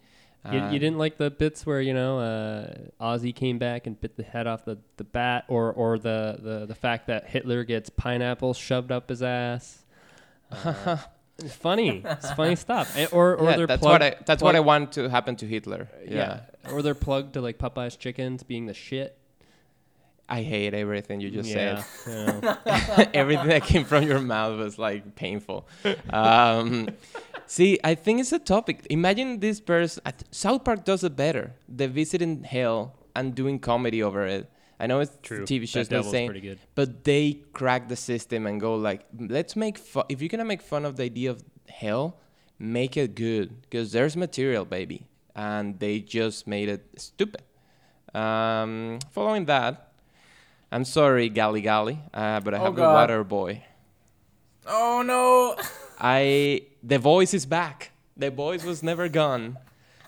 You, 0.52 0.58
Uh, 0.58 0.70
you 0.72 0.78
didn't 0.78 0.98
like 0.98 1.16
the 1.16 1.30
bits 1.30 1.64
where 1.64 1.80
you 1.80 1.94
know 1.94 2.18
uh, 2.18 2.74
Ozzy 3.00 3.34
came 3.34 3.58
back 3.58 3.86
and 3.86 3.98
bit 3.98 4.16
the 4.16 4.22
head 4.22 4.46
off 4.46 4.64
the, 4.64 4.78
the 4.98 5.04
bat, 5.04 5.44
or 5.48 5.72
or 5.72 5.98
the, 5.98 6.38
the, 6.42 6.66
the 6.66 6.74
fact 6.74 7.06
that 7.06 7.26
Hitler 7.28 7.64
gets 7.64 7.88
pineapples 7.90 8.56
shoved 8.58 8.92
up 8.92 9.08
his 9.08 9.22
ass. 9.22 9.84
Uh, 10.50 10.98
it's 11.38 11.54
funny. 11.54 12.02
It's 12.04 12.30
funny 12.32 12.56
stuff. 12.56 12.94
And- 12.96 13.08
or 13.12 13.36
or 13.36 13.50
yeah, 13.50 13.56
they're 13.56 13.66
that's 13.66 13.80
plugged, 13.80 14.02
what 14.02 14.02
I. 14.02 14.16
That's 14.26 14.42
what 14.42 14.54
I 14.54 14.60
want 14.60 14.92
to 14.92 15.08
happen 15.08 15.36
to 15.36 15.46
Hitler. 15.46 15.88
Yeah. 16.06 16.40
Or 16.70 16.82
they're 16.82 16.94
plugged 16.94 17.34
to 17.34 17.40
like 17.40 17.58
Popeye's 17.58 17.96
chickens 17.96 18.42
being 18.42 18.66
the 18.66 18.74
shit. 18.74 19.16
I 20.28 20.42
hate 20.42 20.72
everything 20.72 21.20
you 21.20 21.30
just 21.30 21.50
yeah, 21.50 21.82
said. 21.82 22.42
yeah. 22.66 23.10
everything 23.12 23.48
that 23.48 23.64
came 23.64 23.84
from 23.84 24.04
your 24.04 24.20
mouth 24.20 24.58
was 24.58 24.78
like 24.78 25.14
painful. 25.16 25.68
Um, 26.10 26.88
see, 27.46 27.78
I 27.84 27.94
think 27.94 28.20
it's 28.20 28.32
a 28.32 28.38
topic. 28.38 28.86
Imagine 28.88 29.40
this 29.40 29.60
person. 29.60 30.02
South 30.30 30.64
Park 30.64 30.84
does 30.84 31.04
it 31.04 31.14
better. 31.14 31.52
They 31.68 31.86
visiting 31.88 32.44
hell 32.44 32.94
and 33.14 33.34
doing 33.34 33.58
comedy 33.58 34.02
over 34.02 34.26
it. 34.26 34.50
I 34.80 34.86
know 34.86 35.00
it's 35.00 35.16
True. 35.22 35.44
TV 35.44 35.68
shows 35.68 35.88
the 35.88 36.02
same, 36.02 36.28
pretty 36.28 36.40
good. 36.40 36.58
but 36.74 37.04
they 37.04 37.40
crack 37.52 37.88
the 37.88 37.96
system 37.96 38.46
and 38.46 38.60
go 38.60 38.74
like, 38.74 39.06
let's 39.18 39.54
make 39.56 39.78
fun. 39.78 40.04
If 40.08 40.20
you're 40.20 40.28
gonna 40.28 40.44
make 40.44 40.62
fun 40.62 40.84
of 40.84 40.96
the 40.96 41.04
idea 41.04 41.30
of 41.30 41.42
hell, 41.68 42.18
make 42.58 42.96
it 42.96 43.14
good 43.14 43.62
because 43.62 43.92
there's 43.92 44.16
material, 44.16 44.64
baby, 44.64 45.06
and 45.36 45.78
they 45.78 46.00
just 46.00 46.46
made 46.46 46.68
it 46.68 46.86
stupid. 46.96 47.42
Um, 48.14 48.98
following 49.10 49.44
that, 49.46 49.93
I'm 50.74 50.84
sorry, 50.84 51.30
Gali 51.30 51.62
Gali, 51.62 51.98
uh, 52.12 52.40
but 52.40 52.52
I 52.54 52.58
Oh, 52.58 52.64
have 52.64 52.74
the 52.74 52.82
God. 52.82 52.94
Water 52.94 53.22
Boy. 53.22 53.62
Oh 54.66 55.02
no. 55.06 55.54
I 56.00 56.62
the 56.82 56.98
voice 56.98 57.32
is 57.32 57.46
back. 57.46 57.92
The 58.16 58.30
voice 58.30 58.64
was 58.64 58.82
never 58.82 59.08
gone. 59.08 59.56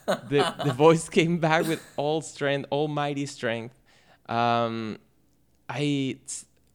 The 0.07 0.43
the 0.65 0.73
voice 0.73 1.09
came 1.09 1.39
back 1.39 1.67
with 1.69 1.83
all 1.97 2.21
strength, 2.21 2.67
almighty 2.73 3.27
strength. 3.27 3.79
Um, 4.29 4.99
I 5.69 6.19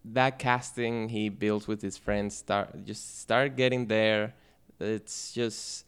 that 0.05 0.39
casting 0.39 1.09
he 1.09 1.27
built 1.29 1.67
with 1.67 1.81
his 1.81 1.97
friends 1.97 2.35
start 2.37 2.85
just 2.85 3.19
start 3.19 3.57
getting 3.57 3.87
there. 3.87 4.33
It's 4.79 5.33
just 5.33 5.85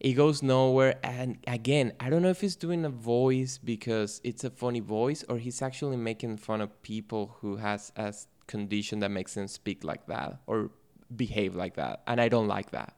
it 0.00 0.12
goes 0.14 0.42
nowhere. 0.42 0.98
And 1.02 1.38
again, 1.46 1.92
I 2.00 2.10
don't 2.10 2.22
know 2.22 2.30
if 2.30 2.40
he's 2.40 2.56
doing 2.56 2.84
a 2.84 2.90
voice 2.90 3.58
because 3.58 4.20
it's 4.24 4.44
a 4.44 4.50
funny 4.50 4.80
voice 4.80 5.24
or 5.28 5.38
he's 5.38 5.62
actually 5.62 5.96
making 5.96 6.38
fun 6.38 6.60
of 6.60 6.82
people 6.82 7.36
who 7.40 7.56
has 7.56 7.92
a 7.96 8.14
condition 8.46 9.00
that 9.00 9.10
makes 9.10 9.34
them 9.34 9.48
speak 9.48 9.84
like 9.84 10.06
that 10.06 10.40
or 10.46 10.70
behave 11.14 11.54
like 11.54 11.76
that. 11.76 12.02
And 12.06 12.20
I 12.20 12.28
don't 12.28 12.48
like 12.48 12.70
that. 12.72 12.96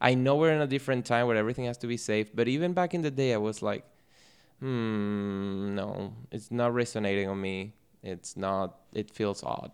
I 0.00 0.14
know 0.14 0.36
we're 0.36 0.52
in 0.52 0.60
a 0.60 0.66
different 0.66 1.06
time 1.06 1.26
where 1.26 1.36
everything 1.36 1.64
has 1.66 1.78
to 1.78 1.86
be 1.86 1.96
safe, 1.96 2.34
but 2.34 2.48
even 2.48 2.72
back 2.72 2.94
in 2.94 3.02
the 3.02 3.10
day, 3.10 3.32
I 3.32 3.38
was 3.38 3.62
like, 3.62 3.84
hmm, 4.60 5.74
no, 5.74 6.14
it's 6.30 6.50
not 6.50 6.74
resonating 6.74 7.28
on 7.28 7.40
me. 7.40 7.74
It's 8.02 8.36
not, 8.36 8.80
it 8.92 9.10
feels 9.10 9.42
odd. 9.42 9.70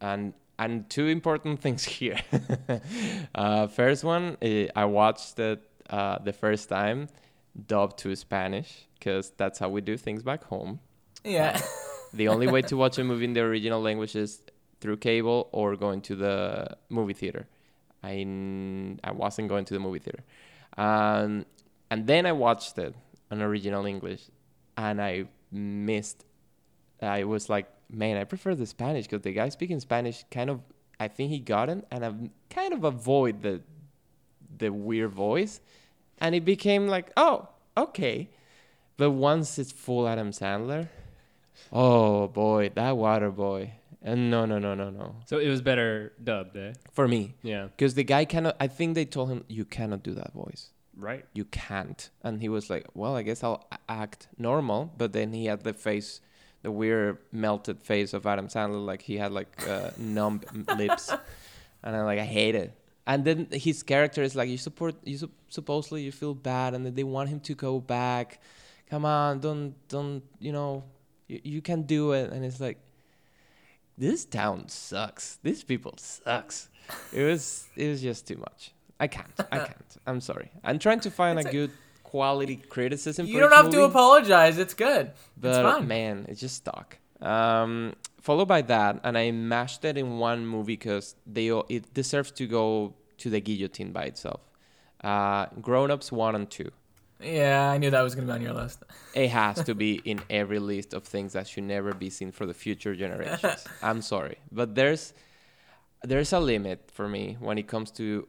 And 0.00 0.34
and 0.58 0.88
two 0.88 1.06
important 1.06 1.60
things 1.64 1.84
here. 1.84 2.18
uh, 3.34 3.66
first 3.66 4.04
one, 4.04 4.36
eh, 4.40 4.68
I 4.74 4.84
watched 4.84 5.38
it 5.38 5.62
uh, 5.90 6.18
the 6.18 6.32
first 6.32 6.68
time 6.68 7.08
dubbed 7.66 7.98
to 7.98 8.14
Spanish 8.16 8.86
because 8.98 9.30
that's 9.36 9.58
how 9.58 9.68
we 9.68 9.80
do 9.80 9.96
things 9.96 10.22
back 10.22 10.44
home. 10.44 10.80
Yeah. 11.24 11.60
The 12.12 12.28
only 12.28 12.46
way 12.46 12.62
to 12.62 12.76
watch 12.82 12.98
a 12.98 13.04
movie 13.04 13.24
in 13.24 13.32
the 13.32 13.40
original 13.40 13.80
language 13.80 14.14
is 14.16 14.42
through 14.80 14.98
cable 14.98 15.48
or 15.52 15.76
going 15.76 16.00
to 16.02 16.14
the 16.16 16.76
movie 16.88 17.14
theater. 17.14 17.46
I, 18.02 18.12
n- 18.16 19.00
I 19.02 19.12
wasn't 19.12 19.48
going 19.48 19.64
to 19.66 19.74
the 19.74 19.80
movie 19.80 19.98
theater. 19.98 20.22
Um, 20.76 21.46
and 21.90 22.06
then 22.06 22.26
I 22.26 22.32
watched 22.32 22.78
it 22.78 22.94
on 23.30 23.40
original 23.42 23.86
English 23.86 24.22
and 24.76 25.00
I 25.00 25.24
missed. 25.50 26.24
I 27.00 27.24
was 27.24 27.48
like, 27.48 27.68
man, 27.90 28.16
I 28.16 28.24
prefer 28.24 28.54
the 28.54 28.66
Spanish 28.66 29.06
because 29.06 29.22
the 29.22 29.32
guy 29.32 29.48
speaking 29.48 29.80
Spanish 29.80 30.24
kind 30.30 30.50
of, 30.50 30.60
I 31.00 31.08
think 31.08 31.30
he 31.30 31.38
got 31.40 31.68
it 31.68 31.86
and 31.90 32.04
I 32.04 32.12
kind 32.50 32.72
of 32.72 32.84
avoid 32.84 33.42
the, 33.42 33.62
the 34.58 34.70
weird 34.70 35.10
voice. 35.12 35.60
And 36.18 36.34
it 36.34 36.44
became 36.44 36.88
like, 36.88 37.10
oh, 37.16 37.48
okay. 37.76 38.28
But 38.96 39.10
once 39.10 39.58
it's 39.58 39.72
full 39.72 40.08
Adam 40.08 40.30
Sandler, 40.30 40.88
oh 41.72 42.28
boy, 42.28 42.70
that 42.74 42.96
water 42.96 43.30
boy. 43.30 43.72
And 44.02 44.30
no, 44.30 44.46
no, 44.46 44.58
no, 44.58 44.74
no, 44.74 44.90
no. 44.90 45.16
So 45.26 45.38
it 45.38 45.48
was 45.48 45.60
better 45.62 46.12
dubbed, 46.22 46.56
eh? 46.56 46.74
For 46.92 47.08
me, 47.08 47.34
Yeah. 47.42 47.64
because 47.64 47.94
the 47.94 48.04
guy 48.04 48.24
cannot. 48.24 48.56
I 48.60 48.68
think 48.68 48.94
they 48.94 49.04
told 49.04 49.30
him 49.30 49.44
you 49.48 49.64
cannot 49.64 50.02
do 50.04 50.14
that 50.14 50.32
voice. 50.32 50.70
Right. 50.96 51.24
You 51.34 51.44
can't. 51.46 52.08
And 52.22 52.40
he 52.40 52.48
was 52.48 52.70
like, 52.70 52.86
well, 52.94 53.16
I 53.16 53.22
guess 53.22 53.42
I'll 53.42 53.66
act 53.88 54.28
normal. 54.38 54.92
But 54.96 55.12
then 55.12 55.32
he 55.32 55.46
had 55.46 55.62
the 55.64 55.72
face, 55.74 56.20
the 56.62 56.70
weird 56.70 57.18
melted 57.32 57.82
face 57.82 58.14
of 58.14 58.26
Adam 58.26 58.46
Sandler, 58.48 58.84
like 58.86 59.02
he 59.02 59.16
had 59.18 59.32
like 59.32 59.68
uh, 59.68 59.90
numb 59.98 60.40
lips, 60.78 61.10
and 61.82 61.96
I'm 61.96 62.04
like, 62.04 62.20
I 62.20 62.24
hate 62.24 62.54
it. 62.54 62.72
And 63.06 63.24
then 63.24 63.46
his 63.52 63.82
character 63.82 64.22
is 64.22 64.34
like, 64.34 64.48
you 64.48 64.58
support, 64.58 64.96
you 65.04 65.16
sup- 65.18 65.30
supposedly 65.48 66.02
you 66.02 66.10
feel 66.12 66.34
bad, 66.34 66.74
and 66.74 66.84
then 66.84 66.94
they 66.94 67.04
want 67.04 67.28
him 67.28 67.40
to 67.40 67.54
go 67.54 67.78
back. 67.80 68.40
Come 68.90 69.04
on, 69.04 69.38
don't, 69.40 69.74
don't, 69.88 70.22
you 70.40 70.52
know, 70.52 70.82
you, 71.28 71.40
you 71.44 71.62
can 71.62 71.82
do 71.82 72.12
it. 72.12 72.32
And 72.32 72.44
it's 72.44 72.60
like, 72.60 72.78
this 73.98 74.24
town 74.24 74.68
sucks. 74.68 75.38
These 75.42 75.64
people 75.64 75.94
sucks. 75.98 76.68
It 77.12 77.22
was, 77.22 77.68
it 77.76 77.88
was 77.88 78.02
just 78.02 78.26
too 78.26 78.36
much. 78.36 78.72
I 79.00 79.06
can't. 79.06 79.32
I 79.52 79.58
can't. 79.70 79.96
I'm 80.06 80.20
sorry. 80.20 80.50
I'm 80.64 80.78
trying 80.78 81.00
to 81.00 81.10
find 81.10 81.38
a 81.38 81.42
It's 81.42 81.48
a- 81.48 81.52
good 81.52 81.70
quality 82.02 82.56
criticism. 82.56 83.26
you 83.26 83.40
don't 83.40 83.52
have 83.52 83.70
to 83.70 83.82
apologize. 83.84 84.58
It's 84.58 84.74
good. 84.74 85.12
But 85.36 85.48
it's 85.48 85.58
fine. 85.58 85.88
man, 85.88 86.26
it's 86.28 86.40
just 86.40 86.56
stuck. 86.56 86.98
Um, 87.20 87.94
followed 88.26 88.48
by 88.48 88.62
that, 88.62 89.00
and 89.04 89.16
I 89.16 89.30
mashed 89.30 89.84
it 89.84 89.96
in 89.96 90.18
one 90.18 90.44
movie 90.54 90.76
because 90.76 91.14
they 91.26 91.48
it 91.76 91.94
deserves 91.94 92.32
to 92.32 92.44
go 92.46 92.94
to 93.22 93.30
the 93.30 93.40
guillotine 93.40 93.92
by 93.92 94.04
itself. 94.12 94.40
Uh, 95.02 95.46
Grown 95.60 95.90
Ups 95.92 96.10
one 96.10 96.34
and 96.34 96.50
two. 96.50 96.70
Yeah, 97.22 97.70
I 97.70 97.78
knew 97.78 97.90
that 97.90 98.02
was 98.02 98.14
gonna 98.16 98.26
be 98.26 98.32
on 98.32 98.42
your 98.42 98.52
list. 98.62 98.82
It 99.14 99.30
has 99.30 99.62
to 99.68 99.74
be 99.74 99.92
in 100.04 100.18
every 100.28 100.58
list 100.58 100.92
of 100.92 101.04
things 101.04 101.32
that 101.32 101.46
should 101.48 101.64
never 101.76 101.94
be 101.94 102.10
seen 102.10 102.30
for 102.32 102.44
the 102.50 102.52
future 102.64 102.94
generations. 102.94 103.64
I'm 103.88 104.02
sorry, 104.02 104.36
but 104.50 104.74
there's 104.74 105.14
there's 106.02 106.32
a 106.32 106.40
limit 106.40 106.90
for 106.92 107.08
me 107.08 107.36
when 107.46 107.56
it 107.58 107.66
comes 107.68 107.90
to 107.92 108.28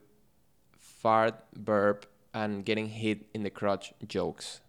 fart, 0.80 1.36
burp, 1.56 2.06
and 2.34 2.64
getting 2.64 2.88
hit 2.88 3.26
in 3.34 3.42
the 3.44 3.50
crotch 3.60 3.94
jokes. 4.08 4.62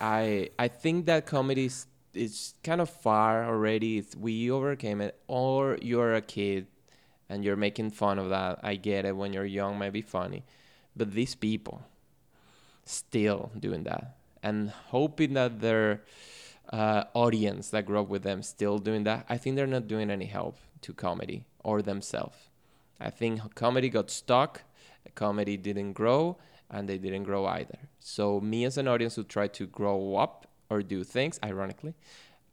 I 0.00 0.50
I 0.58 0.68
think 0.82 1.06
that 1.06 1.26
comedy 1.26 1.66
is, 1.66 1.86
is 2.16 2.54
kind 2.62 2.80
of 2.80 2.90
far 2.90 3.44
already. 3.44 3.98
It's, 3.98 4.16
we 4.16 4.50
overcame 4.50 5.00
it, 5.00 5.18
or 5.26 5.78
you're 5.82 6.14
a 6.14 6.20
kid 6.20 6.66
and 7.28 7.44
you're 7.44 7.56
making 7.56 7.90
fun 7.90 8.18
of 8.18 8.30
that. 8.30 8.60
I 8.62 8.76
get 8.76 9.04
it. 9.04 9.16
When 9.16 9.32
you're 9.32 9.44
young, 9.44 9.78
might 9.78 9.92
be 9.92 10.02
funny, 10.02 10.44
but 10.96 11.12
these 11.12 11.34
people 11.34 11.82
still 12.84 13.50
doing 13.58 13.82
that 13.82 14.16
and 14.42 14.70
hoping 14.70 15.34
that 15.34 15.60
their 15.60 16.02
uh, 16.72 17.04
audience 17.14 17.70
that 17.70 17.86
grew 17.86 18.00
up 18.00 18.08
with 18.08 18.22
them 18.22 18.42
still 18.42 18.78
doing 18.78 19.04
that. 19.04 19.26
I 19.28 19.36
think 19.36 19.56
they're 19.56 19.66
not 19.66 19.88
doing 19.88 20.10
any 20.10 20.26
help 20.26 20.56
to 20.82 20.92
comedy 20.92 21.44
or 21.64 21.82
themselves. 21.82 22.36
I 23.00 23.10
think 23.10 23.54
comedy 23.54 23.88
got 23.88 24.10
stuck, 24.10 24.62
comedy 25.14 25.56
didn't 25.56 25.92
grow, 25.94 26.38
and 26.70 26.88
they 26.88 26.98
didn't 26.98 27.24
grow 27.24 27.46
either. 27.46 27.78
So 28.00 28.40
me 28.40 28.64
as 28.64 28.78
an 28.78 28.88
audience 28.88 29.16
who 29.16 29.24
try 29.24 29.48
to 29.48 29.66
grow 29.66 30.16
up 30.16 30.46
or 30.70 30.82
do 30.82 31.04
things, 31.04 31.38
ironically, 31.44 31.94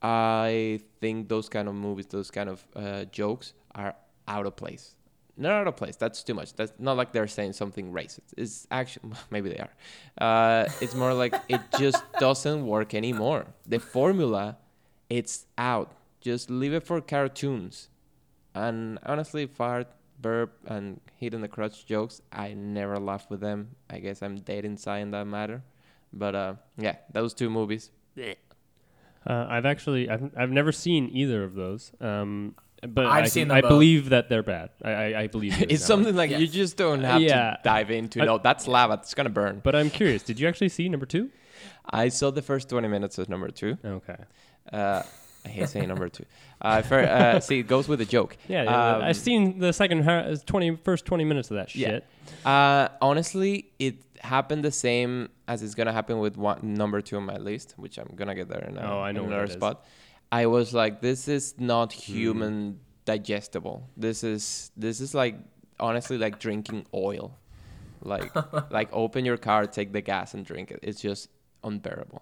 I 0.01 0.81
think 0.99 1.29
those 1.29 1.49
kind 1.49 1.67
of 1.67 1.75
movies, 1.75 2.07
those 2.07 2.29
kind 2.29 2.49
of 2.49 2.65
uh, 2.75 3.05
jokes 3.05 3.53
are 3.73 3.95
out 4.27 4.45
of 4.45 4.55
place. 4.55 4.95
Not 5.35 5.53
out 5.53 5.67
of 5.67 5.75
place. 5.75 5.95
That's 5.95 6.21
too 6.21 6.35
much. 6.35 6.53
That's 6.53 6.73
not 6.77 6.95
like 6.95 7.11
they're 7.11 7.27
saying 7.27 7.53
something 7.53 7.91
racist. 7.91 8.33
It's 8.37 8.67
actually 8.69 9.11
maybe 9.31 9.49
they 9.49 9.57
are. 9.57 9.73
Uh, 10.19 10.69
it's 10.79 10.93
more 10.93 11.13
like 11.13 11.33
it 11.49 11.61
just 11.79 12.03
doesn't 12.19 12.67
work 12.67 12.93
anymore. 12.93 13.47
The 13.65 13.79
formula, 13.79 14.57
it's 15.09 15.45
out. 15.57 15.91
Just 16.21 16.49
leave 16.49 16.73
it 16.73 16.83
for 16.83 17.01
cartoons. 17.01 17.89
And 18.53 18.99
honestly, 19.05 19.47
fart, 19.47 19.87
burp, 20.21 20.55
and 20.67 21.01
hit 21.17 21.33
in 21.33 21.41
the 21.41 21.47
crotch 21.47 21.87
jokes, 21.87 22.21
I 22.31 22.53
never 22.53 22.99
laugh 22.99 23.29
with 23.29 23.39
them. 23.39 23.69
I 23.89 23.99
guess 23.99 24.21
I'm 24.21 24.35
dead 24.35 24.65
inside 24.65 24.99
in 24.99 25.11
that 25.11 25.25
matter. 25.25 25.63
But 26.13 26.35
uh, 26.35 26.53
yeah, 26.77 26.97
those 27.11 27.33
two 27.33 27.49
movies. 27.49 27.89
Uh, 28.17 29.45
I've 29.49 29.65
actually 29.65 30.09
I've 30.09 30.31
I've 30.37 30.51
never 30.51 30.71
seen 30.71 31.09
either 31.13 31.43
of 31.43 31.53
those. 31.55 31.91
Um, 32.01 32.55
but 32.85 33.05
I've 33.05 33.23
I, 33.25 33.27
seen 33.27 33.47
them 33.47 33.57
I 33.57 33.61
both. 33.61 33.69
believe 33.69 34.09
that 34.09 34.27
they're 34.27 34.43
bad. 34.43 34.71
I 34.83 34.91
I, 34.91 35.19
I 35.21 35.27
believe 35.27 35.61
It's 35.69 35.81
now. 35.83 35.87
something 35.87 36.15
like 36.15 36.31
you 36.31 36.37
Yes. 36.39 36.51
just 36.51 36.77
don't 36.77 37.03
have 37.03 37.21
Yeah. 37.21 37.51
to 37.51 37.59
dive 37.63 37.91
into. 37.91 38.21
I- 38.21 38.25
no, 38.25 38.37
that's 38.37 38.67
lava. 38.67 38.95
It's 38.95 39.13
gonna 39.13 39.29
burn. 39.29 39.61
But 39.63 39.75
I'm 39.75 39.89
curious. 39.89 40.23
Did 40.23 40.39
you 40.39 40.47
actually 40.47 40.69
see 40.69 40.89
number 40.89 41.05
two? 41.05 41.29
I 41.89 42.09
saw 42.09 42.31
the 42.31 42.41
first 42.41 42.69
20 42.69 42.87
minutes 42.89 43.17
of 43.17 43.29
number 43.29 43.49
two. 43.49 43.77
Okay. 43.85 44.17
Uh, 44.71 45.03
I 45.45 45.49
hate 45.49 45.69
saying 45.69 45.87
number 45.89 46.07
two. 46.09 46.25
Uh, 46.61 46.81
for, 46.81 46.99
uh, 46.99 47.39
see, 47.47 47.59
it 47.59 47.67
goes 47.67 47.87
with 47.87 47.99
a 48.01 48.05
joke. 48.05 48.37
Yeah, 48.47 48.63
yeah, 48.63 48.95
Um, 48.95 49.01
I've 49.03 49.17
seen 49.17 49.59
the 49.59 49.73
second 49.73 50.03
ha- 50.03 50.33
20 50.45 50.77
first 50.77 51.05
20 51.05 51.25
minutes 51.25 51.51
of 51.51 51.57
that 51.57 51.75
Yeah. 51.75 51.87
shit. 51.89 52.05
Uh, 52.45 52.87
honestly, 53.01 53.71
it 53.79 53.95
happened 54.21 54.63
the 54.63 54.71
same 54.71 55.29
as 55.47 55.61
it's 55.61 55.75
gonna 55.75 55.91
happen 55.91 56.19
with 56.19 56.37
one 56.37 56.59
number 56.75 57.01
two 57.01 57.17
on 57.17 57.25
my 57.25 57.37
list, 57.37 57.73
which 57.77 57.97
I'm 57.97 58.11
gonna 58.15 58.35
get 58.35 58.47
there 58.47 58.63
in, 58.63 58.77
a, 58.77 58.81
Oh, 58.81 58.99
I 59.01 59.11
know 59.11 59.25
another 59.25 59.43
is. 59.43 59.51
spot. 59.53 59.85
I 60.31 60.45
was 60.45 60.73
like, 60.73 61.01
this 61.01 61.27
is 61.27 61.55
not 61.59 61.91
Hmm. 61.93 61.99
human 62.13 62.79
digestible. 63.05 63.89
This 63.97 64.23
is 64.23 64.71
this 64.77 65.01
is 65.01 65.13
like 65.13 65.35
honestly 65.79 66.17
like 66.17 66.39
drinking 66.39 66.85
oil. 66.93 67.37
Like 68.01 68.31
like 68.71 68.89
open 68.93 69.25
your 69.25 69.37
car, 69.37 69.65
take 69.67 69.91
the 69.91 70.01
gas, 70.01 70.33
and 70.33 70.45
drink 70.45 70.71
it. 70.71 70.79
It's 70.81 71.01
just 71.01 71.29
unbearable. 71.63 72.21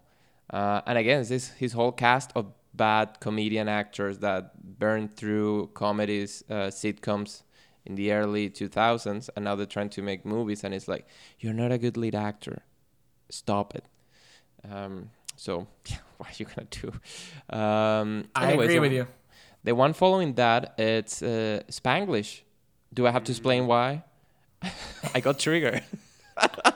Uh, 0.49 0.81
and 0.87 0.97
again, 0.97 1.23
this 1.27 1.49
his 1.51 1.73
whole 1.73 1.91
cast 1.91 2.31
of 2.35 2.45
bad 2.73 3.19
comedian 3.19 3.67
actors 3.67 4.19
that 4.19 4.79
burned 4.79 5.15
through 5.15 5.71
comedies, 5.73 6.43
uh, 6.49 6.69
sitcoms 6.69 7.43
in 7.85 7.95
the 7.95 8.11
early 8.11 8.49
2000s, 8.49 9.29
and 9.35 9.45
now 9.45 9.55
they're 9.55 9.65
trying 9.65 9.89
to 9.89 10.01
make 10.01 10.25
movies, 10.25 10.63
and 10.63 10.73
it's 10.73 10.87
like 10.87 11.07
you're 11.39 11.53
not 11.53 11.71
a 11.71 11.77
good 11.77 11.97
lead 11.97 12.15
actor. 12.15 12.63
Stop 13.29 13.75
it. 13.75 13.85
Um, 14.69 15.09
so 15.35 15.67
yeah, 15.89 15.97
what 16.17 16.29
are 16.29 16.35
you 16.37 16.45
gonna 16.45 16.67
do? 16.69 16.87
Um, 17.55 18.29
I 18.35 18.49
anyways, 18.49 18.69
agree 18.69 18.79
with 18.79 18.93
you. 18.93 19.07
The 19.63 19.75
one 19.75 19.93
following 19.93 20.33
that, 20.35 20.73
it's 20.79 21.21
uh, 21.21 21.61
Spanglish. 21.69 22.41
Do 22.93 23.07
I 23.07 23.11
have 23.11 23.23
to 23.25 23.31
explain 23.31 23.67
why? 23.67 24.03
I 25.13 25.19
got 25.19 25.39
triggered. 25.39 25.83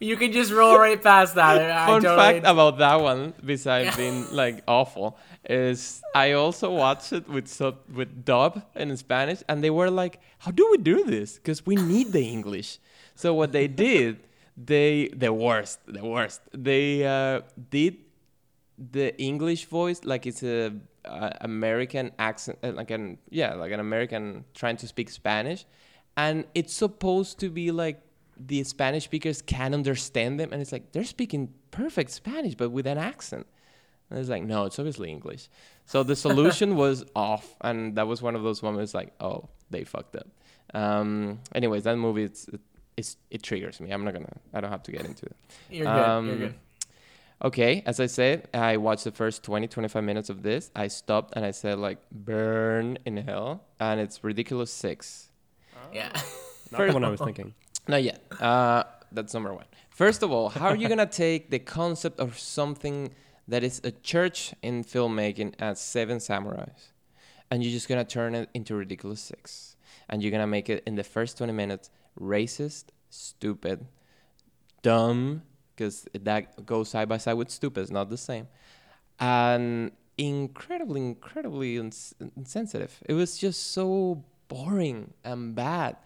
You 0.00 0.16
can 0.16 0.32
just 0.32 0.50
roll 0.50 0.78
right 0.78 1.00
past 1.00 1.34
that. 1.34 1.86
Fun 1.88 2.00
totally- 2.02 2.16
fact 2.16 2.46
about 2.46 2.78
that 2.78 3.00
one, 3.00 3.34
besides 3.44 3.94
being 3.96 4.24
like 4.32 4.62
awful, 4.66 5.18
is 5.44 6.00
I 6.14 6.32
also 6.32 6.72
watched 6.72 7.12
it 7.12 7.28
with 7.28 7.48
sub 7.48 7.76
with 7.94 8.24
dub 8.24 8.62
and 8.74 8.90
in 8.90 8.96
Spanish, 8.96 9.42
and 9.48 9.62
they 9.62 9.68
were 9.68 9.90
like, 9.90 10.20
"How 10.38 10.52
do 10.52 10.66
we 10.70 10.78
do 10.78 11.04
this? 11.04 11.34
Because 11.36 11.66
we 11.66 11.76
need 11.76 12.12
the 12.12 12.24
English." 12.24 12.78
So 13.14 13.34
what 13.34 13.52
they 13.52 13.68
did, 13.68 14.20
they 14.56 15.08
the 15.08 15.32
worst, 15.34 15.80
the 15.86 16.02
worst. 16.04 16.40
They 16.56 17.04
uh, 17.04 17.42
did 17.68 17.98
the 18.78 19.14
English 19.20 19.66
voice 19.66 20.00
like 20.04 20.26
it's 20.26 20.42
a, 20.42 20.72
uh 21.04 21.30
American 21.42 22.12
accent, 22.18 22.58
uh, 22.62 22.72
like 22.72 22.90
an 22.90 23.18
yeah, 23.28 23.52
like 23.52 23.72
an 23.72 23.80
American 23.80 24.44
trying 24.54 24.78
to 24.78 24.86
speak 24.88 25.10
Spanish, 25.10 25.66
and 26.16 26.44
it's 26.54 26.72
supposed 26.72 27.38
to 27.40 27.50
be 27.50 27.70
like 27.70 28.00
the 28.46 28.64
Spanish 28.64 29.04
speakers 29.04 29.42
can 29.42 29.74
understand 29.74 30.38
them, 30.40 30.52
and 30.52 30.60
it's 30.62 30.72
like 30.72 30.92
they're 30.92 31.04
speaking 31.04 31.52
perfect 31.70 32.10
Spanish 32.10 32.54
but 32.54 32.70
with 32.70 32.86
an 32.86 32.98
accent. 32.98 33.46
And 34.08 34.18
it's 34.18 34.28
like 34.28 34.42
no, 34.42 34.64
it's 34.64 34.78
obviously 34.78 35.10
English. 35.10 35.48
So 35.86 36.02
the 36.02 36.16
solution 36.26 36.76
was 36.76 37.04
off, 37.14 37.54
and 37.60 37.96
that 37.96 38.06
was 38.06 38.22
one 38.22 38.34
of 38.34 38.42
those 38.42 38.62
moments 38.62 38.94
like 38.94 39.12
oh 39.20 39.48
they 39.70 39.84
fucked 39.84 40.16
up. 40.16 40.26
Um, 40.74 41.40
anyways, 41.54 41.84
that 41.84 41.96
movie 41.96 42.24
it's, 42.24 42.48
it's 42.96 43.16
it 43.30 43.42
triggers 43.42 43.80
me. 43.80 43.90
I'm 43.90 44.04
not 44.04 44.14
gonna. 44.14 44.32
I 44.54 44.60
don't 44.60 44.70
have 44.70 44.82
to 44.84 44.92
get 44.92 45.04
into 45.04 45.26
it. 45.26 45.36
You're 45.70 45.84
good. 45.86 45.90
You're 45.96 46.04
Um, 46.10 46.38
good. 46.38 46.54
Okay, 47.42 47.82
as 47.86 48.00
I 48.00 48.06
said, 48.06 48.48
I 48.52 48.76
watched 48.76 49.04
the 49.04 49.12
first 49.12 49.42
20, 49.44 49.66
25 49.66 50.04
minutes 50.04 50.28
of 50.28 50.42
this. 50.42 50.70
I 50.76 50.88
stopped 50.88 51.32
and 51.36 51.42
I 51.42 51.52
said, 51.52 51.78
like, 51.78 51.96
burn 52.12 52.98
in 53.06 53.16
hell. 53.16 53.64
And 53.80 53.98
it's 53.98 54.22
Ridiculous 54.22 54.70
6. 54.70 55.30
Yeah. 55.90 56.10
Not 56.70 56.86
the 56.88 56.92
one 56.92 57.02
I 57.02 57.08
was 57.08 57.18
thinking. 57.18 57.54
Not 57.88 58.02
yet. 58.02 58.22
Uh, 58.40 58.84
that's 59.12 59.34
number 59.34 59.52
one. 59.52 59.66
First 59.90 60.22
of 60.22 60.30
all, 60.30 60.48
how 60.48 60.68
are 60.68 60.76
you 60.76 60.88
to 60.98 61.06
take 61.24 61.50
the 61.50 61.58
concept 61.58 62.20
of 62.20 62.38
something 62.38 63.10
that 63.48 63.62
is 63.64 63.80
a 63.84 63.90
church 63.90 64.54
in 64.62 64.84
filmmaking 64.84 65.54
as 65.58 65.80
Seven 65.80 66.18
Samurais 66.18 66.88
and 67.50 67.64
you're 67.64 67.72
just 67.72 67.88
to 68.04 68.10
turn 68.10 68.34
it 68.34 68.48
into 68.54 68.74
Ridiculous 68.74 69.20
6? 69.20 69.76
And 70.08 70.22
you're 70.22 70.30
to 70.40 70.46
make 70.46 70.68
it 70.68 70.82
in 70.86 70.94
the 70.94 71.04
first 71.04 71.38
20 71.38 71.52
minutes 71.52 71.90
racist, 72.18 72.86
stupid, 73.10 73.86
dumb, 74.82 75.42
because 75.74 76.06
that 76.12 76.66
goes 76.66 76.88
side 76.88 77.08
by 77.08 77.16
side 77.16 77.34
with 77.34 77.50
stupid. 77.50 77.82
It's 77.82 77.90
not 77.90 78.10
the 78.10 78.16
same. 78.16 78.48
And 79.18 79.92
incredibly, 80.18 81.00
incredibly 81.00 81.76
ins- 81.76 82.14
insensitive. 82.36 83.02
It 83.06 83.14
was 83.14 83.38
just 83.38 83.72
so 83.72 84.24
boring 84.48 85.14
and 85.24 85.54
bad, 85.54 85.96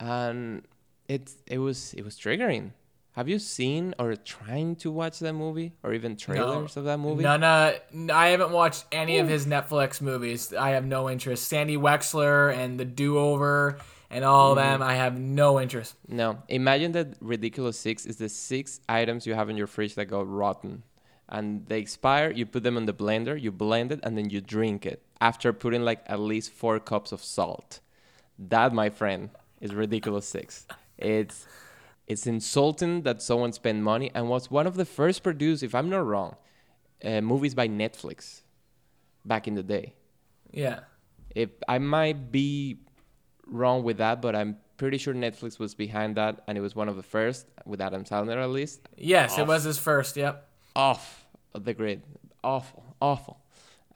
and 0.00 0.62
it 1.08 1.30
it 1.46 1.58
was 1.58 1.94
it 1.94 2.04
was 2.04 2.16
triggering. 2.18 2.72
Have 3.12 3.28
you 3.28 3.38
seen 3.38 3.94
or 3.98 4.16
trying 4.16 4.74
to 4.76 4.90
watch 4.90 5.18
that 5.18 5.34
movie 5.34 5.72
or 5.82 5.92
even 5.92 6.16
trailers 6.16 6.78
of 6.78 6.84
that 6.84 6.98
movie? 6.98 7.22
None. 7.22 7.44
Uh, 7.44 7.74
I 8.10 8.28
haven't 8.28 8.52
watched 8.52 8.86
any 8.90 9.18
of 9.18 9.28
his 9.28 9.44
Netflix 9.44 10.00
movies. 10.00 10.54
I 10.54 10.70
have 10.70 10.86
no 10.86 11.10
interest. 11.10 11.46
Sandy 11.46 11.76
Wexler 11.76 12.54
and 12.56 12.80
The 12.80 12.86
Do 12.86 13.18
Over 13.18 13.78
and 14.10 14.24
all 14.24 14.52
of 14.52 14.58
Mm-hmm. 14.58 14.80
them. 14.80 14.82
I 14.82 14.94
have 14.94 15.18
no 15.18 15.60
interest. 15.60 15.94
No. 16.08 16.38
Imagine 16.48 16.92
that 16.92 17.08
ridiculous 17.20 17.78
six 17.78 18.06
is 18.06 18.16
the 18.16 18.30
six 18.30 18.80
items 18.88 19.26
you 19.26 19.34
have 19.34 19.50
in 19.50 19.58
your 19.58 19.66
fridge 19.66 19.94
that 19.96 20.06
go 20.06 20.22
rotten. 20.22 20.82
And 21.28 21.66
they 21.66 21.80
expire, 21.80 22.30
you 22.30 22.46
put 22.46 22.62
them 22.62 22.78
in 22.78 22.86
the 22.86 22.94
blender, 22.94 23.38
you 23.38 23.52
blend 23.52 23.92
it, 23.92 24.00
and 24.02 24.16
then 24.16 24.30
you 24.30 24.40
drink 24.40 24.86
it 24.86 25.02
after 25.20 25.52
putting 25.52 25.82
like 25.82 26.02
at 26.06 26.18
least 26.18 26.50
four 26.50 26.80
cups 26.80 27.12
of 27.12 27.22
salt. 27.22 27.80
That, 28.38 28.72
my 28.72 28.88
friend, 28.88 29.28
is 29.60 29.74
ridiculous 29.74 30.26
six. 30.26 30.66
It's 31.02 31.46
it's 32.06 32.26
insulting 32.26 33.02
that 33.02 33.22
someone 33.22 33.52
spent 33.52 33.82
money 33.82 34.10
and 34.14 34.28
was 34.28 34.50
one 34.50 34.66
of 34.66 34.74
the 34.74 34.84
first 34.84 35.22
produced, 35.22 35.62
if 35.62 35.74
I'm 35.74 35.88
not 35.88 36.04
wrong, 36.06 36.36
uh, 37.04 37.20
movies 37.20 37.54
by 37.54 37.68
Netflix 37.68 38.42
back 39.24 39.46
in 39.46 39.54
the 39.54 39.62
day. 39.62 39.94
Yeah. 40.50 40.80
If 41.34 41.50
I 41.68 41.78
might 41.78 42.30
be 42.30 42.80
wrong 43.46 43.82
with 43.82 43.98
that, 43.98 44.20
but 44.20 44.34
I'm 44.34 44.58
pretty 44.76 44.98
sure 44.98 45.14
Netflix 45.14 45.58
was 45.58 45.74
behind 45.74 46.16
that, 46.16 46.42
and 46.46 46.58
it 46.58 46.60
was 46.60 46.74
one 46.74 46.88
of 46.88 46.96
the 46.96 47.02
first 47.02 47.46
with 47.64 47.80
Adam 47.80 48.04
Sandler 48.04 48.42
at 48.42 48.50
least. 48.50 48.88
Yes, 48.96 49.38
it 49.38 49.46
was 49.46 49.64
his 49.64 49.78
first. 49.78 50.16
Yep. 50.16 50.48
Off 50.74 51.26
the 51.54 51.74
grid, 51.74 52.02
awful, 52.42 52.84
awful. 53.00 53.38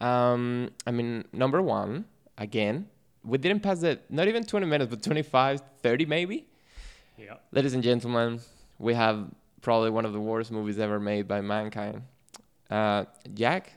Um, 0.00 0.70
I 0.86 0.90
mean, 0.90 1.24
number 1.32 1.60
one 1.62 2.04
again, 2.38 2.88
we 3.24 3.38
didn't 3.38 3.60
pass 3.60 3.80
the 3.80 3.98
not 4.10 4.28
even 4.28 4.44
20 4.44 4.66
minutes, 4.66 4.90
but 4.90 5.02
25, 5.02 5.60
30 5.82 6.06
maybe. 6.06 6.46
Yeah. 7.18 7.36
Ladies 7.50 7.72
and 7.74 7.82
gentlemen, 7.82 8.40
we 8.78 8.94
have 8.94 9.26
probably 9.62 9.90
one 9.90 10.04
of 10.04 10.12
the 10.12 10.20
worst 10.20 10.52
movies 10.52 10.78
ever 10.78 11.00
made 11.00 11.26
by 11.26 11.40
mankind. 11.40 12.02
Uh, 12.70 13.06
Jack 13.32 13.72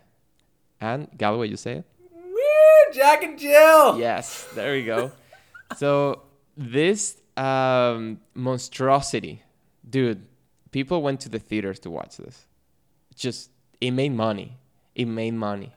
and 0.81 1.07
Galloway, 1.17 1.47
you 1.47 1.55
say 1.55 1.77
it. 1.77 1.85
Woo, 2.11 2.93
Jack 2.93 3.23
and 3.23 3.39
Jill. 3.39 3.97
Yes, 3.97 4.47
there 4.55 4.73
we 4.73 4.83
go. 4.83 5.11
so 5.77 6.23
this 6.57 7.17
um, 7.37 8.19
monstrosity, 8.33 9.41
dude, 9.89 10.25
people 10.71 11.01
went 11.01 11.21
to 11.21 11.29
the 11.29 11.39
theaters 11.39 11.79
to 11.79 11.89
watch 11.89 12.17
this. 12.17 12.45
Just 13.15 13.51
it 13.79 13.91
made 13.91 14.11
money. 14.11 14.57
It 14.95 15.05
made 15.05 15.33
money, 15.33 15.71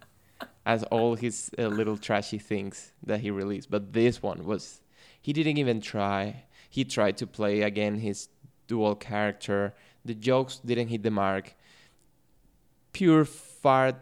as 0.67 0.83
all 0.85 1.15
his 1.15 1.51
uh, 1.57 1.69
little 1.69 1.97
trashy 1.97 2.39
things 2.39 2.93
that 3.05 3.21
he 3.21 3.31
released. 3.31 3.71
But 3.71 3.93
this 3.93 4.21
one 4.21 4.45
was, 4.45 4.81
he 5.21 5.33
didn't 5.33 5.59
even 5.59 5.81
try. 5.81 6.45
He 6.73 6.85
tried 6.85 7.19
to 7.19 7.27
play 7.27 7.61
again 7.61 7.97
his 7.97 8.31
dual 8.67 8.95
character. 8.95 9.75
The 10.07 10.15
jokes 10.15 10.59
didn't 10.65 10.89
hit 10.89 11.03
the 11.03 11.11
mark. 11.11 11.55
Pure 12.95 13.27
fart 13.27 13.97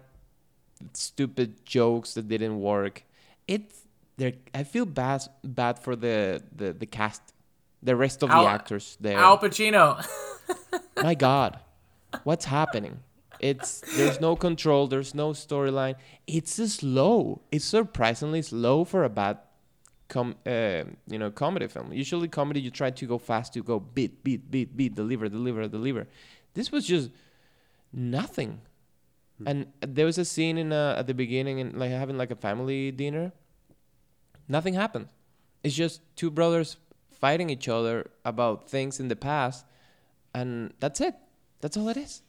stupid 0.92 1.66
jokes 1.66 2.14
that 2.14 2.28
didn't 2.28 2.60
work. 2.60 3.02
It's 3.48 3.82
there. 4.16 4.34
I 4.54 4.62
feel 4.62 4.86
bad 4.86 5.22
bad 5.42 5.80
for 5.80 5.96
the 5.96 6.44
the, 6.54 6.72
the 6.72 6.86
cast, 6.86 7.22
the 7.82 7.96
rest 7.96 8.22
of 8.22 8.30
Al- 8.30 8.44
the 8.44 8.50
actors 8.50 8.96
there. 9.00 9.18
Al 9.18 9.36
Pacino. 9.36 10.06
My 11.02 11.16
God, 11.16 11.58
what's 12.22 12.44
happening? 12.44 13.00
It's 13.40 13.80
there's 13.96 14.20
no 14.20 14.36
control. 14.36 14.86
There's 14.86 15.12
no 15.12 15.30
storyline. 15.30 15.96
It's 16.28 16.52
slow. 16.72 17.42
It's 17.50 17.64
surprisingly 17.64 18.42
slow 18.42 18.84
for 18.84 19.02
a 19.02 19.08
bad, 19.08 19.38
com 20.10 20.34
uh, 20.46 20.82
you 21.12 21.18
know 21.18 21.30
comedy 21.30 21.68
film. 21.68 21.92
Usually 21.92 22.28
comedy 22.28 22.60
you 22.60 22.70
try 22.70 22.90
to 22.90 23.06
go 23.06 23.16
fast. 23.16 23.56
You 23.56 23.62
go 23.62 23.80
beat 23.80 24.22
beat 24.22 24.50
beat 24.50 24.76
beat 24.76 24.94
deliver 24.94 25.28
deliver 25.28 25.66
deliver. 25.68 26.06
This 26.52 26.70
was 26.70 26.86
just 26.86 27.10
nothing. 27.92 28.60
And 29.46 29.68
there 29.80 30.04
was 30.04 30.18
a 30.18 30.24
scene 30.26 30.58
in 30.58 30.70
uh, 30.70 30.96
at 30.98 31.06
the 31.06 31.14
beginning 31.14 31.60
and 31.60 31.78
like 31.78 31.90
having 31.90 32.18
like 32.18 32.30
a 32.30 32.36
family 32.36 32.90
dinner. 32.90 33.32
Nothing 34.48 34.74
happened. 34.74 35.08
It's 35.64 35.74
just 35.74 36.02
two 36.14 36.30
brothers 36.30 36.76
fighting 37.10 37.48
each 37.48 37.66
other 37.66 38.10
about 38.24 38.68
things 38.68 39.00
in 39.00 39.08
the 39.08 39.16
past, 39.16 39.64
and 40.34 40.74
that's 40.80 41.00
it. 41.00 41.14
That's 41.62 41.76
all 41.78 41.88
it 41.88 41.96
is. 41.96 42.22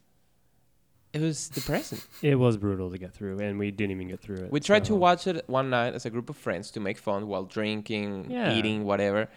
It 1.13 1.21
was 1.21 1.49
depressing. 1.49 1.99
It 2.21 2.35
was 2.35 2.55
brutal 2.57 2.89
to 2.91 2.97
get 2.97 3.13
through, 3.13 3.39
and 3.39 3.59
we 3.59 3.71
didn't 3.71 3.91
even 3.91 4.07
get 4.07 4.21
through 4.21 4.37
it. 4.45 4.51
we 4.51 4.59
tried 4.59 4.85
to 4.85 4.95
watch 4.95 5.27
it 5.27 5.43
one 5.47 5.69
night 5.69 5.93
as 5.93 6.05
a 6.05 6.09
group 6.09 6.29
of 6.29 6.37
friends 6.37 6.71
to 6.71 6.79
make 6.79 6.97
fun 6.97 7.27
while 7.27 7.43
drinking, 7.43 8.31
Yeah. 8.31 8.53
eating, 8.55 8.85
whatever. 8.85 9.27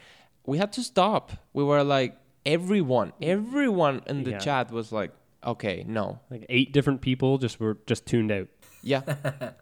We 0.47 0.59
had 0.59 0.73
to 0.75 0.83
stop. 0.83 1.33
We 1.53 1.65
were 1.65 1.83
like 1.83 2.17
everyone, 2.47 3.13
everyone 3.21 4.03
in 4.07 4.23
the 4.25 4.33
Yeah. 4.33 4.39
chat 4.39 4.71
was 4.71 4.93
like, 4.93 5.11
"Okay, 5.43 5.85
no, 5.87 6.21
Like 6.31 6.47
eight 6.49 6.73
different 6.73 7.01
people 7.01 7.39
just 7.39 7.59
were 7.61 7.77
just 7.87 8.07
tuned 8.07 8.31
out. 8.31 8.49
Yeah. 8.83 9.03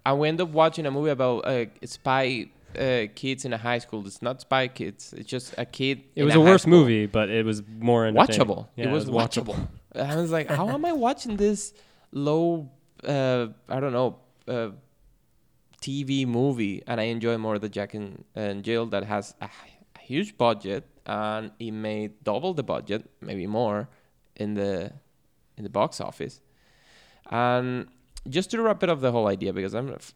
and 0.04 0.18
we 0.18 0.28
end 0.28 0.40
up 0.40 0.50
watching 0.50 0.84
a 0.86 0.90
movie 0.90 1.10
about 1.10 1.46
uh, 1.46 1.66
spy 1.84 2.50
uh, 2.78 3.06
kids 3.14 3.44
in 3.44 3.52
a 3.52 3.58
high 3.58 3.78
school. 3.78 4.04
It's 4.06 4.20
not 4.22 4.40
spy 4.40 4.66
kids. 4.68 5.14
It's 5.16 5.28
just 5.30 5.54
a 5.58 5.64
kid. 5.64 6.02
It 6.16 6.24
was 6.24 6.34
a 6.34 6.38
a 6.40 6.44
worse 6.44 6.66
movie, 6.66 7.06
but 7.06 7.28
it 7.30 7.44
was 7.46 7.62
more. 7.78 8.04
Watchable. 8.06 8.66
Yeah, 8.76 8.88
it 8.88 8.92
was 8.92 9.06
watchable. 9.06 9.68
I 9.94 10.16
was 10.16 10.30
like, 10.32 10.48
how 10.48 10.68
am 10.70 10.84
I 10.84 10.92
watching 10.92 11.36
this 11.36 11.72
low, 12.12 12.70
uh, 13.06 13.48
I 13.68 13.80
don't 13.80 13.92
know, 13.92 14.18
uh, 14.46 14.70
TV 15.80 16.26
movie, 16.26 16.82
and 16.86 17.00
I 17.00 17.04
enjoy 17.04 17.38
more 17.38 17.58
the 17.58 17.68
Jack 17.68 17.94
and, 17.94 18.24
and 18.34 18.62
Jill 18.62 18.86
that 18.86 19.04
has 19.04 19.34
a, 19.40 19.48
a 19.96 19.98
huge 19.98 20.38
budget 20.38 20.86
and 21.06 21.50
it 21.58 21.72
made 21.72 22.22
double 22.22 22.54
the 22.54 22.62
budget, 22.62 23.10
maybe 23.20 23.46
more, 23.46 23.88
in 24.36 24.54
the 24.54 24.92
in 25.56 25.64
the 25.64 25.70
box 25.70 26.00
office. 26.00 26.40
And 27.30 27.88
just 28.28 28.50
to 28.52 28.62
wrap 28.62 28.82
it 28.82 28.88
up, 28.88 29.00
the 29.00 29.12
whole 29.12 29.26
idea, 29.26 29.52
because 29.52 29.74
I'm 29.74 29.90
f- 29.90 30.14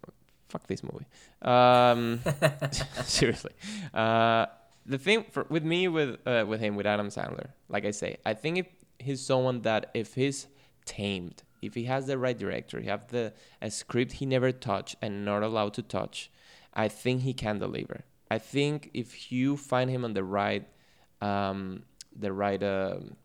fuck 0.48 0.66
this 0.66 0.82
movie. 0.82 1.06
Um, 1.42 2.20
seriously, 3.04 3.52
uh, 3.92 4.46
the 4.84 4.98
thing 4.98 5.24
for, 5.30 5.46
with 5.48 5.64
me 5.64 5.88
with 5.88 6.18
uh, 6.26 6.44
with 6.46 6.60
him 6.60 6.76
with 6.76 6.86
Adam 6.86 7.08
Sandler, 7.08 7.48
like 7.68 7.84
I 7.84 7.90
say, 7.90 8.18
I 8.24 8.34
think 8.34 8.58
if 8.58 8.66
he's 8.98 9.20
someone 9.20 9.62
that 9.62 9.90
if 9.94 10.14
he's 10.14 10.46
tamed, 10.84 11.42
if 11.66 11.74
he 11.74 11.84
has 11.84 12.06
the 12.06 12.18
right 12.18 12.38
director, 12.38 12.80
he 12.80 12.88
have 12.88 13.08
the 13.08 13.32
a 13.60 13.70
script 13.70 14.12
he 14.12 14.26
never 14.26 14.52
touched 14.52 14.96
and 15.02 15.24
not 15.24 15.42
allowed 15.42 15.74
to 15.74 15.82
touch, 15.82 16.30
I 16.72 16.88
think 16.88 17.22
he 17.22 17.34
can 17.34 17.58
deliver. 17.58 18.04
I 18.30 18.38
think 18.38 18.90
if 18.94 19.30
you 19.30 19.56
find 19.56 19.88
him 19.90 20.04
on 20.04 20.14
the 20.14 20.24
right, 20.24 20.66
um, 21.20 21.82
the 22.14 22.32
right 22.32 22.62
um 22.62 23.16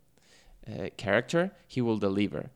uh, 0.68 0.90
character, 0.98 1.52
he 1.68 1.82
will 1.82 1.98
deliver. 1.98 2.52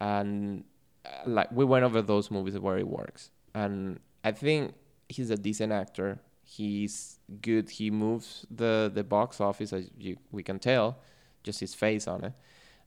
And 0.00 0.64
uh, 1.04 1.08
like 1.26 1.50
we 1.50 1.64
went 1.64 1.84
over 1.84 2.02
those 2.02 2.30
movies 2.30 2.58
where 2.58 2.78
it 2.78 2.88
works, 2.88 3.30
and 3.54 3.98
I 4.22 4.32
think 4.32 4.74
he's 5.08 5.30
a 5.30 5.36
decent 5.36 5.72
actor. 5.72 6.20
He's 6.44 7.18
good. 7.42 7.70
He 7.70 7.90
moves 7.90 8.46
the 8.50 8.90
the 8.92 9.04
box 9.04 9.40
office 9.40 9.72
as 9.72 9.90
you 9.98 10.16
we 10.30 10.42
can 10.42 10.58
tell, 10.58 10.98
just 11.42 11.60
his 11.60 11.74
face 11.74 12.06
on 12.06 12.24
it, 12.24 12.32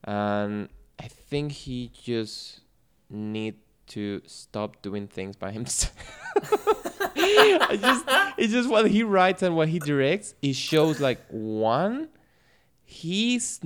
and 0.04 0.68
I 0.98 1.08
think 1.08 1.52
he 1.52 1.90
just 1.92 2.60
need 3.10 3.56
to 3.88 4.22
stop 4.26 4.80
doing 4.82 5.06
things 5.06 5.36
by 5.36 5.50
himself. 5.50 5.92
I 7.16 7.78
just 7.80 8.04
it's 8.38 8.52
just 8.52 8.68
what 8.68 8.90
he 8.90 9.02
writes 9.02 9.42
and 9.42 9.56
what 9.56 9.68
he 9.68 9.78
directs. 9.78 10.34
It 10.42 10.54
shows 10.54 11.00
like 11.00 11.20
one, 11.28 12.08
he's 12.84 13.60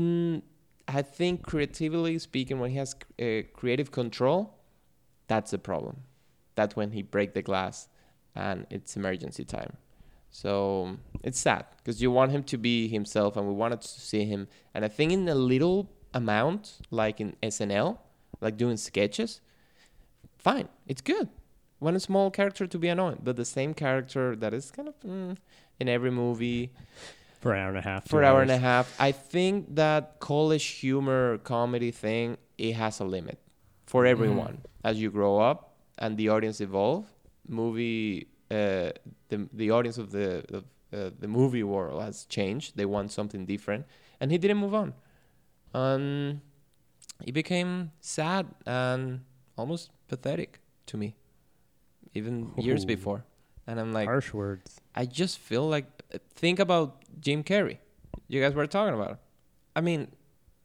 I 0.88 1.02
think 1.02 1.42
creatively 1.42 2.18
speaking, 2.18 2.60
when 2.60 2.70
he 2.70 2.76
has 2.76 2.94
uh, 3.20 3.42
creative 3.54 3.90
control, 3.90 4.54
that's 5.26 5.50
the 5.50 5.58
problem. 5.58 6.02
That's 6.54 6.76
when 6.76 6.92
he 6.92 7.02
break 7.02 7.34
the 7.34 7.42
glass, 7.42 7.88
and 8.34 8.66
it's 8.70 8.96
emergency 8.96 9.44
time. 9.44 9.76
So 10.30 10.96
it's 11.22 11.38
sad 11.38 11.66
because 11.78 12.00
you 12.00 12.10
want 12.10 12.30
him 12.30 12.42
to 12.44 12.58
be 12.58 12.88
himself, 12.88 13.36
and 13.36 13.46
we 13.46 13.54
wanted 13.54 13.80
to 13.80 13.88
see 13.88 14.24
him. 14.24 14.48
And 14.74 14.84
I 14.84 14.88
think 14.88 15.12
in 15.12 15.28
a 15.28 15.34
little 15.34 15.90
amount, 16.16 16.78
like 16.90 17.20
in 17.20 17.36
SNL, 17.42 17.98
like 18.40 18.56
doing 18.56 18.76
sketches, 18.76 19.40
fine, 20.38 20.68
it's 20.86 21.02
good. 21.02 21.28
Want 21.78 21.96
a 21.96 22.00
small 22.00 22.30
character 22.30 22.66
to 22.66 22.78
be 22.78 22.88
annoying, 22.88 23.20
but 23.22 23.36
the 23.36 23.44
same 23.44 23.74
character 23.74 24.34
that 24.36 24.54
is 24.54 24.70
kind 24.70 24.88
of 24.88 24.94
mm, 25.00 25.36
in 25.78 25.88
every 25.88 26.10
movie 26.10 26.72
for 27.40 27.52
an 27.52 27.60
hour 27.62 27.68
and 27.68 27.78
a 27.78 27.82
half. 27.82 28.08
for 28.08 28.22
an 28.22 28.28
hour 28.28 28.40
and 28.40 28.50
a 28.50 28.58
half. 28.58 28.86
I 28.98 29.12
think 29.12 29.74
that 29.76 30.18
college 30.20 30.64
humor 30.64 31.38
comedy 31.38 31.90
thing 31.90 32.38
it 32.56 32.72
has 32.72 33.00
a 33.00 33.04
limit 33.04 33.38
for 33.84 34.06
everyone 34.06 34.62
as 34.82 34.98
you 35.02 35.10
grow 35.10 35.38
up 35.38 35.76
and 35.98 36.16
the 36.16 36.30
audience 36.30 36.60
evolve. 36.60 37.04
Movie, 37.46 38.26
uh, 38.50 38.90
the 39.28 39.48
the 39.52 39.70
audience 39.70 39.98
of 39.98 40.10
the 40.10 40.28
of, 40.56 40.64
uh, 40.92 41.10
the 41.18 41.28
movie 41.28 41.62
world 41.62 42.02
has 42.02 42.24
changed. 42.24 42.76
They 42.76 42.86
want 42.86 43.12
something 43.12 43.44
different, 43.44 43.84
and 44.20 44.32
he 44.32 44.38
didn't 44.38 44.58
move 44.58 44.74
on. 44.74 44.94
Um, 45.76 45.92
and 45.92 46.40
it 47.26 47.32
became 47.32 47.92
sad 48.00 48.46
and 48.64 49.20
almost 49.58 49.90
pathetic 50.08 50.60
to 50.86 50.96
me, 50.96 51.16
even 52.14 52.52
years 52.56 52.84
before. 52.84 53.24
And 53.66 53.78
I'm 53.80 53.92
like, 53.92 54.08
Harsh 54.08 54.32
words. 54.32 54.80
I 54.94 55.04
just 55.06 55.38
feel 55.38 55.68
like 55.68 55.86
think 56.34 56.58
about 56.58 57.02
Jim 57.20 57.42
Carrey. 57.44 57.78
You 58.28 58.40
guys 58.40 58.54
were 58.54 58.66
talking 58.66 58.94
about. 58.94 59.10
It. 59.12 59.18
I 59.74 59.80
mean, 59.82 60.08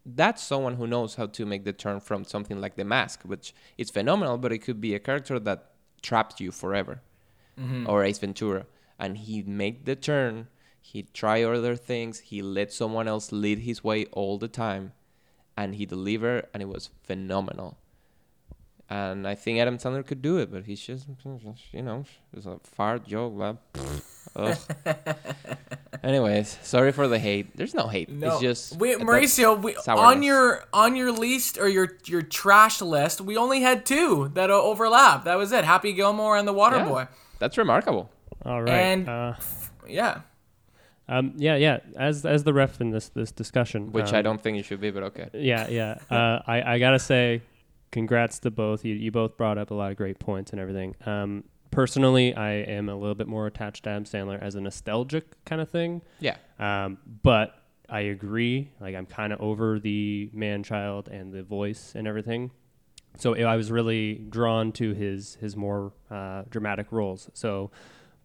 that's 0.06 0.42
someone 0.42 0.76
who 0.76 0.88
knows 0.88 1.16
how 1.16 1.26
to 1.28 1.46
make 1.46 1.66
the 1.66 1.74
turn 1.74 2.00
from 2.00 2.24
something 2.24 2.62
like 2.62 2.76
The 2.76 2.86
Mask, 2.86 3.24
which 3.24 3.54
is 3.78 3.90
phenomenal, 3.90 4.38
but 4.38 4.52
it 4.52 4.60
could 4.60 4.80
be 4.80 4.96
a 4.96 5.00
character 5.00 5.40
that 5.40 5.72
trapped 6.02 6.40
you 6.40 6.52
forever, 6.52 7.02
mm-hmm. 7.60 7.90
or 7.90 8.04
Ace 8.04 8.20
Ventura, 8.20 8.66
and 8.98 9.18
he 9.18 9.44
made 9.44 9.86
the 9.86 9.96
turn. 9.96 10.48
He 10.80 11.04
tried 11.04 11.44
other 11.44 11.76
things. 11.76 12.20
He 12.20 12.42
let 12.42 12.72
someone 12.72 13.08
else 13.08 13.32
lead 13.32 13.60
his 13.60 13.84
way 13.84 14.06
all 14.06 14.38
the 14.38 14.48
time, 14.48 14.94
and 15.58 15.76
he 15.76 15.86
delivered, 15.86 16.48
and 16.54 16.62
it 16.64 16.70
was 16.70 16.90
phenomenal. 17.04 17.78
And 18.90 19.26
I 19.26 19.36
think 19.36 19.58
Adam 19.60 19.78
Sandler 19.78 20.06
could 20.06 20.22
do 20.22 20.38
it, 20.38 20.52
but 20.52 20.66
he's 20.66 20.82
just, 20.82 21.08
you 21.72 21.82
know, 21.82 22.04
it's 22.34 22.46
a 22.46 22.60
fart 22.64 23.08
joke. 23.08 23.34
Blah. 23.36 23.56
Anyways, 26.04 26.58
sorry 26.64 26.92
for 26.92 27.08
the 27.08 27.20
hate. 27.20 27.56
There's 27.56 27.74
no 27.74 27.88
hate. 27.88 28.10
No, 28.10 28.32
It's 28.34 28.42
just 28.42 28.76
we, 28.80 28.96
Mauricio. 28.96 29.62
We, 29.62 29.76
on 29.88 30.24
your 30.24 30.64
on 30.74 30.96
your 30.96 31.12
list 31.12 31.58
or 31.60 31.68
your 31.70 31.98
your 32.06 32.22
trash 32.22 32.82
list, 32.82 33.22
we 33.22 33.38
only 33.38 33.62
had 33.62 33.86
two 33.86 34.30
that 34.34 34.50
o- 34.50 34.62
overlap. 34.64 35.26
That 35.26 35.38
was 35.38 35.52
it. 35.52 35.64
Happy 35.64 35.94
Gilmore 35.94 36.38
and 36.38 36.48
The 36.48 36.54
Water 36.54 36.78
Yeah. 36.78 36.86
Boy. 36.88 37.08
That's 37.40 37.58
remarkable. 37.58 38.10
All 38.44 38.62
right. 38.64 38.74
And- 38.74 39.08
uh, 39.10 39.34
Yeah. 39.88 40.22
Um, 41.12 41.34
yeah, 41.36 41.56
yeah. 41.58 41.80
As 41.98 42.26
as 42.26 42.44
the 42.44 42.54
ref 42.54 42.80
in 42.80 42.92
this 42.92 43.10
this 43.10 43.32
discussion, 43.32 43.92
Which 43.92 44.14
I 44.14 44.20
um, 44.20 44.24
don't 44.24 44.42
think 44.42 44.58
you 44.58 44.64
should 44.64 44.80
be, 44.80 44.92
but 44.92 45.04
okay. 45.04 45.30
Yeah, 45.34 45.68
yeah. 45.68 45.98
Uh, 46.10 46.42
I 46.48 46.76
I 46.76 46.80
gotta 46.80 47.00
say, 47.00 47.42
congrats 47.92 48.40
to 48.40 48.52
both. 48.52 48.86
You 48.86 48.96
you 48.96 49.12
both 49.12 49.38
brought 49.38 49.58
up 49.58 49.72
a 49.72 49.74
lot 49.74 49.92
of 49.92 49.98
great 49.98 50.20
points 50.20 50.52
and 50.52 50.60
everything. 50.60 50.96
Um, 51.06 51.44
personally, 51.70 52.34
I 52.34 52.52
am 52.52 52.88
a 52.88 52.96
little 52.96 53.16
bit 53.16 53.28
more 53.28 53.48
attached 53.48 53.84
to 53.84 53.90
Adam 53.90 54.06
Sandler 54.06 54.42
as 54.42 54.56
a 54.56 54.62
nostalgic 54.62 55.44
kind 55.46 55.62
of 55.62 55.70
thing. 55.70 56.02
Yeah. 56.20 56.38
Um, 56.60 56.98
but 57.24 57.56
I 57.90 58.02
agree. 58.02 58.72
Like 58.80 58.96
I'm 58.96 59.06
kind 59.06 59.34
of 59.34 59.42
over 59.42 59.80
the 59.80 60.30
man 60.34 60.64
child 60.64 61.10
and 61.10 61.34
the 61.34 61.44
voice 61.44 61.92
and 61.94 62.08
everything. 62.08 62.52
So 63.18 63.36
I 63.36 63.58
was 63.58 63.70
really 63.70 64.16
drawn 64.16 64.72
to 64.74 64.94
his 64.94 65.36
his 65.36 65.58
more 65.58 65.92
uh, 66.10 66.44
dramatic 66.50 66.92
roles. 66.92 67.30
So 67.34 67.72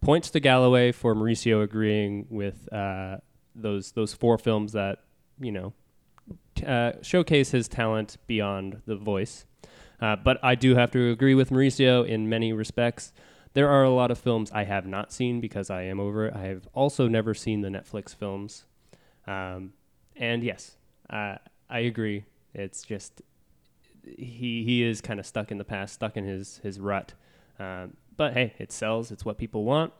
points 0.01 0.29
to 0.31 0.39
Galloway 0.39 0.91
for 0.91 1.15
Mauricio 1.15 1.63
agreeing 1.63 2.27
with 2.29 2.71
uh, 2.71 3.17
those 3.55 3.91
those 3.91 4.13
four 4.13 4.37
films 4.37 4.73
that 4.73 4.99
you 5.39 5.51
know 5.51 5.73
t- 6.55 6.65
uh, 6.65 6.93
showcase 7.01 7.51
his 7.51 7.67
talent 7.67 8.17
beyond 8.27 8.81
the 8.85 8.95
voice. 8.95 9.45
Uh, 9.99 10.15
but 10.15 10.37
I 10.43 10.55
do 10.55 10.75
have 10.75 10.91
to 10.91 11.11
agree 11.11 11.33
with 11.33 11.49
Mauricio 11.49 12.07
in 12.07 12.29
many 12.29 12.53
respects. 12.53 13.13
There 13.53 13.69
are 13.69 13.83
a 13.83 13.89
lot 13.89 14.11
of 14.11 14.19
films 14.19 14.51
I 14.51 14.65
have 14.65 14.85
not 14.85 15.11
seen 15.11 15.41
because 15.41 15.71
I 15.71 15.83
am 15.83 15.99
over 15.99 16.27
it. 16.27 16.35
I 16.35 16.43
have 16.43 16.67
also 16.73 17.07
never 17.07 17.33
seen 17.33 17.61
the 17.61 17.69
Netflix 17.69 18.13
films. 18.15 18.65
Um, 19.25 19.73
and 20.15 20.43
yes, 20.43 20.77
uh, 21.09 21.37
I 21.69 21.79
agree. 21.79 22.25
It's 22.53 22.83
just 22.83 23.21
he 24.03 24.63
he 24.63 24.83
is 24.83 25.01
kind 25.01 25.19
of 25.19 25.25
stuck 25.25 25.51
in 25.51 25.57
the 25.57 25.63
past, 25.63 25.95
stuck 25.95 26.17
in 26.17 26.25
his 26.25 26.59
his 26.63 26.79
rut. 26.79 27.13
Um, 27.59 27.97
but 28.17 28.33
hey, 28.33 28.53
it 28.57 28.71
sells. 28.71 29.11
It's 29.11 29.23
what 29.23 29.37
people 29.37 29.63
want. 29.63 29.93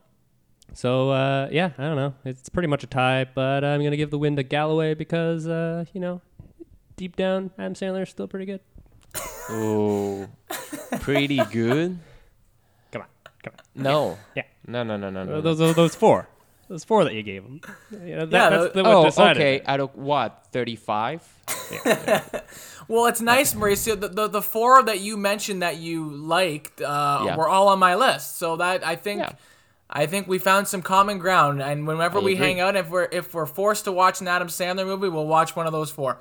So 0.74 1.12
uh, 1.12 1.48
yeah, 1.52 1.72
I 1.78 1.84
don't 1.84 1.96
know. 1.96 2.14
It's 2.26 2.50
pretty 2.50 2.68
much 2.68 2.84
a 2.84 2.88
tie, 2.88 3.26
but 3.34 3.64
I'm 3.64 3.84
gonna 3.84 3.98
give 3.98 4.12
the 4.12 4.18
win 4.18 4.36
to 4.36 4.44
Galloway 4.44 4.94
because 4.94 5.48
uh, 5.48 5.86
you 5.94 6.02
know, 6.02 6.22
deep 6.98 7.16
down, 7.16 7.52
Adam 7.58 7.74
Sandler 7.74 8.04
is 8.04 8.10
still 8.10 8.28
pretty 8.28 8.46
good. 8.46 8.60
Oh, 9.50 10.28
pretty 11.00 11.38
good. 11.52 11.98
Come 12.92 13.02
on, 13.04 13.08
come 13.44 13.54
on. 13.58 13.84
No. 13.84 14.18
Yeah. 14.36 14.44
No, 14.68 14.84
no, 14.84 14.98
no, 14.98 15.10
no, 15.10 15.24
no. 15.24 15.40
Those, 15.40 15.58
those 15.60 15.76
those 15.76 15.96
four, 15.96 16.28
those 16.68 16.84
four 16.84 17.06
that 17.06 17.14
you 17.14 17.24
gave 17.24 17.44
him. 17.44 17.62
Yeah, 17.92 18.26
that, 18.26 18.32
Yeah, 18.32 18.50
that's 18.50 18.74
the, 18.74 18.84
oh, 18.86 19.08
okay. 19.08 19.56
it. 19.58 19.64
Out 19.66 19.80
of 19.80 19.96
what? 19.96 20.48
35? 20.52 21.24
Well, 22.88 23.06
it's 23.08 23.22
nice, 23.22 23.54
Mauricio. 23.54 24.00
The, 24.00 24.08
the 24.08 24.28
the 24.28 24.42
four 24.42 24.82
that 24.84 25.00
you 25.02 25.18
mentioned 25.18 25.62
that 25.62 25.78
you 25.78 26.10
liked 26.10 26.82
uh, 26.82 27.24
Yeah. 27.26 27.36
were 27.36 27.48
all 27.50 27.68
on 27.70 27.80
my 27.80 27.96
list. 27.96 28.38
So 28.38 28.56
that 28.58 28.86
I 28.86 28.96
think 28.96 29.22
Yeah. 29.22 29.32
I 29.90 30.06
think 30.06 30.28
we 30.28 30.38
found 30.40 30.68
some 30.68 30.82
common 30.82 31.18
ground. 31.18 31.62
And 31.62 31.88
whenever 31.88 32.20
I 32.20 32.22
we 32.22 32.34
agree. 32.34 32.46
hang 32.46 32.60
out, 32.60 32.76
if 32.76 32.90
we're 32.90 33.08
if 33.12 33.34
we're 33.34 33.46
forced 33.46 33.86
to 33.86 33.92
watch 33.92 34.22
an 34.22 34.28
Adam 34.28 34.48
Sandler 34.48 34.86
movie, 34.86 35.10
we'll 35.10 35.28
watch 35.28 35.56
one 35.56 35.66
of 35.68 35.74
those 35.74 35.92
four. 35.92 36.20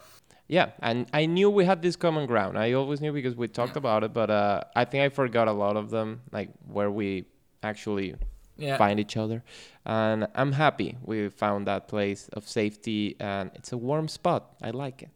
Yeah, 0.48 0.70
and 0.80 1.06
I 1.12 1.26
knew 1.26 1.50
we 1.50 1.64
had 1.64 1.82
this 1.82 1.96
common 1.96 2.26
ground. 2.26 2.56
I 2.56 2.72
always 2.72 3.00
knew 3.00 3.12
because 3.12 3.34
we 3.34 3.48
talked 3.48 3.76
about 3.76 4.04
it, 4.04 4.12
but 4.12 4.30
uh, 4.30 4.60
I 4.76 4.84
think 4.84 5.02
I 5.02 5.08
forgot 5.08 5.48
a 5.48 5.52
lot 5.52 5.76
of 5.76 5.90
them, 5.90 6.20
like 6.30 6.50
where 6.68 6.88
we 6.90 7.24
actually 7.64 8.14
Yeah. 8.56 8.76
find 8.78 9.00
each 9.00 9.16
other. 9.16 9.42
And 9.84 10.28
I'm 10.36 10.52
happy 10.52 10.96
we 11.02 11.28
found 11.30 11.66
that 11.66 11.88
place 11.88 12.28
of 12.32 12.46
safety, 12.48 13.16
and 13.18 13.50
it's 13.54 13.72
a 13.72 13.76
warm 13.76 14.06
spot. 14.08 14.54
I 14.62 14.70
like 14.70 15.02
it. 15.02 15.10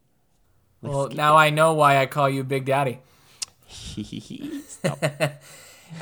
Well, 0.82 1.08
now 1.08 1.36
I 1.36 1.50
know 1.50 1.74
why 1.74 1.98
I 1.98 2.06
call 2.06 2.28
you 2.28 2.42
Big 2.44 2.64
Daddy. 2.64 2.98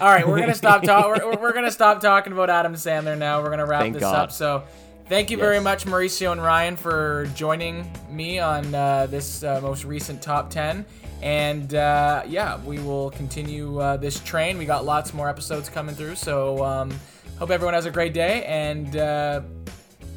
All 0.01 0.07
right, 0.09 0.27
we're 0.29 0.39
gonna 0.39 0.55
stop 0.55 0.83
talking. 0.83 1.11
We're, 1.11 1.27
we're- 1.31 1.37
we're 1.41 1.53
gonna 1.53 1.71
stop 1.71 2.01
talking 2.01 2.33
about 2.33 2.51
Adam 2.51 2.75
Sandler 2.75 3.17
now. 3.17 3.43
We're 3.43 3.51
gonna 3.51 3.67
wrap 3.67 3.81
Thank 3.83 3.95
this 3.95 4.03
God. 4.03 4.15
up. 4.15 4.33
So, 4.33 4.65
thank 5.09 5.31
you 5.31 5.37
very 5.39 5.61
much, 5.61 5.87
Mauricio 5.87 6.31
and 6.33 6.43
Ryan, 6.43 6.77
for 6.77 7.27
joining 7.35 7.91
me 8.11 8.39
on 8.39 8.75
uh, 8.75 9.07
this 9.07 9.43
uh, 9.43 9.61
most 9.63 9.85
recent 9.85 10.21
top 10.23 10.51
ten. 10.51 10.85
And 11.23 11.75
uh, 11.75 12.23
yeah, 12.29 12.59
we 12.65 12.79
will 12.79 13.11
continue 13.11 13.79
uh, 13.81 13.97
this 13.97 14.21
train. 14.21 14.57
We 14.59 14.67
got 14.67 14.85
lots 14.85 15.13
more 15.15 15.29
episodes 15.29 15.69
coming 15.69 15.95
through. 15.95 16.15
So, 16.17 16.63
um, 16.65 16.93
hope 17.39 17.51
everyone 17.51 17.75
has 17.75 17.87
a 17.87 17.91
great 17.91 18.13
day. 18.15 18.45
And 18.45 18.95
uh, 18.97 19.41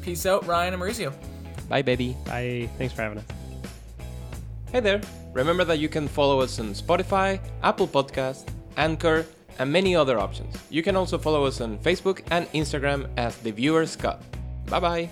peace 0.02 0.26
out, 0.26 0.46
Ryan 0.46 0.74
and 0.74 0.82
Mauricio. 0.82 1.12
Bye, 1.68 1.82
baby. 1.82 2.16
Bye. 2.26 2.68
Thanks 2.78 2.94
for 2.94 3.02
having 3.02 3.18
us. 3.18 3.24
Hey 4.72 4.80
there. 4.80 5.02
Remember 5.34 5.64
that 5.64 5.80
you 5.80 5.90
can 5.90 6.08
follow 6.08 6.40
us 6.40 6.58
on 6.58 6.72
Spotify, 6.72 7.38
Apple 7.62 7.86
Podcast, 7.86 8.48
Anchor, 8.78 9.26
and 9.58 9.70
many 9.70 9.94
other 9.94 10.18
options. 10.18 10.56
You 10.70 10.82
can 10.82 10.96
also 10.96 11.18
follow 11.18 11.44
us 11.44 11.60
on 11.60 11.76
Facebook 11.80 12.22
and 12.30 12.50
Instagram 12.52 13.06
as 13.18 13.36
The 13.36 13.50
Viewer's 13.50 13.96
Cut. 13.96 14.22
Bye 14.70 14.80
bye. 14.80 15.10